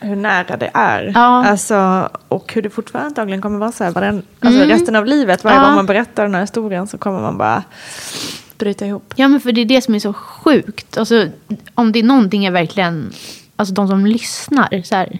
[0.00, 1.12] hur nära det är.
[1.14, 1.46] Ja.
[1.46, 3.90] Alltså, och hur det fortfarande antagligen kommer vara så här.
[3.90, 4.68] varen- Alltså, Mm.
[4.68, 5.64] Resten av livet, varje Ja.
[5.66, 7.62] gång man berättar den här historien så kommer man bara
[8.58, 9.12] bryta ihop.
[9.16, 10.98] Ja men för det är det som är så sjukt.
[10.98, 11.26] Alltså,
[11.74, 13.12] om det är någonting jag verkligen,
[13.58, 14.82] alltså de som lyssnar.
[14.82, 15.18] Så här,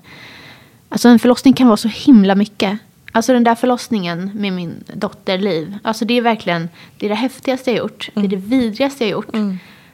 [0.89, 2.79] alltså en förlossning kan vara så himla mycket.
[3.13, 5.79] Alltså den där förlossningen med min dotter Liv.
[5.83, 6.69] Alltså det är verkligen,
[6.99, 8.11] det är det häftigaste jag gjort.
[8.15, 9.35] Det är det vidrigaste jag gjort.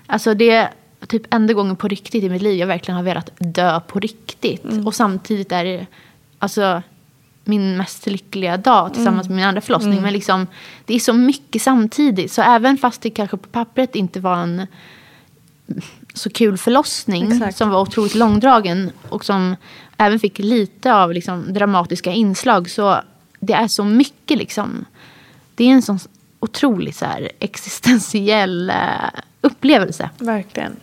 [0.07, 0.71] Alltså det är
[1.07, 4.65] typ enda gången på riktigt i mitt liv jag verkligen har velat dö på riktigt.
[4.87, 5.87] Och samtidigt är det,
[6.39, 6.83] alltså
[7.45, 10.03] min mest lyckliga dag tillsammans med min andra förlossning.
[10.03, 10.47] Men liksom,
[10.85, 12.33] det är så mycket samtidigt.
[12.33, 14.67] Så även fast det kanske på pappret inte var en
[16.15, 17.57] så kul förlossning Exakt.
[17.57, 19.57] som var otroligt långdragen och som
[19.99, 22.71] även fick lite av liksom, dramatiska inslag.
[22.71, 23.01] Så
[23.41, 24.85] det är så mycket liksom.
[25.55, 25.99] Det är en sån
[26.41, 28.77] otroligt så här, existentiell eh,
[29.41, 30.11] upplevelse.
[30.19, 30.77] Verkligen.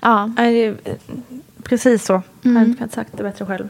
[0.00, 0.30] Ja.
[0.42, 0.74] Eh,
[1.62, 2.22] precis så.
[2.42, 3.68] Jag hade inte sagt det bättre själv.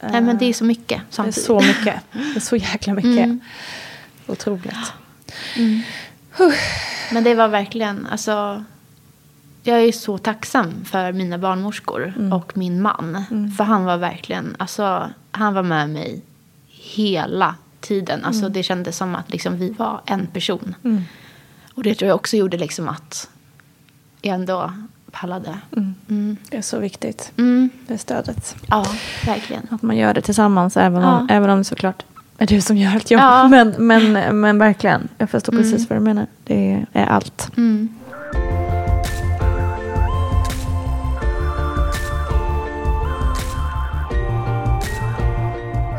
[0.00, 0.12] Mm.
[0.12, 1.44] Nej, men det är så mycket Det är samtidigt.
[1.44, 1.94] så mycket.
[2.12, 3.24] Det är så jäkla mycket.
[3.24, 3.40] Mm.
[4.26, 4.92] Otroligt.
[7.12, 8.64] Men det var verkligen, alltså.
[9.66, 12.32] Jag är så tacksam för mina barnmorskor Mm.
[12.32, 13.24] och min man.
[13.56, 16.22] För han var verkligen, alltså han var med mig
[16.68, 18.24] hela tiden.
[18.24, 18.52] Alltså Mm.
[18.52, 20.74] det kändes som att liksom, vi var en person.
[21.74, 23.28] Och det tror jag också gjorde liksom att
[24.22, 24.72] jag ändå
[25.10, 25.58] pallade.
[26.08, 26.36] Mm.
[26.50, 27.32] Det är så viktigt.
[27.36, 27.70] Mm.
[27.86, 28.56] Det stödet.
[28.66, 28.86] Ja,
[29.26, 29.66] verkligen.
[29.70, 31.34] Att man gör det tillsammans även om, Ja.
[31.34, 32.02] även om det såklart
[32.38, 33.20] är du som gör allt jobb.
[33.20, 33.48] Ja.
[33.48, 36.26] Men, men, men verkligen, jag förstår precis vad du menar.
[36.44, 37.50] Det är allt.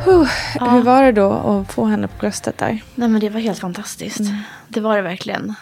[0.08, 0.20] Mm.
[0.60, 0.74] Huh.
[0.74, 2.84] Hur var det då att få henne på bröstet där?
[2.96, 4.22] Nej men det var helt fantastiskt.
[4.68, 5.56] Det var det verkligen.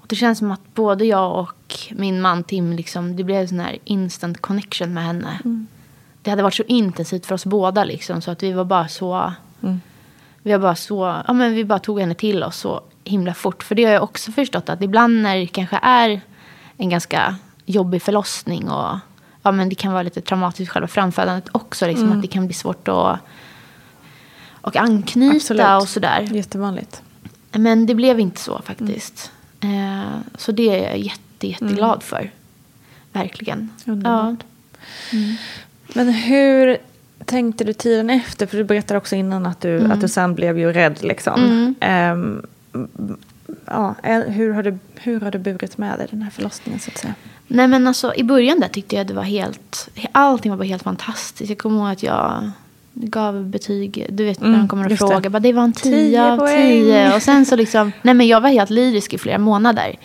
[0.00, 3.48] Och det känns som att både jag och min man Tim, liksom, det blev en
[3.48, 5.38] sån här instant connection med henne.
[6.22, 9.32] Det hade varit så intensivt för oss båda liksom, så att vi var bara så...
[10.42, 13.62] Vi var bara så, ja men vi bara tog henne till oss så himla fort.
[13.62, 16.20] För det har jag också förstått att ibland när det kanske är
[16.76, 17.36] en ganska
[17.66, 18.98] jobbig förlossning och
[19.42, 21.86] ja men det kan vara lite traumatiskt själva framfödandet också.
[21.86, 23.18] Liksom, Att det kan bli svårt att
[24.64, 25.82] och anknyta Absolut.
[25.82, 26.28] och sådär.
[26.32, 27.02] Jättevanligt.
[27.52, 29.30] Men det blev inte så faktiskt.
[29.60, 32.30] Eh, så det är jag jätte, jätteglad för.
[33.12, 33.70] Verkligen.
[33.86, 34.44] Underbart.
[35.94, 36.78] Men hur
[37.24, 38.46] tänkte du tiden efter?
[38.46, 40.98] För du berättade också innan att du, att du sen blev ju rädd.
[41.02, 41.74] Liksom.
[41.80, 42.46] Ehm,
[43.66, 46.90] ja, eh, hur, har du, hur har du burit med dig den här förlossningen så
[46.90, 47.14] att säga?
[47.46, 50.82] Nej men alltså i början där tyckte jag det var helt, allting var bara helt
[50.82, 51.50] fantastiskt.
[51.50, 52.50] Jag kommer ihåg att jag
[52.94, 54.96] gav betyg, du vet när Mm, de kommer och det.
[54.96, 56.70] frågar, bara, det var en 10 10 av poäng.
[56.82, 57.14] 10.
[57.16, 59.96] Och sen så liksom, nej men jag var helt lyrisk i flera månader.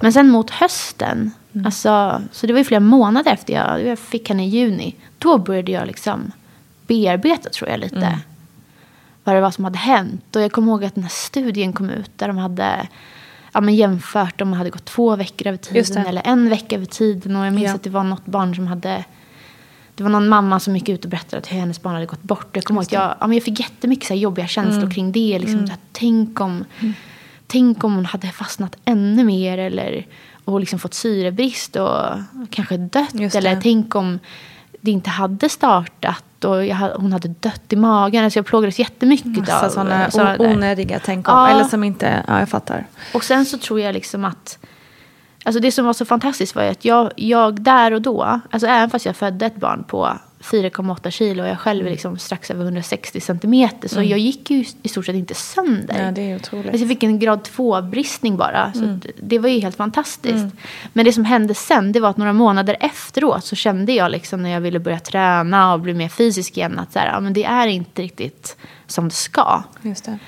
[0.00, 1.66] Men sen mot hösten, Mm.
[1.66, 4.94] alltså, så det var ju flera månader efter jag, jag fick henne i juni.
[5.18, 6.32] Då började jag liksom
[6.86, 7.96] bearbeta tror jag lite.
[7.96, 8.18] Mm.
[9.24, 10.36] Vad det var som hade hänt.
[10.36, 12.88] Och jag kommer ihåg att den här studien kom ut där de hade
[13.52, 16.08] ja, men jämfört om man hade gått två veckor över tiden det.
[16.08, 17.36] eller en vecka över tiden.
[17.36, 17.74] Och jag minns Ja.
[17.74, 19.04] att det var något barn som hade
[19.94, 22.48] det var någon mamma som gick ut och berättade att hennes barn hade gått bort.
[22.52, 24.90] Jag kommer ihåg att jag, ja, men jag fick jättemycket så jobbiga känslor Mm.
[24.90, 25.38] kring det.
[25.38, 26.64] Liksom, så här, tänk, om,
[27.46, 30.06] tänk om hon hade fastnat ännu mer eller
[30.44, 32.00] och liksom fått syrebrist och
[32.50, 33.14] kanske dött.
[33.34, 34.18] Eller tänk om
[34.80, 38.24] det inte hade startat och jag, hon hade dött i magen.
[38.24, 41.34] Alltså jag plågades jättemycket Massa av sådana sådana onödiga tänk om.
[41.34, 41.48] Ja.
[41.48, 42.86] Eller som inte, ja jag fattar.
[43.14, 44.58] Och sen så tror jag liksom att
[45.44, 48.66] Alltså det som var så fantastiskt var ju att jag, jag där och då, alltså
[48.68, 52.50] även fast jag födde ett barn på 4,8 kilo och jag själv är liksom strax
[52.50, 53.88] över 160 centimeter.
[53.88, 55.94] Så jag gick ju i stort sett inte sönder.
[55.94, 56.06] Mm.
[56.06, 56.66] Ja, det är otroligt.
[56.66, 58.72] Alltså jag fick en grad 2-bristning bara.
[58.72, 59.00] Så Mm.
[59.22, 60.46] det var ju helt fantastiskt.
[60.92, 64.42] Men det som hände sen, det var att några månader efteråt så kände jag liksom
[64.42, 67.32] när jag ville börja träna och bli mer fysisk igen att så här, ja, men
[67.32, 69.62] det är inte riktigt som det ska.
[69.82, 70.18] Just det.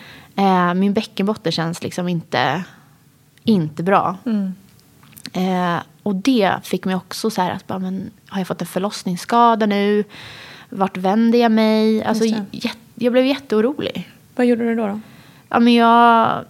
[0.43, 2.65] Eh, min bäckenbotten känns liksom inte,
[3.45, 4.17] inte bra.
[4.27, 4.55] Mm.
[5.35, 8.67] Eh, och det fick mig också så här att, bara, men, har jag fått en
[8.67, 10.05] förlossningsskada nu?
[10.69, 12.05] Vart vänder jag mig?
[12.05, 12.25] Alltså,
[12.95, 14.11] jag blev jätteorolig.
[14.37, 14.87] Vad gjorde du då?
[14.87, 15.01] då?
[15.49, 16.45] Ja, men jag,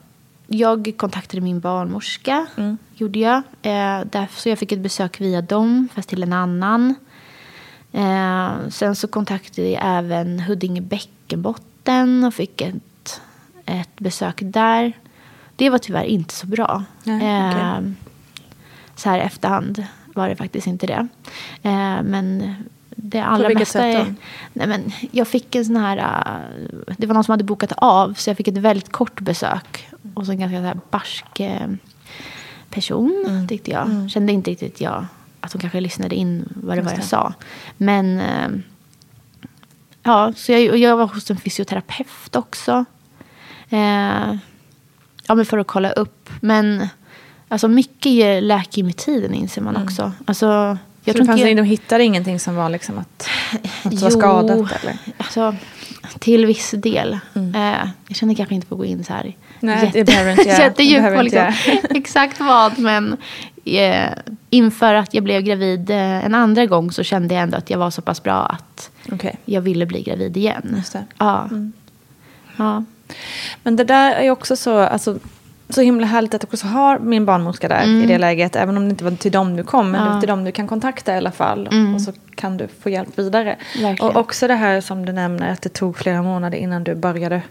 [0.46, 2.46] jag kontaktade min barnmorska.
[2.56, 2.78] Mm.
[2.94, 3.36] Gjorde jag.
[3.62, 6.94] Eh, därför, så jag fick ett besök via dem, fast till en annan.
[7.92, 13.20] Eh, sen så kontaktade jag även Huddinge bäckenbotten och fick ett,
[13.66, 14.92] ett besök där.
[15.56, 16.84] Det var tyvärr inte så bra.
[17.04, 17.60] Nej, okej.
[17.60, 17.80] eh,
[18.96, 21.08] så här efterhand var det faktiskt inte det.
[21.62, 22.54] Eh, men
[22.96, 24.00] det allra vilket mesta sätt då?
[24.00, 24.14] är...
[24.52, 25.96] Nej, men jag fick en sån här...
[25.98, 29.88] eh, det var någon som hade bokat av, så jag fick ett väldigt kort besök.
[30.14, 31.68] Och så en ganska så här barsk eh,
[32.70, 33.48] person, Mm.
[33.48, 34.10] tyckte jag.
[34.10, 35.06] Kände inte riktigt jag
[35.40, 37.06] att hon kanske lyssnade in vad det Just var jag det.
[37.06, 37.32] sa.
[37.76, 38.18] Men...
[38.20, 38.48] Eh,
[40.02, 42.84] ja, så jag, jag var hos en fysioterapeut också.
[43.68, 44.34] Eh,
[45.26, 46.30] ja, men för att kolla upp.
[46.40, 46.88] Men
[47.54, 50.12] alltså mycket läker med tiden, inser man också.
[50.24, 50.78] Alltså, jag Mm.
[51.06, 53.28] Så tror fanns, jag- de hittade ingenting som var liksom att,
[53.82, 54.82] att det var Jo, skadat?
[54.82, 54.96] Eller?
[55.16, 55.54] Alltså,
[56.18, 57.18] till viss del.
[57.34, 59.34] Eh, jag känner kanske inte på att gå in så här.
[59.62, 59.90] Mm.
[59.92, 61.52] Det behöver inte Jättedjupt på liksom,
[61.90, 62.78] exakt vad.
[62.78, 63.16] Men
[63.64, 64.08] eh,
[64.50, 67.78] inför att jag blev gravid eh, en andra gång så kände jag ändå att jag
[67.78, 69.36] var så pass bra att Okej.
[69.44, 70.82] jag ville bli gravid igen.
[71.18, 71.48] Ja.
[72.56, 72.84] ja.
[73.62, 75.18] Men det där är också så, alltså,
[75.74, 78.56] så himla härligt att du också har min barnmorska där i det läget.
[78.56, 80.20] Även om det inte var till dem du kom, men det var Ja.
[80.20, 81.68] till dem du kan kontakta i alla fall.
[81.94, 83.56] Och så kan du få hjälp vidare.
[83.82, 84.10] Verkligen.
[84.10, 87.42] Och också det här som du nämner, att det tog flera månader innan du började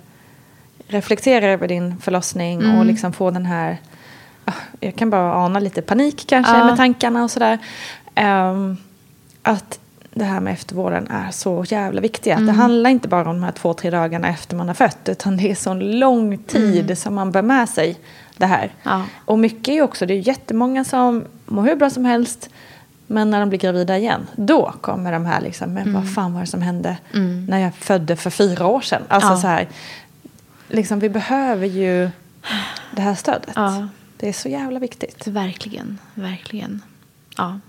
[0.87, 3.77] reflektera över din förlossning och liksom få den här,
[4.79, 6.65] jag kan bara ana lite panik kanske Ja.
[6.65, 7.57] med tankarna och sådär.
[8.15, 8.77] Ehm,
[9.43, 9.79] att
[10.13, 12.33] det här med eftervården är så jävla viktigt.
[12.33, 15.09] Att Det handlar inte bara om de här två, tre dagarna efter man har fött.
[15.09, 17.97] Utan det är så lång tid som man bär med sig
[18.37, 18.71] det här.
[18.83, 19.01] Ja.
[19.25, 22.49] Och mycket är ju också, det är jättemånga som mår hur bra som helst.
[23.07, 26.41] Men när de blir gravida igen, då kommer de här liksom, men vad fan var
[26.41, 26.97] det som hände
[27.47, 29.01] när jag födde för fyra år sedan?
[29.07, 29.37] Alltså Ja.
[29.37, 29.67] så här,
[30.67, 32.09] liksom vi behöver ju
[32.95, 33.49] det här stödet.
[33.55, 33.87] Ja.
[34.17, 35.27] Det är så jävla viktigt.
[35.27, 36.81] Verkligen, verkligen.
[37.37, 37.59] Ja.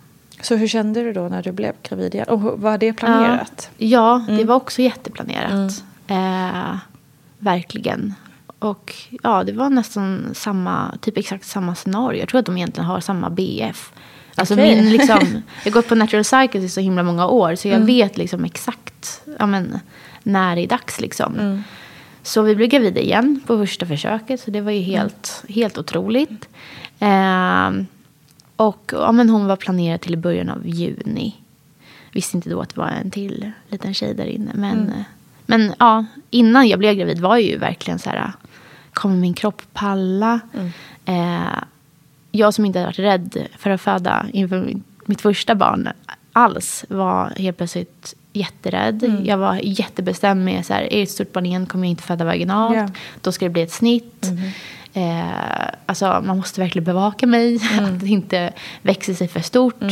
[0.40, 2.28] Så hur kände du då när du blev gravid igen?
[2.28, 3.70] Och var det planerat?
[3.76, 5.84] Ja, det var också jätteplanerat.
[6.06, 6.76] Eh,
[7.38, 8.14] verkligen.
[8.58, 12.20] Och ja, det var nästan samma, typ exakt samma scenario.
[12.20, 13.92] Jag tror att de egentligen har samma BF.
[14.34, 14.76] Alltså Okej.
[14.76, 15.18] min liksom,
[15.64, 17.54] jag har gått på natural cycles i så himla många år.
[17.54, 19.78] Så jag vet liksom exakt ja, men,
[20.22, 21.62] när det är dags liksom.
[22.22, 24.40] Så vi blev gravida igen på första försöket.
[24.40, 26.48] Så det var ju helt, helt otroligt.
[26.98, 27.86] Ehm,
[28.56, 31.34] och ja, men hon var planerad till början av juni.
[32.12, 34.50] Visste inte då att det var en till liten tjej där inne.
[34.54, 34.92] Men,
[35.46, 38.32] men ja, innan jag blev gravid var jag ju verkligen så här.
[38.92, 40.40] Kommer min kropp palla?
[41.04, 41.62] Eh,
[42.30, 44.74] jag som inte hade varit rädd för att föda inför
[45.06, 45.88] mitt första barn
[46.32, 49.22] alls var helt plötsligt jätterädd.
[49.24, 52.02] Jag var jättebestämd med så här, är det ett stort barn igen kommer jag inte
[52.02, 52.76] föda vaginalt.
[52.76, 52.88] Ja.
[53.20, 54.26] Då ska det bli ett snitt.
[54.94, 57.56] Eh, alltså, man måste verkligen bevaka mig.
[57.80, 59.82] Att det inte växer sig för stort.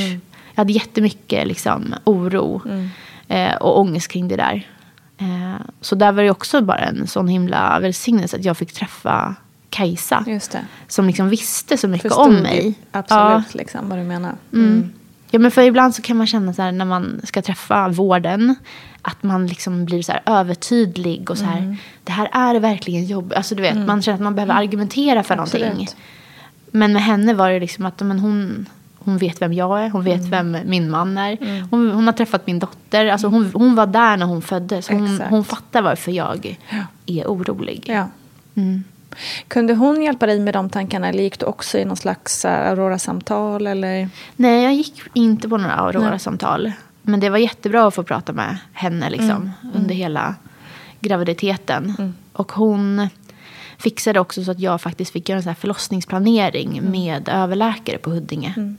[0.54, 2.62] Jag hade jättemycket liksom, oro
[3.28, 4.68] eh, och ångest kring det där.
[5.18, 9.34] Eh, så där var det också bara en sån himla välsignelse att jag fick träffa
[9.70, 10.24] Kajsa.
[10.88, 12.74] Som liksom visste så mycket Förstod om mig.
[12.90, 14.34] Absolut, liksom, vad du menar.
[14.50, 14.58] Ja.
[14.58, 14.92] Mm.
[15.30, 18.56] ja, men för ibland så kan man känna så här när man ska träffa vården.
[19.02, 21.76] Att man liksom blir så övertydlig och så här.
[22.04, 23.32] Det här är verkligen jobb.
[23.36, 25.64] Alltså du vet, man känner att man behöver argumentera för någonting.
[25.64, 25.96] Absolut.
[26.70, 29.90] Men med henne var det liksom att men hon, hon vet vem jag är.
[29.90, 31.62] Hon vet vem min man är.
[31.70, 33.06] Hon, hon har träffat min dotter.
[33.06, 34.88] Alltså hon, hon var där när hon föddes.
[34.88, 35.30] Hon, Exakt.
[35.30, 36.58] hon fattar varför jag
[37.06, 37.84] är orolig.
[37.86, 38.08] Ja.
[38.54, 38.84] Mm.
[39.48, 42.50] Kunde hon hjälpa dig med de tankarna eller gick du också i någon slags uh,
[42.50, 43.66] Aurora-samtal?
[43.66, 44.08] Eller?
[44.36, 46.72] Nej, jag gick inte på några Aurora-samtal.
[47.02, 50.34] Men det var jättebra att få prata med henne liksom, under hela
[51.00, 52.14] graviditeten.
[52.32, 53.08] Och hon
[53.78, 58.10] fixade också så att jag faktiskt fick göra en sån här förlossningsplanering med överläkare på
[58.10, 58.76] Huddinge.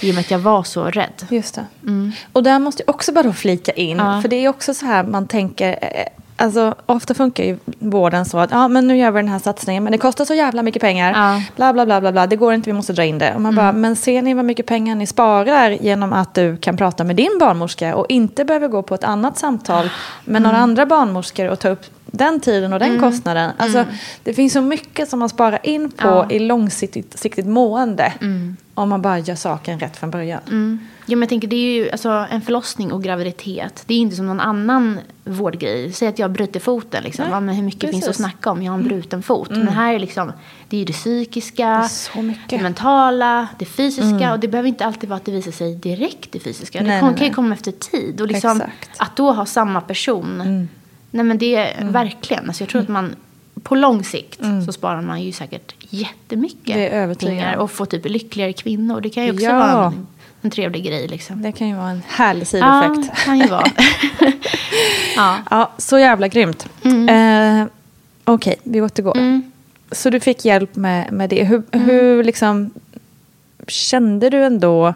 [0.00, 1.26] I och med att jag var så rädd.
[1.30, 1.66] Just det.
[2.32, 3.96] Och där måste jag också bara flika in.
[3.96, 4.22] Ja.
[4.22, 5.78] För det är också så här man tänker.
[6.40, 9.84] Alltså, ofta funkar ju vården så att ja, men nu gör vi den här satsningen,
[9.84, 11.12] men det kostar så jävla mycket pengar.
[11.12, 11.42] Ja.
[11.56, 12.26] Bla, bla, bla, bla, bla.
[12.26, 13.34] Det går inte, vi måste dra in det.
[13.34, 16.76] Och man bara, men ser ni vad mycket pengar ni sparar genom att du kan
[16.76, 19.90] prata med din barnmorska och inte behöver gå på ett annat samtal
[20.24, 23.50] med några andra barnmorskor och ta upp den tiden och den kostnaden.
[23.56, 23.84] Alltså,
[24.22, 26.30] Det finns så mycket som man sparar in på Ja.
[26.30, 28.12] i långsiktigt siktigt mående
[28.74, 30.40] om man bara gör saken rätt från början.
[31.06, 33.82] Ja, men jag tänker, det är ju alltså, en förlossning och graviditet.
[33.86, 35.92] Det är inte som någon annan vårdgrej.
[35.92, 37.02] Säg att jag bryter foten.
[37.02, 37.24] Liksom.
[37.30, 38.16] Ja, men hur mycket finns det att precis.
[38.16, 38.62] snacka om?
[38.62, 39.50] Jag har en bruten fot.
[39.50, 40.32] Men här är liksom,
[40.68, 42.48] det är ju det psykiska, mycket.
[42.50, 44.32] det mentala, det fysiska.
[44.32, 46.82] Och det behöver inte alltid vara att det visar sig direkt det fysiska.
[46.82, 48.20] Nej, det kan, nej, kan ju komma efter tid.
[48.20, 48.62] Och liksom,
[48.96, 50.68] att då ha samma person.
[51.10, 52.46] Nej men det är verkligen.
[52.48, 53.14] Alltså, jag tror att man
[53.62, 57.56] på lång sikt så sparar man ju säkert jättemycket Det är pengar.
[57.56, 59.00] Och får typ lyckligare kvinnor.
[59.00, 59.52] Det kan ju också Ja.
[59.58, 60.06] vara en,
[60.42, 61.42] en trevlig grej liksom.
[61.42, 63.24] Det kan ju vara en härlig Ja, sidoeffekt.
[63.24, 63.64] kan ju vara.
[65.16, 65.36] ja.
[65.50, 66.66] Ja, så jävla grymt.
[66.84, 67.64] Eh,
[68.24, 69.16] Okej, vi återgår.
[69.16, 69.42] Mm.
[69.92, 71.44] Så du fick hjälp med, med det.
[71.44, 72.70] Hur, hur liksom
[73.68, 74.94] kände du ändå?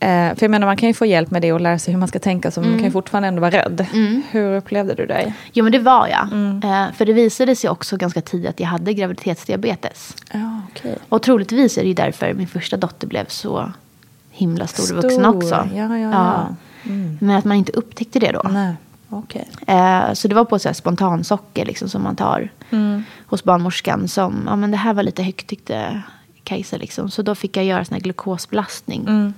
[0.00, 1.98] Eh, för jag menar, man kan ju få hjälp med det och lära sig hur
[1.98, 2.50] man ska tänka.
[2.50, 3.86] Så man kan ju fortfarande ändå vara rädd.
[4.30, 5.34] Hur upplevde du dig?
[5.52, 6.22] Jo men det var jag.
[6.64, 10.16] Eh, för det visade sig också ganska tidigt att jag hade graviditetsdiabetes.
[10.32, 10.96] Ja, okej.
[11.08, 13.72] Och troligtvis är det ju därför min första dotter blev så
[14.30, 15.68] himla stor och vuxen också.
[15.74, 16.48] Ja, ja, ja.
[17.20, 18.48] Men att man inte upptäckte det då.
[18.50, 18.74] Nej,
[19.08, 19.48] okej.
[19.66, 22.50] Eh, så det var på så här spontansocker liksom, som man tar
[23.26, 24.08] hos barnmorskan.
[24.08, 26.02] Som, ja men det här var lite högt tyckte
[26.44, 27.10] Kajsa liksom.
[27.10, 29.32] Så då fick jag göra sån här glukosbelastning.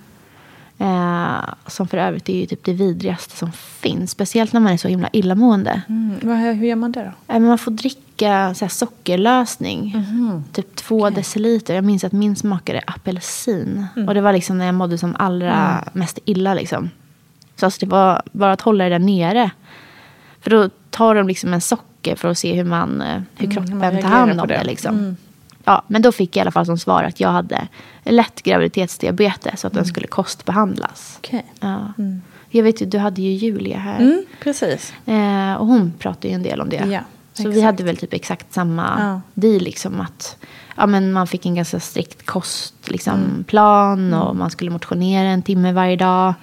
[0.81, 4.11] Eh, som för övrigt är ju typ det vidrigaste som finns.
[4.11, 5.83] Speciellt när man är så himla illamående.
[5.89, 6.31] Mm.
[6.59, 7.35] Hur gör man det då?
[7.35, 10.05] Eh, man får dricka så sockerlösning.
[10.53, 11.74] Typ två deciliter.
[11.74, 13.87] Jag minns att min smakade apelsin.
[14.07, 16.55] Och det var liksom när jag mådde som allra mest illa.
[16.55, 16.91] Liksom.
[17.57, 19.51] Så alltså, det var bara att hålla det där nere.
[20.41, 23.81] För då tar de liksom en socker för att se hur, man, eh, hur kroppen
[23.81, 24.59] tar reagerar hand om det.
[24.59, 24.64] det.
[24.64, 25.16] liksom.
[25.68, 27.68] Ja, men då fick jag i alla fall som svar att jag hade
[28.04, 29.60] lätt graviditetsdiabetes.
[29.60, 31.14] Så att den skulle kostbehandlas.
[31.18, 31.44] Okej.
[31.60, 31.92] Ja.
[32.50, 33.98] Jag vet ju, du hade ju Julia här.
[34.00, 34.92] Mm, precis.
[35.06, 36.76] Eh, och hon pratade ju en del om det.
[36.90, 37.00] Ja,
[37.32, 37.64] så vi exakt.
[37.64, 39.20] hade väl typ exakt samma Ja.
[39.34, 39.62] deal.
[39.62, 40.36] Liksom, att,
[40.76, 43.44] ja, men man fick en ganska strikt kostplan liksom, Mm.
[43.44, 46.34] plan och man skulle motionera en timme varje dag.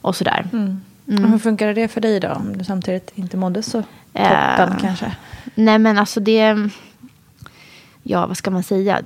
[0.00, 0.46] Och sådär.
[0.52, 0.80] Mm.
[1.06, 2.28] Och hur funkade det för dig då?
[2.28, 3.82] Om du samtidigt inte mådde så
[4.14, 5.16] Eh, toppen kanske?
[5.54, 6.68] Nej men alltså det...
[8.08, 9.00] Ja, vad ska man säga?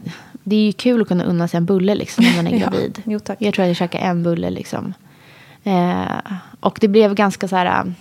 [0.45, 2.59] Det är ju kul att kunna unna sig en bulle liksom, när man är Ja,
[2.71, 3.03] gravid.
[3.05, 3.39] jo, tack.
[3.41, 4.51] Jag tror att jag käkade en bulle.
[4.51, 4.95] Liksom.
[5.65, 6.03] Eh,
[6.61, 7.67] och det blev ganska så här...
[7.67, 7.93] äh,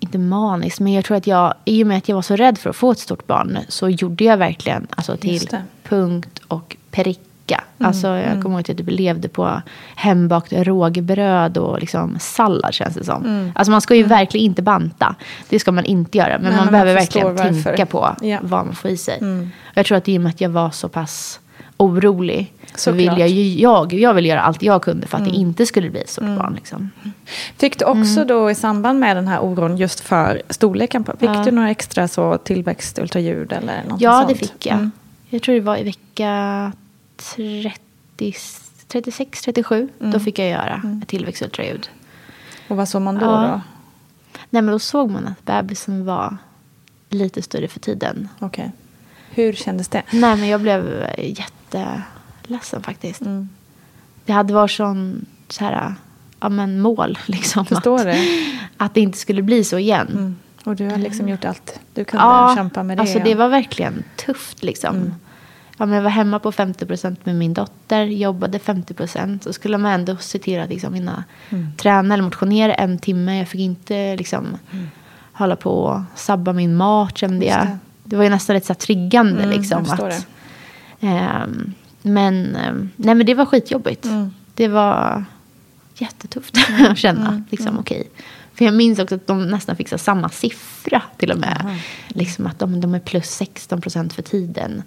[0.00, 1.54] Inte maniskt, men jag tror att jag...
[1.64, 3.88] I och med att jag var så rädd för att få ett stort barn så
[3.88, 5.62] gjorde jag verkligen alltså, till Just det.
[5.90, 6.22] Mm,
[7.44, 7.64] och pricka.
[7.78, 9.62] Alltså, jag kommer ihåg att jag typ levde på
[9.96, 13.52] hembakt rågbröd och liksom sallad känns det som.
[13.54, 15.14] Alltså man ska ju verkligen inte banta.
[15.48, 16.38] Det ska man inte göra.
[16.38, 16.50] Men Mm.
[16.50, 17.62] Nej, man men behöver verkligen varför.
[17.62, 18.16] tänka på.
[18.22, 18.38] Mm.
[18.48, 19.18] vad man får i sig.
[19.18, 21.40] Och Jag tror att i och med att jag var så pass
[21.76, 25.32] orolig så vill jag, ju, jag, jag vill göra allt jag kunde för att Mm.
[25.32, 26.52] det inte skulle bli ett stort barn.
[26.54, 26.90] Liksom.
[27.56, 31.04] Fick du också då i samband med den här oron just för storleken?
[31.04, 31.42] På, fick Ja.
[31.44, 34.28] du några extra så tillväxt, ultraljud eller något Ja, sånt?
[34.28, 34.74] det fick jag.
[34.74, 34.90] Mm.
[35.28, 36.72] Jag tror det var i vecka
[37.16, 38.34] 30,
[38.88, 39.88] 36, 37.
[40.00, 40.12] Mm.
[40.12, 41.90] Då fick jag göra ett tillväxtultraljud.
[42.68, 43.26] Och vad såg man då?
[43.26, 43.42] Ja.
[43.42, 43.60] då?
[44.50, 46.36] Nej, men då såg man att bebisen var
[47.08, 48.28] lite större för tiden.
[48.38, 48.72] Okej.
[49.30, 50.02] Hur kändes det?
[50.10, 53.20] Nej, men jag blev jätteledsen faktiskt.
[53.20, 53.48] Mm.
[54.24, 55.94] Det hade varit sån, så här,
[56.40, 57.18] ja, men mål.
[57.26, 58.20] Liksom, Förstår att, det.
[58.76, 60.08] att det inte skulle bli så igen.
[60.08, 60.36] Mm.
[60.64, 63.00] Och du har liksom gjort allt du kunde Ja, kämpa med det.
[63.00, 64.96] alltså det var verkligen tufft liksom.
[64.96, 65.14] Mm.
[65.78, 69.38] Ja, men jag var hemma på 50% med min dotter, jobbade 50%.
[69.44, 71.72] Så skulle man ändå se till att liksom hinna Mm.
[71.76, 73.38] träna eller motionera en timme.
[73.38, 74.46] Jag fick inte liksom
[75.32, 77.66] hålla på och sabba min mat kände jag.
[77.66, 77.78] det.
[78.04, 78.16] Det.
[78.16, 79.82] var ju nästan lite så här triggande Mm, liksom.
[79.90, 80.26] att,
[81.00, 81.72] ehm,
[82.02, 84.04] men, ehm, nej, men det var skitjobbigt.
[84.04, 84.34] Mm.
[84.54, 85.24] Det var
[85.98, 86.56] jättetufft
[86.90, 87.42] att känna.
[87.50, 88.10] Liksom, okej.
[88.54, 91.78] För jag minns också att de nästan fick samma siffra till och med.
[92.08, 94.82] Liksom att de, de är plus 16 procent för tiden.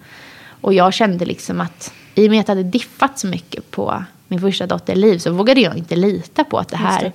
[0.62, 4.03] Och jag kände liksom att i och med att jag hade diffat så mycket på
[4.28, 7.12] min första dotters liv så vågade jag inte lita på att det här det.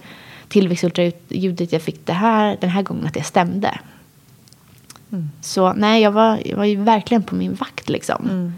[0.48, 3.78] tillväxtultraljudet jag fick det här, den här gången att det stämde.
[5.12, 5.30] Mm.
[5.40, 8.24] Så nej, jag var, jag var ju verkligen på min vakt liksom.
[8.30, 8.52] Mm.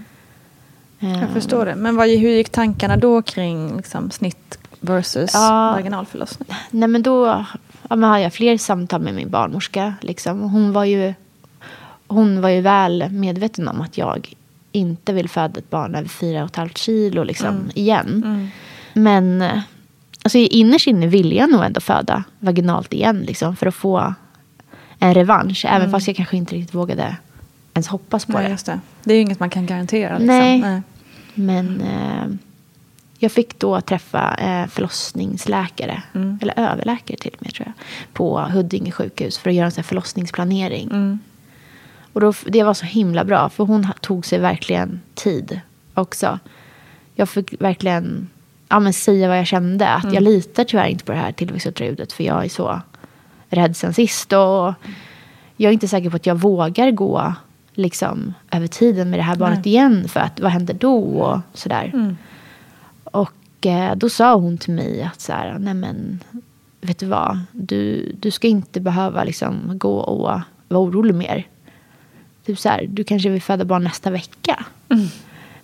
[1.01, 1.75] Ehm, Jag förstår det.
[1.75, 5.73] Men vad, hur gick tankarna då kring liksom, snitt versus Ja.
[5.77, 6.49] vaginalförlossning?
[6.71, 7.45] Nej men då
[7.89, 9.95] ja, men hade jag fler samtal med min barnmorska.
[10.01, 10.41] Liksom.
[10.41, 11.15] Hon, var ju,
[12.07, 14.35] hon var ju väl medveten om att jag
[14.75, 18.51] inte vill föda ett barn över fyra och ett halvt kilo liksom, igen.
[18.95, 19.61] Men eh,
[20.23, 23.21] alltså, innerst inne ville jag nog ändå föda vaginalt igen.
[23.21, 24.15] Liksom, för att få
[24.99, 25.65] en revansch.
[25.69, 27.17] Även fast jag kanske inte riktigt vågade
[27.75, 28.51] ens hoppas på Nej, det.
[28.51, 28.81] just det.
[29.05, 30.19] Det är ju inget man kan garantera.
[30.19, 30.37] Liksom.
[30.37, 30.83] Nej.
[31.35, 32.27] Men eh,
[33.19, 36.39] jag fick då träffa eh, förlossningsläkare, Mm.
[36.43, 37.75] eller överläkare till och med tror jag,
[38.13, 40.89] på Huddinge sjukhus för att göra en sån förlossningsplanering.
[40.91, 41.19] Mm.
[42.15, 45.61] Och då, det var så himla bra, för hon tog sig verkligen tid
[45.95, 46.39] också.
[47.15, 48.29] Jag fick verkligen
[48.69, 49.89] ja, men säga vad jag kände.
[49.89, 50.15] Att Mm.
[50.15, 52.81] jag litar tyvärr inte på det här tillväxtultraljudet för jag är så
[53.49, 54.33] rädd sen sist.
[54.33, 54.75] Och
[55.57, 57.35] jag är inte säker på att jag vågar gå
[57.75, 60.09] liksom, över tiden med det här barnet igen.
[60.09, 60.99] För att vad händer då?
[61.03, 61.91] Och sådär.
[61.95, 62.17] Mm.
[63.05, 66.21] Och eh, då sa hon till mig att så här, nej men,
[66.81, 67.39] vet du vad?
[67.53, 71.47] Du, du ska inte behöva liksom gå och vara orolig mer.
[72.47, 74.65] Typ så här, du kanske vill föda barn nästa vecka.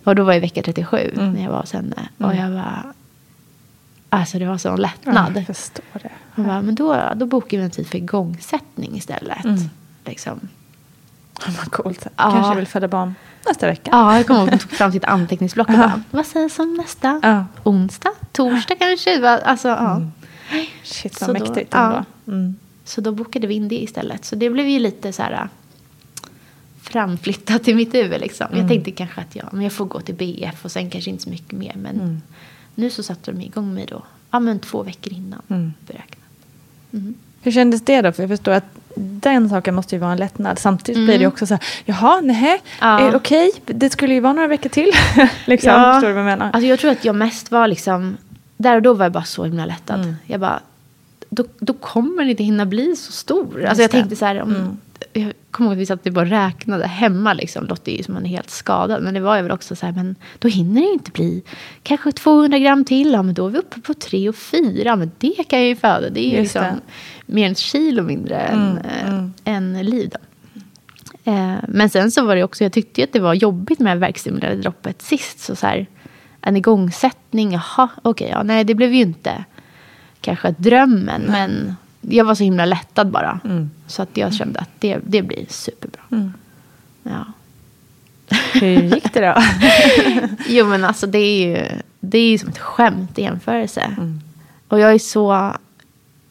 [0.05, 2.09] Och då var jag vecka 37 när jag var hos henne.
[2.18, 2.93] Och jag var,
[4.09, 5.37] alltså det var sån Ja, lättnad.
[5.37, 6.11] jag förstår det.
[6.35, 9.47] Hon bara, men då, då bokar vi en tid för igångsättning istället.
[10.05, 10.41] Liksom.
[11.47, 12.07] Vad coolt.
[12.16, 12.31] Ja.
[12.31, 13.14] Kanske vill föda barn
[13.49, 13.91] nästa vecka.
[13.93, 16.74] Ja, jag kommer ihåg att hon tog fram sitt anteckningsblock och bara, vad sägs om
[16.74, 17.20] nästa?
[17.22, 17.45] Ja.
[17.64, 18.12] Onsdag?
[18.33, 19.28] Torsdag kanske?
[19.28, 20.03] Alltså, ja.
[20.85, 21.87] Shit Så vad då- mäktigt ja.
[21.87, 22.05] ändå.
[22.28, 22.55] Mm.
[22.85, 24.24] Så då bokade vi in det istället.
[24.24, 25.49] Så det blev ju lite så här
[26.91, 28.20] framflyttat i mitt huvud.
[28.20, 28.47] Liksom.
[28.47, 28.59] Mm.
[28.61, 31.22] Jag tänkte kanske att ja, men jag får gå till BF och sen kanske inte
[31.22, 31.74] så mycket mer.
[31.76, 32.22] Men Mm.
[32.74, 34.03] nu så satte de igång mig då.
[34.30, 35.72] Ja, men två veckor innan Mm.
[35.86, 36.16] beräknat.
[37.43, 38.12] Hur kändes det då?
[38.12, 38.64] För jag förstår att
[38.97, 40.59] den saken måste ju vara en lättnad.
[40.59, 41.07] Samtidigt Mm.
[41.07, 43.09] blir det ju också så här, jaha, nej, Ja.
[43.09, 44.91] eh, okej, det skulle ju vara några veckor till.
[45.47, 45.93] liksom, Ja.
[45.95, 46.51] Förstår du vad jag menar?
[46.53, 48.16] Alltså jag tror att jag mest var liksom,
[48.57, 50.01] där och då var jag bara så himla lättad.
[50.01, 50.16] Mm.
[50.26, 50.61] Jag bara,
[51.30, 53.64] då, då kommer den inte hinna bli så stor.
[53.64, 53.93] Alltså jag det.
[53.93, 54.76] tänkte så här, om, Mm.
[55.12, 57.66] Jag kommer ihåg att vi satt typ och räknade hemma liksom.
[57.66, 59.03] Låter ju som man är helt skadad.
[59.03, 61.42] Men det var ju väl också så här, men då hinner det inte bli
[61.82, 63.12] kanske 200 gram till.
[63.12, 64.96] Ja men då är vi uppe på 3 och 4.
[64.96, 66.11] Men det kan jag ju föda.
[66.11, 66.80] Det är ju liksom det.
[67.26, 70.11] mer än ett kilo mindre Mm, än, äh, än liv.
[70.12, 70.18] Då.
[71.24, 74.01] Eh, men sen så var det också, jag tyckte ju att det var jobbigt med
[74.01, 75.40] verkstimulerade droppet sist.
[75.40, 75.86] Så, så här,
[76.40, 79.44] en igångsättning, jaha, okej, ja, nej det blev ju inte
[80.20, 81.22] kanske drömmen.
[81.28, 83.40] Men jag var så himla lättad bara.
[83.44, 83.70] Mm.
[83.86, 86.01] Så att jag kände att det, det blir superbra.
[86.12, 86.32] Mm.
[87.03, 87.24] Ja.
[88.53, 89.34] Hur gick det då?
[90.48, 91.66] Jo men alltså det är ju,
[92.01, 93.80] det är ju som ett skämt i jämförelse.
[93.80, 94.20] Mm.
[94.68, 95.53] Och jag är så,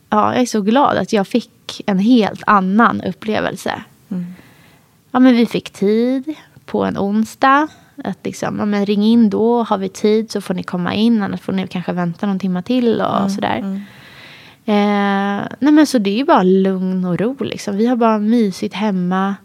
[0.10, 3.84] ja, jag är så glad att jag fick en helt annan upplevelse.
[4.10, 4.26] Mm.
[5.12, 6.34] Ja men vi fick tid
[6.66, 7.68] på en onsdag.
[8.04, 11.24] Att liksom, ja, men ring in då, har vi tid så får ni komma in.
[11.24, 13.82] Annars får ni kanske vänta någon timme till och Mm, sådär.
[14.70, 17.78] Eh, nej men så det är ju bara lugn och ro liksom.
[17.78, 19.36] Vi har bara mysigt hemma.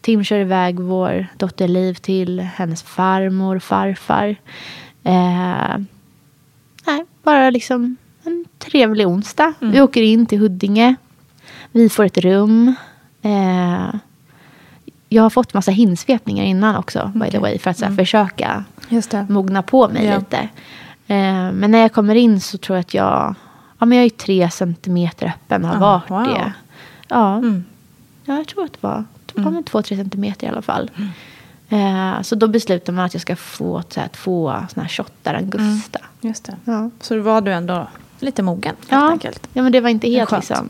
[0.00, 4.28] Tim kör iväg vår dotter Liv till hennes farmor och farfar.
[5.04, 5.78] Eh,
[6.86, 9.52] nej, bara liksom en trevlig onsdag.
[9.60, 10.94] Vi åker in till Huddinge.
[11.72, 12.74] Vi får ett rum.
[13.22, 13.94] Eh,
[15.08, 17.58] jag har fått massa hinsvepningar innan också, by the way.
[17.58, 19.26] För att så här, försöka Just det.
[19.28, 20.18] mogna på mig Ja.
[20.18, 20.36] lite.
[21.06, 23.34] Eh, men när jag kommer in så tror jag att jag,
[23.78, 26.34] ja men jag är tre centimeter öppen och har Ah, varit wow.
[26.34, 26.52] det.
[27.08, 27.36] Ja.
[27.36, 27.64] Mm.
[28.24, 29.04] ja, jag tror att det var
[29.34, 30.90] ja, men två, tre centimeter i alla fall.
[31.68, 35.34] Eh, så då beslutar man att jag ska få så här, två såna här shottar
[35.34, 35.98] Angusta.
[36.20, 36.56] Just det.
[36.64, 36.90] Ja.
[37.00, 37.86] Så då var du ändå
[38.20, 39.10] lite mogen helt Ja.
[39.10, 39.48] enkelt.
[39.52, 40.68] ja, men det var inte helt liksom,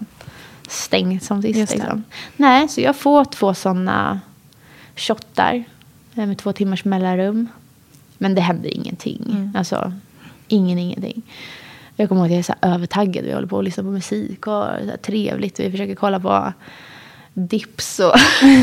[0.69, 1.73] stängt som sist.
[1.75, 2.05] Liksom.
[2.37, 4.21] Nej, så jag får två sådana
[4.97, 5.65] shottar
[6.15, 7.49] eh, med två timmars mellanrum.
[8.19, 9.23] Men det händer ingenting.
[9.31, 9.53] Mm.
[9.57, 9.93] Alltså,
[10.49, 11.23] ingen ingenting.
[12.01, 13.25] Jag kommer ihåg att jag är så övertaggad.
[13.25, 15.61] Vi håller på att lyssna på musik och så trevligt.
[15.61, 16.53] Vi försöker kolla på
[17.35, 18.13] dips och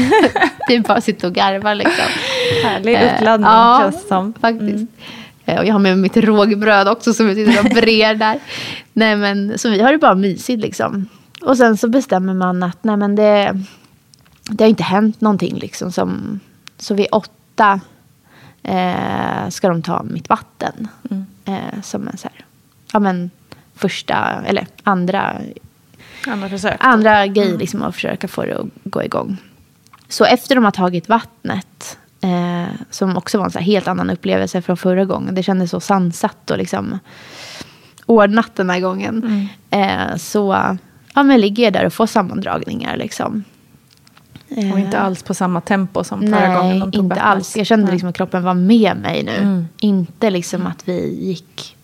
[0.67, 2.05] typ bara sitta och garva liksom.
[2.63, 4.33] Härlig Eh, uppladdning ja, känns det som.
[4.33, 4.86] faktiskt.
[5.45, 8.39] Eh, Och jag har med mig mitt rågbröd också som jag sitter och brer där.
[8.93, 11.07] Nej, men, så vi har det bara mysigt liksom.
[11.41, 13.61] Och sen så bestämmer man att nej, men det,
[14.49, 15.55] det har inte hänt någonting.
[15.57, 16.39] Liksom, som,
[16.77, 17.79] så vid åtta
[18.63, 20.88] eh, ska de ta mitt vatten.
[21.45, 22.45] Eh, som en så här,
[22.91, 23.29] ja men
[23.75, 25.36] första, eller andra
[26.27, 26.75] Andra försök.
[26.79, 29.38] andra grejer liksom att försöka få det att gå igång.
[30.09, 34.77] Så efter de har tagit vattnet, eh, som också var en helt annan upplevelse från
[34.77, 35.36] förra gången.
[35.36, 36.99] Det kändes så sansat och liksom
[38.05, 39.47] ordnat den här gången.
[39.69, 40.75] Eh, så
[41.13, 42.97] ja, men ligger jag där och får sammandragningar.
[42.97, 43.43] Liksom.
[44.49, 47.25] Eh, Och inte alls på samma tempo som förra Nej, gången de tog inte vattnet.
[47.25, 47.57] alls.
[47.57, 47.91] Jag kände Nej.
[47.93, 49.36] liksom att kroppen var med mig nu.
[49.38, 49.67] Mm.
[49.79, 51.74] Inte liksom att vi gick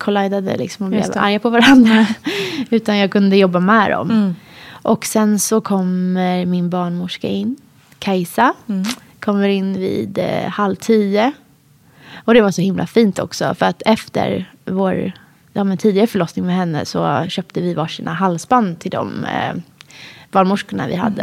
[0.00, 1.20] collidade liksom och Just blev det.
[1.20, 2.06] arga på varandra.
[2.70, 4.10] Utan jag kunde jobba med dem.
[4.10, 4.34] Mm.
[4.82, 7.56] Och sen så kommer min barnmorska in,
[7.98, 8.54] Kajsa.
[8.68, 8.84] Mm.
[9.20, 11.32] Kommer in vid eh, halv tio.
[12.24, 13.54] Och det var så himla fint också.
[13.54, 15.12] För att efter vår
[15.52, 19.54] ja, men tidigare förlossning med henne så köpte vi varsina halsband till de eh,
[20.30, 21.22] barnmorskorna vi hade.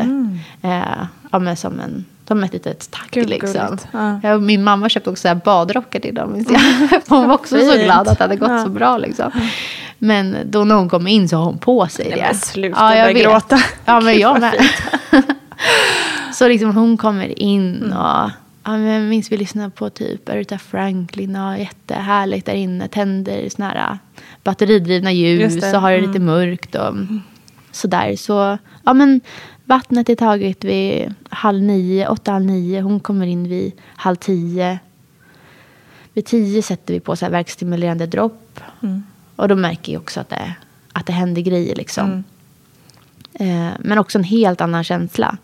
[0.62, 3.78] Eh, ja, men som en, som ett litet tack Gud, liksom.
[3.92, 4.20] Ja.
[4.24, 6.34] Ja, min mamma köpte också så badrockar till dem.
[6.34, 6.62] minns jag.
[7.08, 8.64] Hon var också så glad att det hade gått Ja.
[8.64, 8.98] så bra.
[8.98, 9.32] Liksom.
[10.00, 12.26] Men då när hon kom in så har hon på sig Nej, det.
[12.26, 13.24] men sluta, jag börjar vet.
[13.24, 13.60] gråta.
[13.86, 14.54] Ja, men jag med.
[16.34, 17.92] så liksom hon kommer in Mm.
[17.98, 18.30] och
[18.64, 22.88] ja, men jag minns vi lyssnade på typ Aretha Franklin och jättehärligt där inne.
[22.88, 23.98] Tänder såna här äh,
[24.44, 26.10] batteridrivna ljus och har det Mm.
[26.12, 26.96] lite mörkt och
[27.72, 28.16] sådär.
[28.16, 29.22] Så ja men
[29.68, 32.82] vattnet är taget vid halv nio, åtta, halv nio.
[32.82, 34.80] Hon kommer in vid halv tio.
[36.14, 38.60] Vid tio sätter vi på så här verkstimulerande dropp.
[38.84, 39.04] Mm.
[39.36, 40.56] Och då märker jag också att det,
[40.94, 42.24] att det händer grejer liksom.
[43.34, 45.38] Eh, men också en helt annan känsla.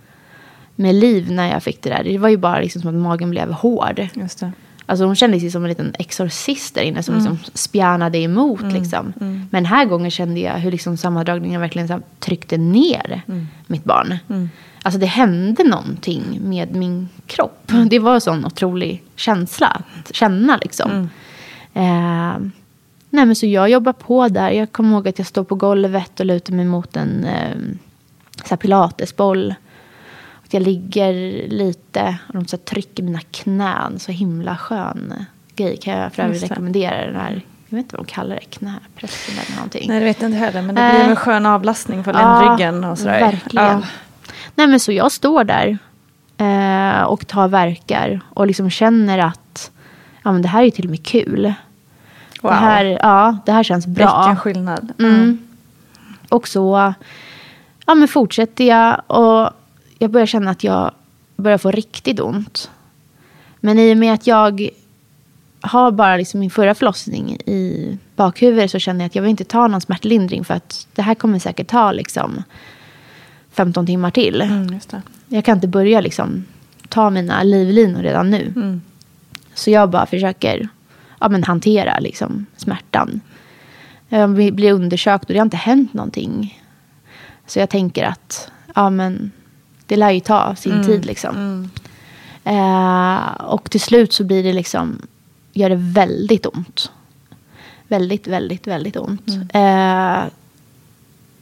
[0.76, 2.04] Med liv när jag fick det där.
[2.04, 4.08] Det var ju bara liksom som att magen blev hård.
[4.14, 4.52] Just det.
[4.86, 8.62] Alltså hon kände sig som en liten exorcist där inne som liksom spjärnade emot.
[8.74, 9.14] Liksom.
[9.20, 13.22] Men den här gången kände jag hur liksom sammandragningen verkligen så tryckte ner
[13.68, 14.18] mitt barn.
[14.84, 17.72] Alltså det hände någonting med min kropp.
[17.90, 19.68] Det var en sån otrolig känsla
[20.00, 21.10] att känna liksom.
[21.74, 22.38] Eh,
[23.10, 24.52] nej men så jag jobbar på där.
[24.52, 27.58] Jag kommer ihåg att jag står på golvet och lutar mig mot en eh,
[28.46, 29.56] så pilatesboll.
[30.46, 31.14] Att jag ligger
[31.48, 34.00] lite och de så här trycker mina knän.
[34.00, 35.26] Så himla skön
[35.56, 35.78] grej.
[35.78, 37.42] Kan jag för övrigt rekommendera den här.
[37.70, 38.42] Jag vet inte vad de kallar det.
[38.42, 39.88] Knäpressen eller någonting.
[39.88, 40.62] Nej, det vet jag inte heller.
[40.62, 43.20] Men det blir en skön avlastning för Ja, ländryggen och sådär.
[43.20, 43.66] Verkligen.
[43.66, 43.82] Ja.
[44.56, 45.78] Nej men så jag står där
[46.38, 49.72] eh, och tar verkar och liksom känner att
[50.24, 51.54] ja, men det här är till och med kul.
[52.42, 52.52] Wow.
[52.52, 54.18] Det, här, ja, det här känns bra.
[54.20, 54.94] Vilken skillnad.
[55.00, 55.48] Mm.
[56.30, 56.94] Och så
[57.86, 59.50] ja, men fortsätter jag och
[60.04, 60.92] jag börjar känna att jag
[61.36, 62.72] börjar få riktigt ont.
[63.60, 64.70] Men i och med att jag
[65.62, 69.44] har bara liksom min förra förlossning i bakhuvudet så känner jag att jag vill inte
[69.44, 72.44] ta någon smärtlindring för att det här kommer säkert ta liksom
[73.52, 74.42] 15 timmar till.
[74.42, 74.80] Mm.
[75.28, 76.46] Jag kan inte börja liksom
[76.90, 78.54] ta mina livlinor redan nu.
[78.56, 78.82] Mm.
[79.54, 80.68] Så jag bara försöker
[81.20, 83.22] ja, men hantera liksom, smärtan.
[84.10, 86.62] Jag blir undersökt och det har inte hänt någonting.
[87.48, 89.32] Så jag tänker att ja, men,
[89.86, 91.06] det lär ju ta sin tid.
[91.06, 91.70] Liksom.
[92.44, 95.02] Eh, och till slut så blir det liksom,
[95.54, 96.92] gör det väldigt ont.
[97.88, 99.28] Väldigt, väldigt, väldigt ont.
[99.54, 100.24] Eh,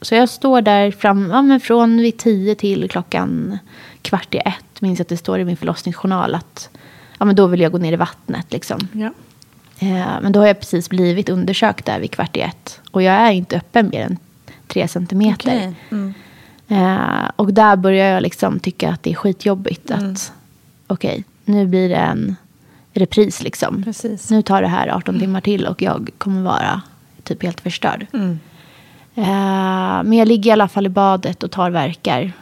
[0.00, 3.58] så jag står där fram, ja, men från vid tio till klockan
[4.02, 4.80] kvart i ett.
[4.80, 6.70] Minns att det står i min förlossningsjournal att
[7.18, 8.52] ja, men då vill jag gå ner i vattnet.
[8.52, 8.88] Liksom.
[8.92, 9.10] Ja.
[9.78, 12.80] Eh, men då har jag precis blivit undersökt där vid kvart i ett.
[12.90, 14.18] Och jag är inte öppen mer än
[14.66, 15.56] tre centimeter.
[15.56, 15.74] Okej.
[15.90, 16.14] Mm.
[16.72, 19.90] Eh, och där börjar jag liksom tycka att det är skitjobbigt.
[19.90, 20.12] Mm.
[20.12, 20.32] Att
[20.86, 22.36] okej, nu blir det en
[22.92, 23.82] repris liksom.
[23.82, 24.30] Precis.
[24.30, 26.82] Nu tar det här 18 timmar till och jag kommer vara
[27.22, 28.06] typ helt förstörd.
[28.12, 28.38] Mm.
[29.14, 32.32] Eh, men jag ligger i alla fall i badet och tar verkar.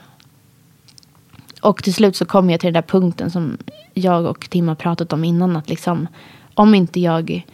[1.61, 3.57] Och till slut så kommer jag till den där punkten som
[3.95, 5.57] jag och Tim har pratat om innan.
[5.57, 6.07] Att liksom,
[6.55, 7.45] om inte jag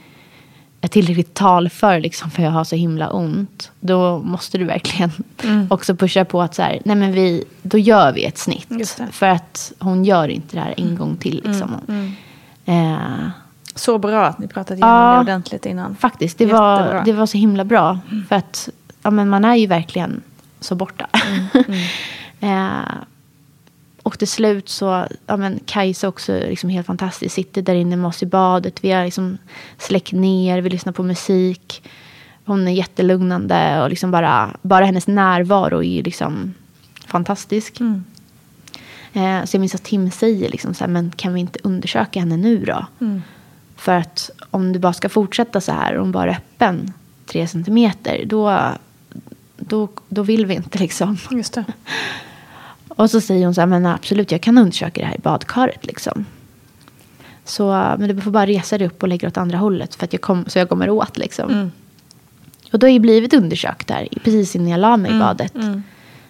[0.86, 3.70] är tillräckligt talför liksom, för jag har så himla ont.
[3.80, 5.10] Då måste du verkligen
[5.70, 8.98] också pusha på att så här, nej men vi, då gör vi ett snitt.
[9.12, 11.42] För att hon gör inte det här en gång till.
[11.44, 11.76] Liksom.
[12.64, 13.28] Eh,
[13.74, 15.12] Så bra att ni pratade igenom Ja.
[15.14, 15.96] det ordentligt innan.
[15.96, 17.98] Faktiskt, det var, det var så himla bra.
[18.28, 18.68] För att
[19.02, 20.22] ja, men man är ju verkligen
[20.60, 21.06] så borta.
[22.40, 22.78] eh,
[24.06, 27.34] och till slut så, ja men Kajsa också liksom helt fantastisk.
[27.34, 28.84] Sitter där inne med oss i badet.
[28.84, 29.38] Vi har liksom
[29.78, 31.82] släckt ner, vi lyssnar på musik.
[32.44, 36.54] Hon är jättelugnande och liksom bara, bara hennes närvaro är liksom
[37.06, 37.80] fantastisk.
[39.12, 42.20] Eh, så jag minns att Tim säger liksom så här, men kan vi inte undersöka
[42.20, 42.86] henne nu då?
[43.76, 46.92] För att om du bara ska fortsätta så här och hon bara är öppen
[47.26, 48.72] tre centimeter, då,
[49.56, 51.18] då, då vill vi inte liksom.
[51.30, 51.64] Just det.
[52.96, 55.86] Och så säger hon så här, men absolut, jag kan undersöka det här i badkaret
[55.86, 56.26] liksom.
[57.44, 57.68] Så,
[57.98, 60.22] men du får bara resa dig upp och lägga åt andra hållet för att jag
[60.22, 61.70] kom, så jag kommer åt liksom.
[62.72, 65.52] Och då har jag blivit undersökt där precis innan jag la mig i badet.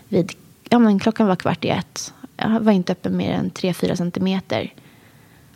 [0.09, 0.33] Vid,
[0.71, 2.13] ja men klockan var kvart i ett.
[2.37, 4.73] Jag var inte öppen mer än 3-4 centimeter.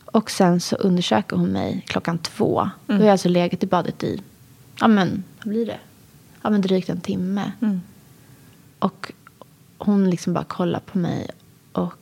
[0.04, 2.70] Och sen så undersöker hon mig klockan två.
[2.86, 4.22] Då har jag alltså legat i badet i,
[4.80, 5.78] ja men vad blir det?
[6.42, 7.52] Ja men drygt en timme.
[8.78, 9.12] Och
[9.80, 11.26] hon liksom bara kollar på mig
[11.72, 11.94] och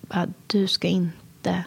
[0.00, 1.64] bara, du ska inte,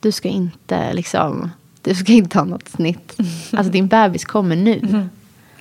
[0.00, 1.50] du ska inte liksom,
[1.82, 3.16] du ska inte ha något snitt.
[3.52, 5.08] Alltså din bebis kommer nu.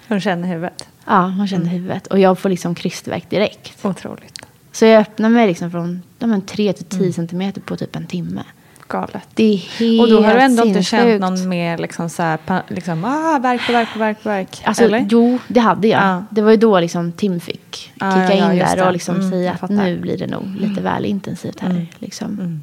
[0.08, 0.88] Hon känner huvudet.
[1.06, 2.08] Ja, hon känner huvudet.
[2.08, 3.86] Och jag får liksom krystvärk direkt.
[3.86, 4.46] Otroligt.
[4.72, 8.44] Så jag öppnar mig liksom från ja, 3 till 10 centimeter på typ en timme.
[8.92, 9.28] Galet.
[9.34, 12.40] Det är helt Och då har du ändå inte känt någon mer liksom så här,
[12.68, 14.62] liksom, ah, verk, verk, verk, verk.
[14.64, 15.08] Alltså, eller?
[15.10, 16.02] jo, det hade jag.
[16.04, 16.24] Ja.
[16.30, 18.94] Det var ju då liksom Tim fick Ja, kicka ja, ja, in just där och
[18.94, 19.70] liksom Mm, säga att.
[19.70, 19.86] Mm.
[19.86, 21.86] nu blir det nog lite väl intensivt här.
[22.00, 22.62] Liksom.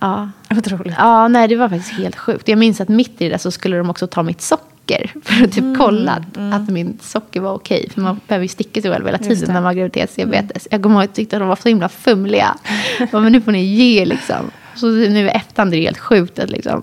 [0.00, 0.30] Ja.
[0.56, 0.94] Otroligt.
[0.98, 2.48] ja, nej det var faktiskt helt sjukt.
[2.48, 5.52] Jag minns att mitt i det så skulle de också ta mitt socker för att
[5.52, 7.88] typ Mm, kolla att min socker var okej.
[7.94, 9.36] För man behöver ju sticka sig själv hela tiden.
[9.36, 9.46] Mm.
[9.46, 10.68] när man har graviditetsdiabetes.
[10.70, 12.56] Jag kommer ihåg att jag tyckte att de var så himla fumliga.
[13.12, 14.50] Men nu får ni ge liksom.
[14.80, 16.82] Så nu i är det helt sjukt att liksom.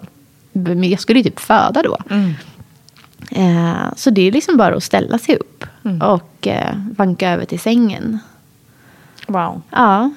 [0.52, 1.98] Men jag skulle ju typ föda då.
[2.10, 2.34] Mm.
[3.32, 6.02] Eh, så det är liksom bara att ställa sig upp Mm.
[6.02, 8.20] och eh, vanka över till sängen.
[9.28, 9.62] Wow.
[9.70, 10.12] Ja.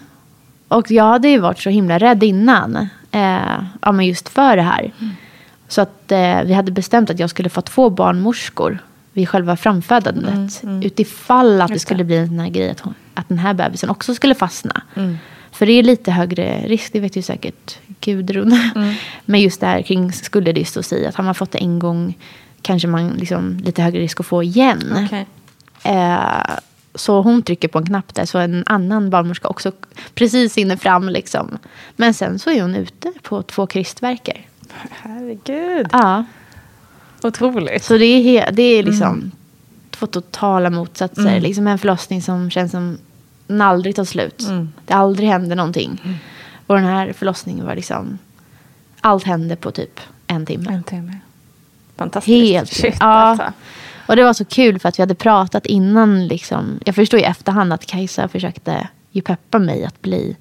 [0.68, 2.76] Och jag hade ju varit så himla rädd innan.
[3.10, 4.92] Eh, ja, men just för det här.
[5.68, 8.78] Så att eh, vi hade bestämt att jag skulle få två barnmorskor
[9.12, 10.62] vid själva framfödandet.
[10.82, 13.90] Utifall att det skulle bli en sån här grej att, hon, att den här bebisen
[13.90, 14.82] också skulle fastna.
[14.94, 15.18] Mm.
[15.60, 18.52] För det är lite högre risk, det vet ju säkert Gudrun.
[18.76, 18.94] Mm.
[19.24, 20.52] Men just det här kring skulle
[21.08, 22.18] att har man fått det en gång
[22.62, 25.06] kanske man liksom lite högre risk att få igen.
[25.06, 25.26] Okej.
[25.82, 26.56] Eh,
[26.94, 29.72] så hon trycker på en knapp där så en annan barnmorska också
[30.14, 31.08] precis hinner fram.
[31.08, 31.58] Liksom.
[31.96, 34.46] Men sen så är hon ute på två krystverkar.
[34.90, 35.86] Herregud.
[35.92, 36.24] Ja,
[37.22, 37.84] Otroligt.
[37.84, 38.04] så det
[38.38, 39.30] är, det är liksom Mm.
[39.90, 41.40] två totala motsatser.
[41.40, 42.98] Liksom en förlossning som känns som
[43.50, 44.42] den aldrig tar slut.
[44.48, 44.72] Mm.
[44.86, 46.18] Det aldrig händer någonting.
[46.66, 48.18] Och den här förlossningen var liksom,
[49.00, 50.72] allt hände på typ en timme.
[50.72, 51.18] En timme.
[51.96, 52.52] Fantastiskt.
[52.52, 53.06] Helt Shit, ja.
[53.06, 53.52] alltså.
[54.06, 56.26] Och det var så kul för att vi hade pratat innan.
[56.26, 60.36] Liksom, jag förstår i efterhand att Kajsa försökte ju peppa mig att bli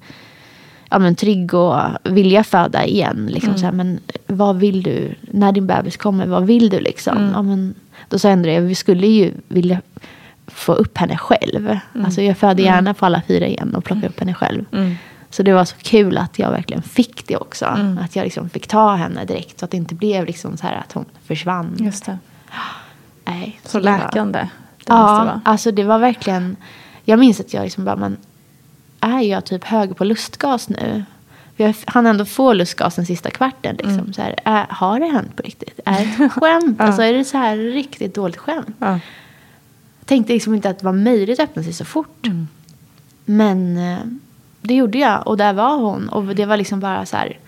[0.90, 3.28] ja, men, trygg och vilja föda igen.
[3.30, 5.14] Liksom, så här, men vad vill du?
[5.20, 6.80] När din bebis kommer, vad vill du?
[6.80, 7.30] Liksom?
[7.34, 7.74] Ja, men,
[8.08, 9.80] då sa Andrea, vi skulle ju vilja
[10.54, 11.78] få upp henne själv.
[12.04, 14.64] Alltså, jag föder gärna på alla fyra igen och plocka upp henne själv.
[15.30, 17.66] Så det var så kul att jag verkligen fick det också.
[18.00, 19.58] Att jag liksom fick ta henne direkt.
[19.58, 21.76] Så att det inte blev liksom så här att hon försvann.
[21.78, 22.18] Just det.
[23.24, 24.38] Nej, Så det var- läkande.
[24.38, 24.48] Det
[24.86, 25.40] Ja, vara.
[25.44, 26.56] alltså det var verkligen...
[27.04, 28.16] Jag minns att jag liksom bara, men
[29.00, 31.04] är jag typ hög på lustgas nu?
[31.56, 33.76] Jag hann ändå få lustgas den sista kvarten.
[33.76, 33.98] Liksom.
[33.98, 34.12] Mm.
[34.12, 35.80] Så här, är, har det hänt på riktigt?
[35.84, 36.80] Är det ett skämt?
[36.80, 38.76] Alltså är det så här riktigt dåligt skämt?
[38.78, 38.98] Ja.
[40.10, 42.26] Jag tänkte liksom inte att det var möjligt att öppna sig så fort.
[42.26, 42.48] Mm.
[43.24, 43.98] Men eh,
[44.60, 46.08] det gjorde jag och där var hon.
[46.08, 47.38] Och det var liksom bara så här,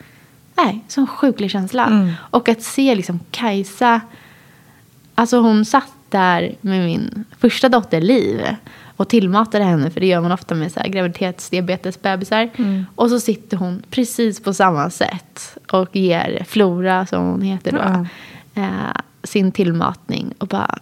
[0.55, 1.87] nej, sån sjuklig känsla.
[1.87, 2.13] Mm.
[2.31, 4.01] Och att se liksom Kajsa,
[5.15, 8.41] alltså hon satt där med min första dotter Liv.
[8.97, 12.51] Och tillmatade henne, för det gör man ofta med så här graviditetsdiabetesbebisar.
[12.57, 12.87] Mm.
[12.95, 17.79] Och så sitter hon precis på samma sätt och ger Flora, som hon heter då,
[18.55, 18.63] Ja.
[18.63, 20.35] eh, sin tillmatning.
[20.39, 20.79] Och bara,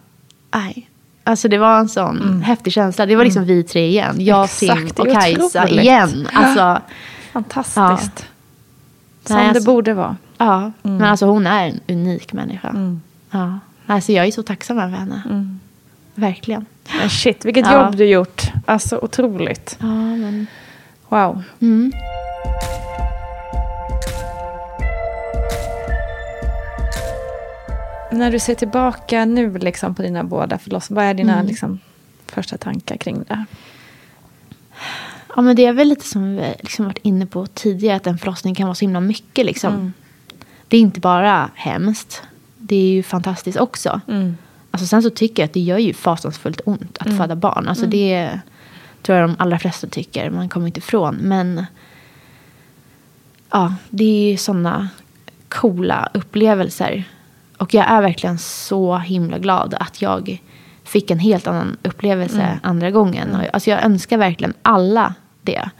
[0.54, 0.89] nej.
[1.24, 3.06] Alltså det var en sån häftig känsla.
[3.06, 4.16] Det var liksom vi tre igen.
[4.18, 4.44] Jag, Mm.
[4.44, 5.82] Exakt, Tim det och Kajsa otroligt.
[5.82, 6.28] igen.
[6.32, 6.82] Alltså,
[7.32, 8.26] Fantastiskt.
[9.24, 10.16] Som Nej, det alltså- borde vara.
[10.38, 10.72] ja.
[10.82, 12.68] Men alltså hon är en unik människa.
[12.68, 13.00] Mm.
[13.30, 13.58] Ja.
[13.86, 15.22] Alltså jag är så tacksam över henne.
[16.14, 16.66] Verkligen.
[17.00, 17.84] Men shit, vilket Ja.
[17.84, 18.42] jobb du gjort.
[18.66, 19.76] Alltså otroligt.
[19.80, 20.46] Ja, men...
[21.08, 21.42] Wow.
[28.12, 31.46] När du ser tillbaka nu liksom på dina båda förlossningar, vad är dina Mm.
[31.46, 31.78] liksom,
[32.26, 33.44] första tankar kring det?
[35.36, 38.18] Ja, men det är väl lite som vi liksom varit inne på tidigare, att en
[38.18, 39.46] förlossning kan vara så himla mycket.
[39.46, 39.74] Liksom.
[39.74, 39.92] Mm.
[40.68, 42.22] Det är inte bara hemskt,
[42.58, 44.00] det är ju fantastiskt också.
[44.08, 44.36] Mm.
[44.70, 47.68] Alltså, sen så tycker jag att det gör ju fasansfullt ont att föda barn.
[47.68, 48.40] Alltså, Det
[49.02, 51.14] tror jag de allra flesta tycker, man kommer inte ifrån.
[51.16, 51.64] Men
[53.50, 54.88] ja, det är ju sådana
[55.48, 57.04] coola upplevelser.
[57.60, 60.40] Och jag är verkligen så himla glad att jag
[60.84, 63.34] fick en helt annan upplevelse andra gången.
[63.34, 65.70] Och, Alltså jag önskar verkligen alla det.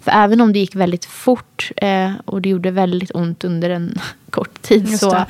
[0.00, 3.98] För även om det gick väldigt fort eh, och det gjorde väldigt ont under en
[4.30, 5.24] kort tid så,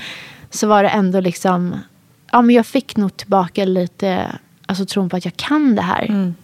[0.51, 1.79] så var det ändå liksom...
[2.33, 6.07] Ja, men jag fick nog tillbaka lite alltså, tron på att jag kan det här.
[6.09, 6.35] Mm.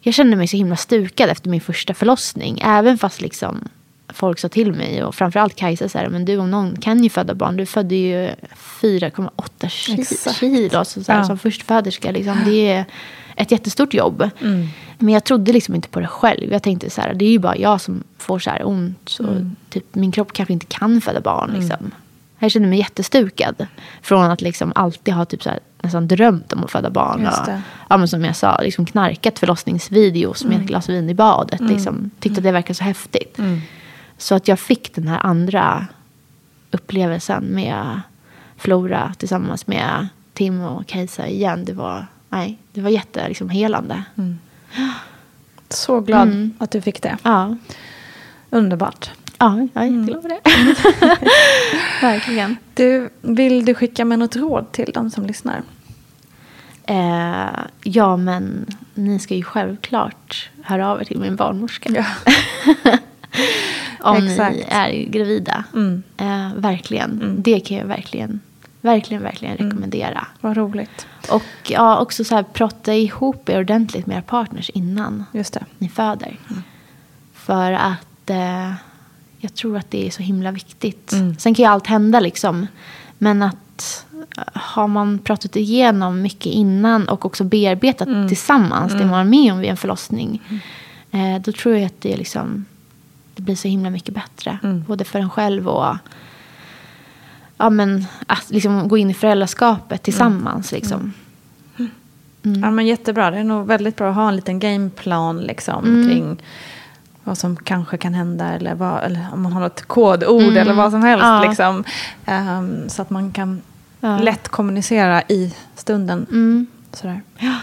[0.00, 2.60] Jag kände mig så himla stukad efter min första förlossning.
[2.64, 3.68] Även fast liksom
[4.12, 7.10] folk sa till mig och framförallt Kajsa så här, men du om någon kan ju
[7.10, 7.56] föda barn.
[7.56, 8.30] Du födde ju
[8.80, 9.30] 4,8
[9.68, 10.36] ki- Exakt.
[10.36, 11.24] kilo så så här, Ja.
[11.24, 12.10] som förstföderska.
[12.10, 12.84] Liksom, det är
[13.36, 14.30] ett jättestort jobb.
[14.40, 14.68] Mm.
[14.98, 16.52] Men jag trodde liksom inte på det själv.
[16.52, 19.16] Jag tänkte så här, det är ju bara jag som får så här ont.
[19.20, 19.56] Och Mm.
[19.70, 21.50] typ, min kropp kanske inte kan föda barn.
[21.58, 21.90] Liksom.
[22.38, 23.66] Jag kände mig jättestukad.
[24.02, 27.26] Från att liksom alltid ha typ så här, nästan drömt om att föda barn.
[27.26, 27.32] Och,
[27.88, 31.60] ja, men som jag sa, liksom knarkat förlossningsvideos med ett glas vin i badet.
[31.60, 33.38] Liksom, tyckte att det verkade så häftigt.
[34.22, 35.86] Så att jag fick den här andra
[36.70, 38.00] upplevelsen med
[38.56, 41.64] Flora tillsammans med Tim och Kajsa igen.
[41.64, 44.02] Det var, nej, det var jätte, liksom, helande.
[45.68, 46.52] Så glad Mm.
[46.58, 47.16] att du fick det.
[47.22, 47.56] Ja.
[48.50, 49.10] Underbart.
[49.38, 50.40] Ja, jag är jätteglad för det.
[52.06, 52.56] Verkligen.
[52.74, 55.62] Du, vill du skicka med något råd till de som lyssnar?
[56.84, 61.90] Eh, ja, men ni ska ju självklart höra av er till min barnmorska.
[61.90, 62.04] Ja.
[64.02, 64.56] Om Exakt.
[64.56, 65.64] ni är gravida.
[65.74, 66.02] Mm.
[66.16, 67.36] Eh, verkligen.
[67.42, 68.40] Det kan jag verkligen,
[68.80, 70.26] verkligen, verkligen rekommendera.
[70.40, 71.06] Vad roligt.
[71.30, 75.64] Och ja, också så här, prata ihop er ordentligt med era partners innan Just det.
[75.78, 76.36] ni föder.
[77.34, 78.72] För att eh,
[79.38, 81.10] jag tror att det är så himla viktigt.
[81.38, 82.66] Sen kan ju allt hända liksom.
[83.18, 84.06] Men att
[84.36, 89.52] eh, har man pratat igenom mycket innan och också bearbetat tillsammans det man var med
[89.52, 90.42] om vid en förlossning.
[91.10, 92.64] Eh, då tror jag att det, liksom,
[93.34, 94.58] det blir så himla mycket bättre.
[94.86, 95.96] Både för en själv och
[97.58, 100.72] ja, men, att liksom gå in i föräldraskapet tillsammans.
[100.72, 101.12] Liksom.
[102.42, 103.30] Ja, men jättebra.
[103.30, 106.08] Det är nog väldigt bra att ha en liten gameplan liksom, Mm.
[106.10, 106.42] kring
[107.24, 108.48] vad som kanske kan hända.
[108.52, 111.24] Eller, vad, eller om man har något kodord eller vad som helst.
[111.24, 111.34] Mm.
[111.42, 111.48] Ja.
[111.48, 111.84] Liksom,
[112.26, 113.62] Ehm, så att man kan
[114.00, 114.18] Ja.
[114.18, 116.26] lätt kommunicera i stunden.
[116.30, 116.66] Mm.
[116.92, 117.20] Sådär.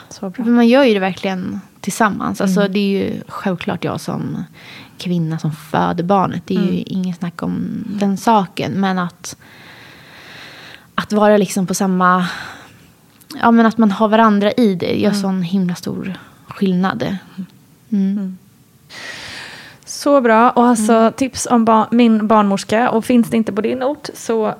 [0.09, 0.43] Så bra.
[0.43, 2.41] För man gör ju det verkligen tillsammans.
[2.41, 4.43] Alltså, Det är ju självklart jag som
[4.99, 6.43] kvinna som föder barnet.
[6.45, 8.71] Det är ju inget snack om den saken.
[8.71, 9.37] Men att,
[10.95, 12.27] att vara liksom på samma...
[13.41, 16.13] Ja, men att man har varandra i det gör sån himla stor
[16.47, 17.17] skillnad.
[17.89, 18.37] Mm.
[19.85, 20.49] Så bra.
[20.49, 22.89] Och alltså tips om ba- min barnmorska.
[22.89, 24.55] Och finns det inte på din ort så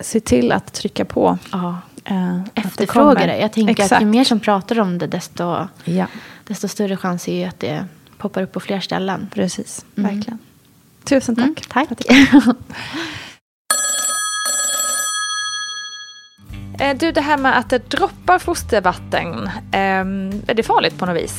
[0.00, 1.38] se till att trycka på.
[1.52, 1.78] Ja.
[2.04, 3.38] att det Efterfråga det.
[3.38, 4.02] Jag tänker att Exakt.
[4.02, 6.06] ju mer som pratar om det desto, Ja,
[6.46, 7.84] desto större chans är ju att det
[8.18, 9.28] poppar upp på fler ställen.
[9.34, 9.84] precis.
[9.94, 10.38] Verkligen.
[11.04, 11.44] Tusen tack.
[11.44, 11.88] Mm, tack.
[11.88, 12.54] du kom.
[16.80, 19.50] Eh, Du, det här med att det droppar fostervatten.
[19.72, 21.34] ehm, är det farligt på något vis?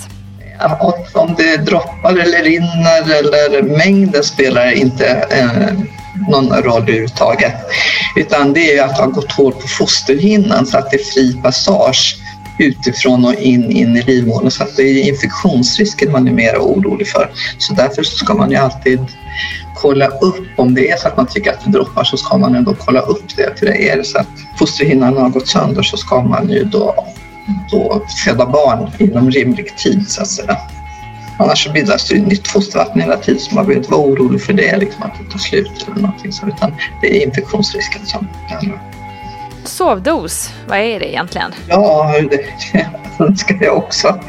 [0.59, 5.73] Ja, om det droppar eller rinner eller mängden spelar inte eh,
[6.29, 7.53] någon roll överhuvudtaget.
[8.15, 12.15] Utan det är att ha gått hål på fosterhinnan så att det är fri passage
[12.59, 14.51] utifrån och in, in i livmodern.
[14.51, 17.31] Så att det är infektionsrisken man är mer orolig för.
[17.57, 18.99] Så därför ska man ju alltid
[19.75, 22.55] kolla upp om det är så att man tycker att det droppar så ska man
[22.55, 23.59] ändå kolla upp det.
[23.59, 24.27] För det är det så att
[24.59, 27.05] fosterhinnan har gått sönder så ska man ju då,
[27.71, 30.57] då föda barn inom rimlig tid så att säga.
[31.41, 34.41] Annars så bildas det ju nytt fostervatten hela tiden så man behöver inte vara orolig
[34.41, 38.27] för det, liksom att det tar slut eller någonting så, utan det är infektionsrisken som
[38.47, 38.98] det handlar om.
[39.69, 41.51] Sovdos, vad är det egentligen?
[41.67, 42.85] Ja, det
[43.19, 44.19] önskar jag också.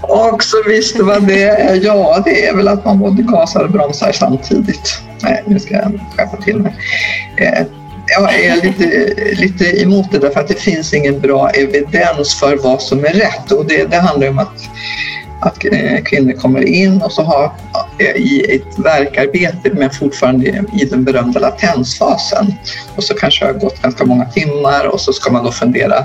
[0.00, 1.84] Och så visste man det är.
[1.84, 5.02] Ja, det är väl att man både gasar och bromsar samtidigt.
[5.22, 6.74] Nej, nu ska jag skärpa till mig.
[7.36, 7.66] Eh,
[8.06, 12.82] jag är lite, lite emot det därför att det finns ingen bra evidens för vad
[12.82, 13.52] som är rätt.
[13.52, 14.68] Och det, det handlar om att,
[15.42, 17.52] att eh, kvinnor kommer in och så har
[17.98, 22.54] eh, i ett verkarbete men fortfarande i den berömda latensfasen.
[22.96, 26.04] Och så kanske det har gått ganska många timmar och så ska man då fundera,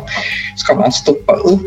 [0.56, 1.66] ska man stoppa upp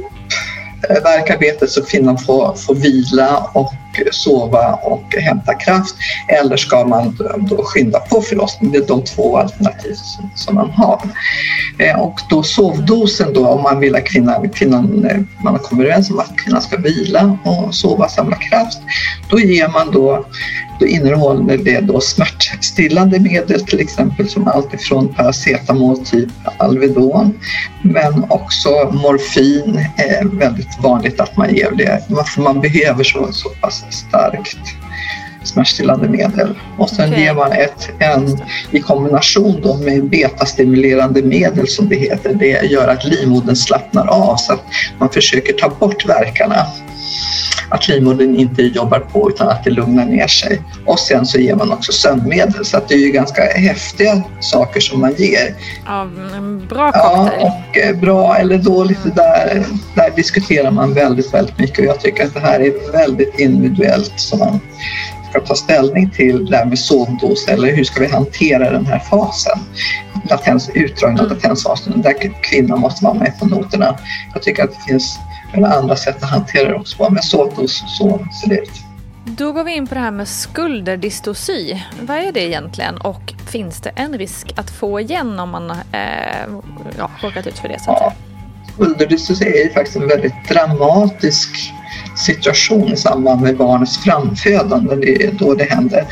[0.88, 3.72] eh, verkarbetet så kvinnan får, får vila och
[4.12, 5.94] sova och hämta kraft
[6.28, 8.72] eller ska man då skynda på förlossningen?
[8.72, 9.94] Det är de två alternativ
[10.34, 11.00] som, man har.
[11.78, 16.10] Eh, och då sovdosen då om man vill att kvinnan, kvinnan, eh, man kommer överens
[16.10, 18.78] om att kvinnan ska vila och sova, samla kraft,
[19.30, 20.24] då ger man då
[20.80, 27.38] då innehåller det då smärtstillande medel till exempel som alltifrån paracetamol typ Alvedon
[27.82, 32.04] men också morfin är väldigt vanligt att man ger det.
[32.34, 34.58] För man behöver så, så pass starkt
[35.42, 36.58] smärtstillande medel.
[36.78, 37.22] Och sen Okej.
[37.22, 38.38] ger man ett, en,
[38.70, 42.34] i kombination då med betastimulerande medel som det heter.
[42.34, 44.64] Det gör att livmodern slappnar av så att
[44.98, 46.66] man försöker ta bort verkarna
[47.70, 50.62] att livmodern inte jobbar på utan att det lugnar ner sig.
[50.86, 54.80] Och sen så ger man också sömnmedel så att det är ju ganska häftiga saker
[54.80, 55.54] som man ger.
[55.86, 56.08] Ja,
[56.68, 57.42] bra Ja, cocktail.
[57.46, 59.64] och eh, bra eller dåligt, det där,
[59.94, 64.12] där diskuterar man väldigt, väldigt mycket och jag tycker att det här är väldigt individuellt
[64.16, 64.60] som man
[65.30, 68.98] ska ta ställning till det här med sovdos eller hur ska vi hantera den här
[68.98, 69.58] fasen?
[70.30, 73.96] Latens, utdragna latensfasen där kvinnan måste vara med på noterna.
[74.34, 75.18] Jag tycker att det finns
[75.52, 77.10] eller andra sätt att hantera det också.
[77.10, 78.70] Men sovdos, så ser det ut.
[79.24, 81.84] Då går vi in på det här med skulderdystoci.
[82.00, 85.76] Vad är det egentligen och finns det en risk att få igen om man eh,
[86.98, 87.80] ja, råkat ut för det?
[87.80, 88.12] Så att säga?
[88.80, 91.72] Skulderdystoci är ju faktiskt en väldigt dramatisk
[92.16, 94.96] situation i samband med barnets framfödande.
[94.96, 96.04] Det är då det händer.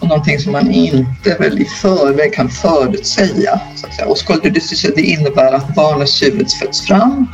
[0.00, 3.60] Och någonting som man inte väl i förväg kan förutsäga.
[3.76, 4.08] Så att säga.
[4.08, 7.26] Och skulderdystoci det innebär att barnets huvud föds fram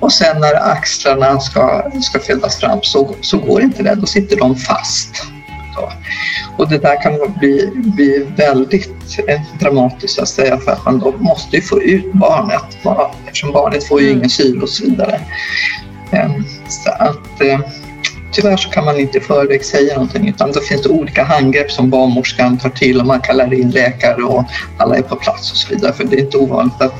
[0.00, 3.94] och sen när axlarna ska, ska födas fram så, så går inte det.
[3.94, 5.31] Då sitter de fast.
[5.76, 5.92] Då.
[6.56, 11.14] Och det där kan bli, bli väldigt eh, dramatiskt att säga för att man då
[11.18, 12.62] måste ju få ut barnet
[13.26, 14.18] eftersom barnet får ju mm.
[14.18, 15.20] ingen syre och så vidare.
[16.10, 17.60] Ehm, så att, eh,
[18.32, 21.70] tyvärr så kan man inte i förväg säga någonting utan då finns det olika handgrepp
[21.70, 24.44] som barnmorskan tar till och man kallar in läkare och
[24.78, 25.92] alla är på plats och så vidare.
[25.92, 26.94] För det är inte ovanligt att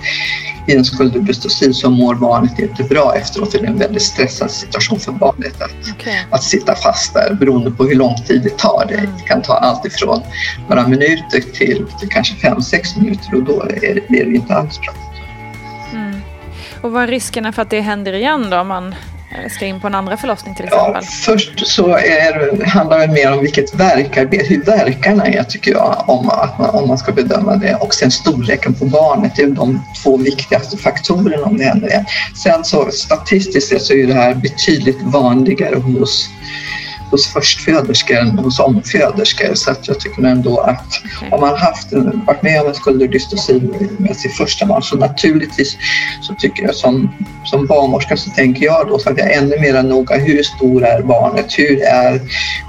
[0.66, 3.52] i en skulderbystostil så mår barnet inte bra efteråt.
[3.52, 6.14] Det är en väldigt stressad situation för barnet att, okay.
[6.30, 8.86] att sitta fast där beroende på hur lång tid det tar.
[8.88, 10.22] Det, det kan ta allt ifrån
[10.68, 14.54] några minuter till, till kanske fem sex minuter och då är det, är det inte
[14.54, 14.94] alls bra.
[15.92, 16.20] Mm.
[16.80, 18.58] Och vad är riskerna för att det händer igen då?
[18.58, 18.94] Om man
[19.50, 20.94] ska in på en andra förlossning till exempel?
[20.94, 26.04] Ja, först så är, handlar det mer om vilket verkarbete, hur verkarna är tycker jag
[26.06, 29.46] om, att man, om man ska bedöma det och sen storleken på barnet, det är
[29.46, 32.04] de två viktigaste faktorerna om det händer det.
[32.42, 36.28] Sen så statistiskt sett så är det här betydligt vanligare hos
[37.12, 39.54] hos förstföderskor än hos omföderskor.
[39.54, 40.86] Så att jag tycker ändå att
[41.16, 41.30] okay.
[41.30, 43.62] om man haft en, varit med om en skulderdystosi
[43.98, 45.76] med sitt första barn så naturligtvis
[46.22, 47.14] så tycker jag som,
[47.44, 50.84] som barnmorska så tänker jag då så att jag är ännu mer noga hur stor
[50.84, 51.58] är barnet?
[51.58, 52.20] Hur är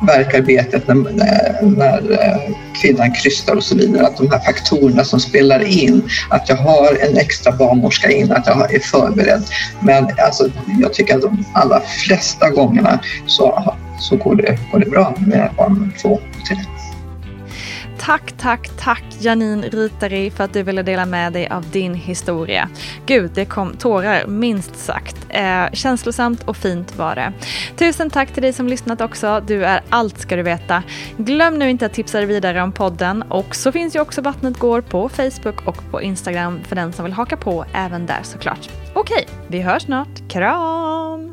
[0.07, 4.07] verkarbetet när, när, när eh, kvinnan krystar och så vidare.
[4.07, 8.47] Att de här faktorerna som spelar in, att jag har en extra barnmorska in, att
[8.47, 9.43] jag är förberedd.
[9.79, 10.47] Men alltså,
[10.81, 15.49] jag tycker att de allra flesta gångerna så så går det, går det bra med
[15.57, 16.57] barn två till.
[18.05, 22.69] Tack, tack, tack Janine Ritari för att du ville dela med dig av din historia.
[23.05, 25.15] Gud, det kom tårar minst sagt.
[25.29, 27.33] Eh, känslosamt och fint var det.
[27.75, 29.43] Tusen tack till dig som lyssnat också.
[29.47, 30.83] Du är allt ska du veta.
[31.17, 34.59] Glöm nu inte att tipsa dig vidare om podden och så finns ju också Vattnet
[34.59, 38.69] går på Facebook och på Instagram för den som vill haka på även där såklart.
[38.93, 40.29] Okej, vi hörs snart.
[40.29, 41.32] Kram!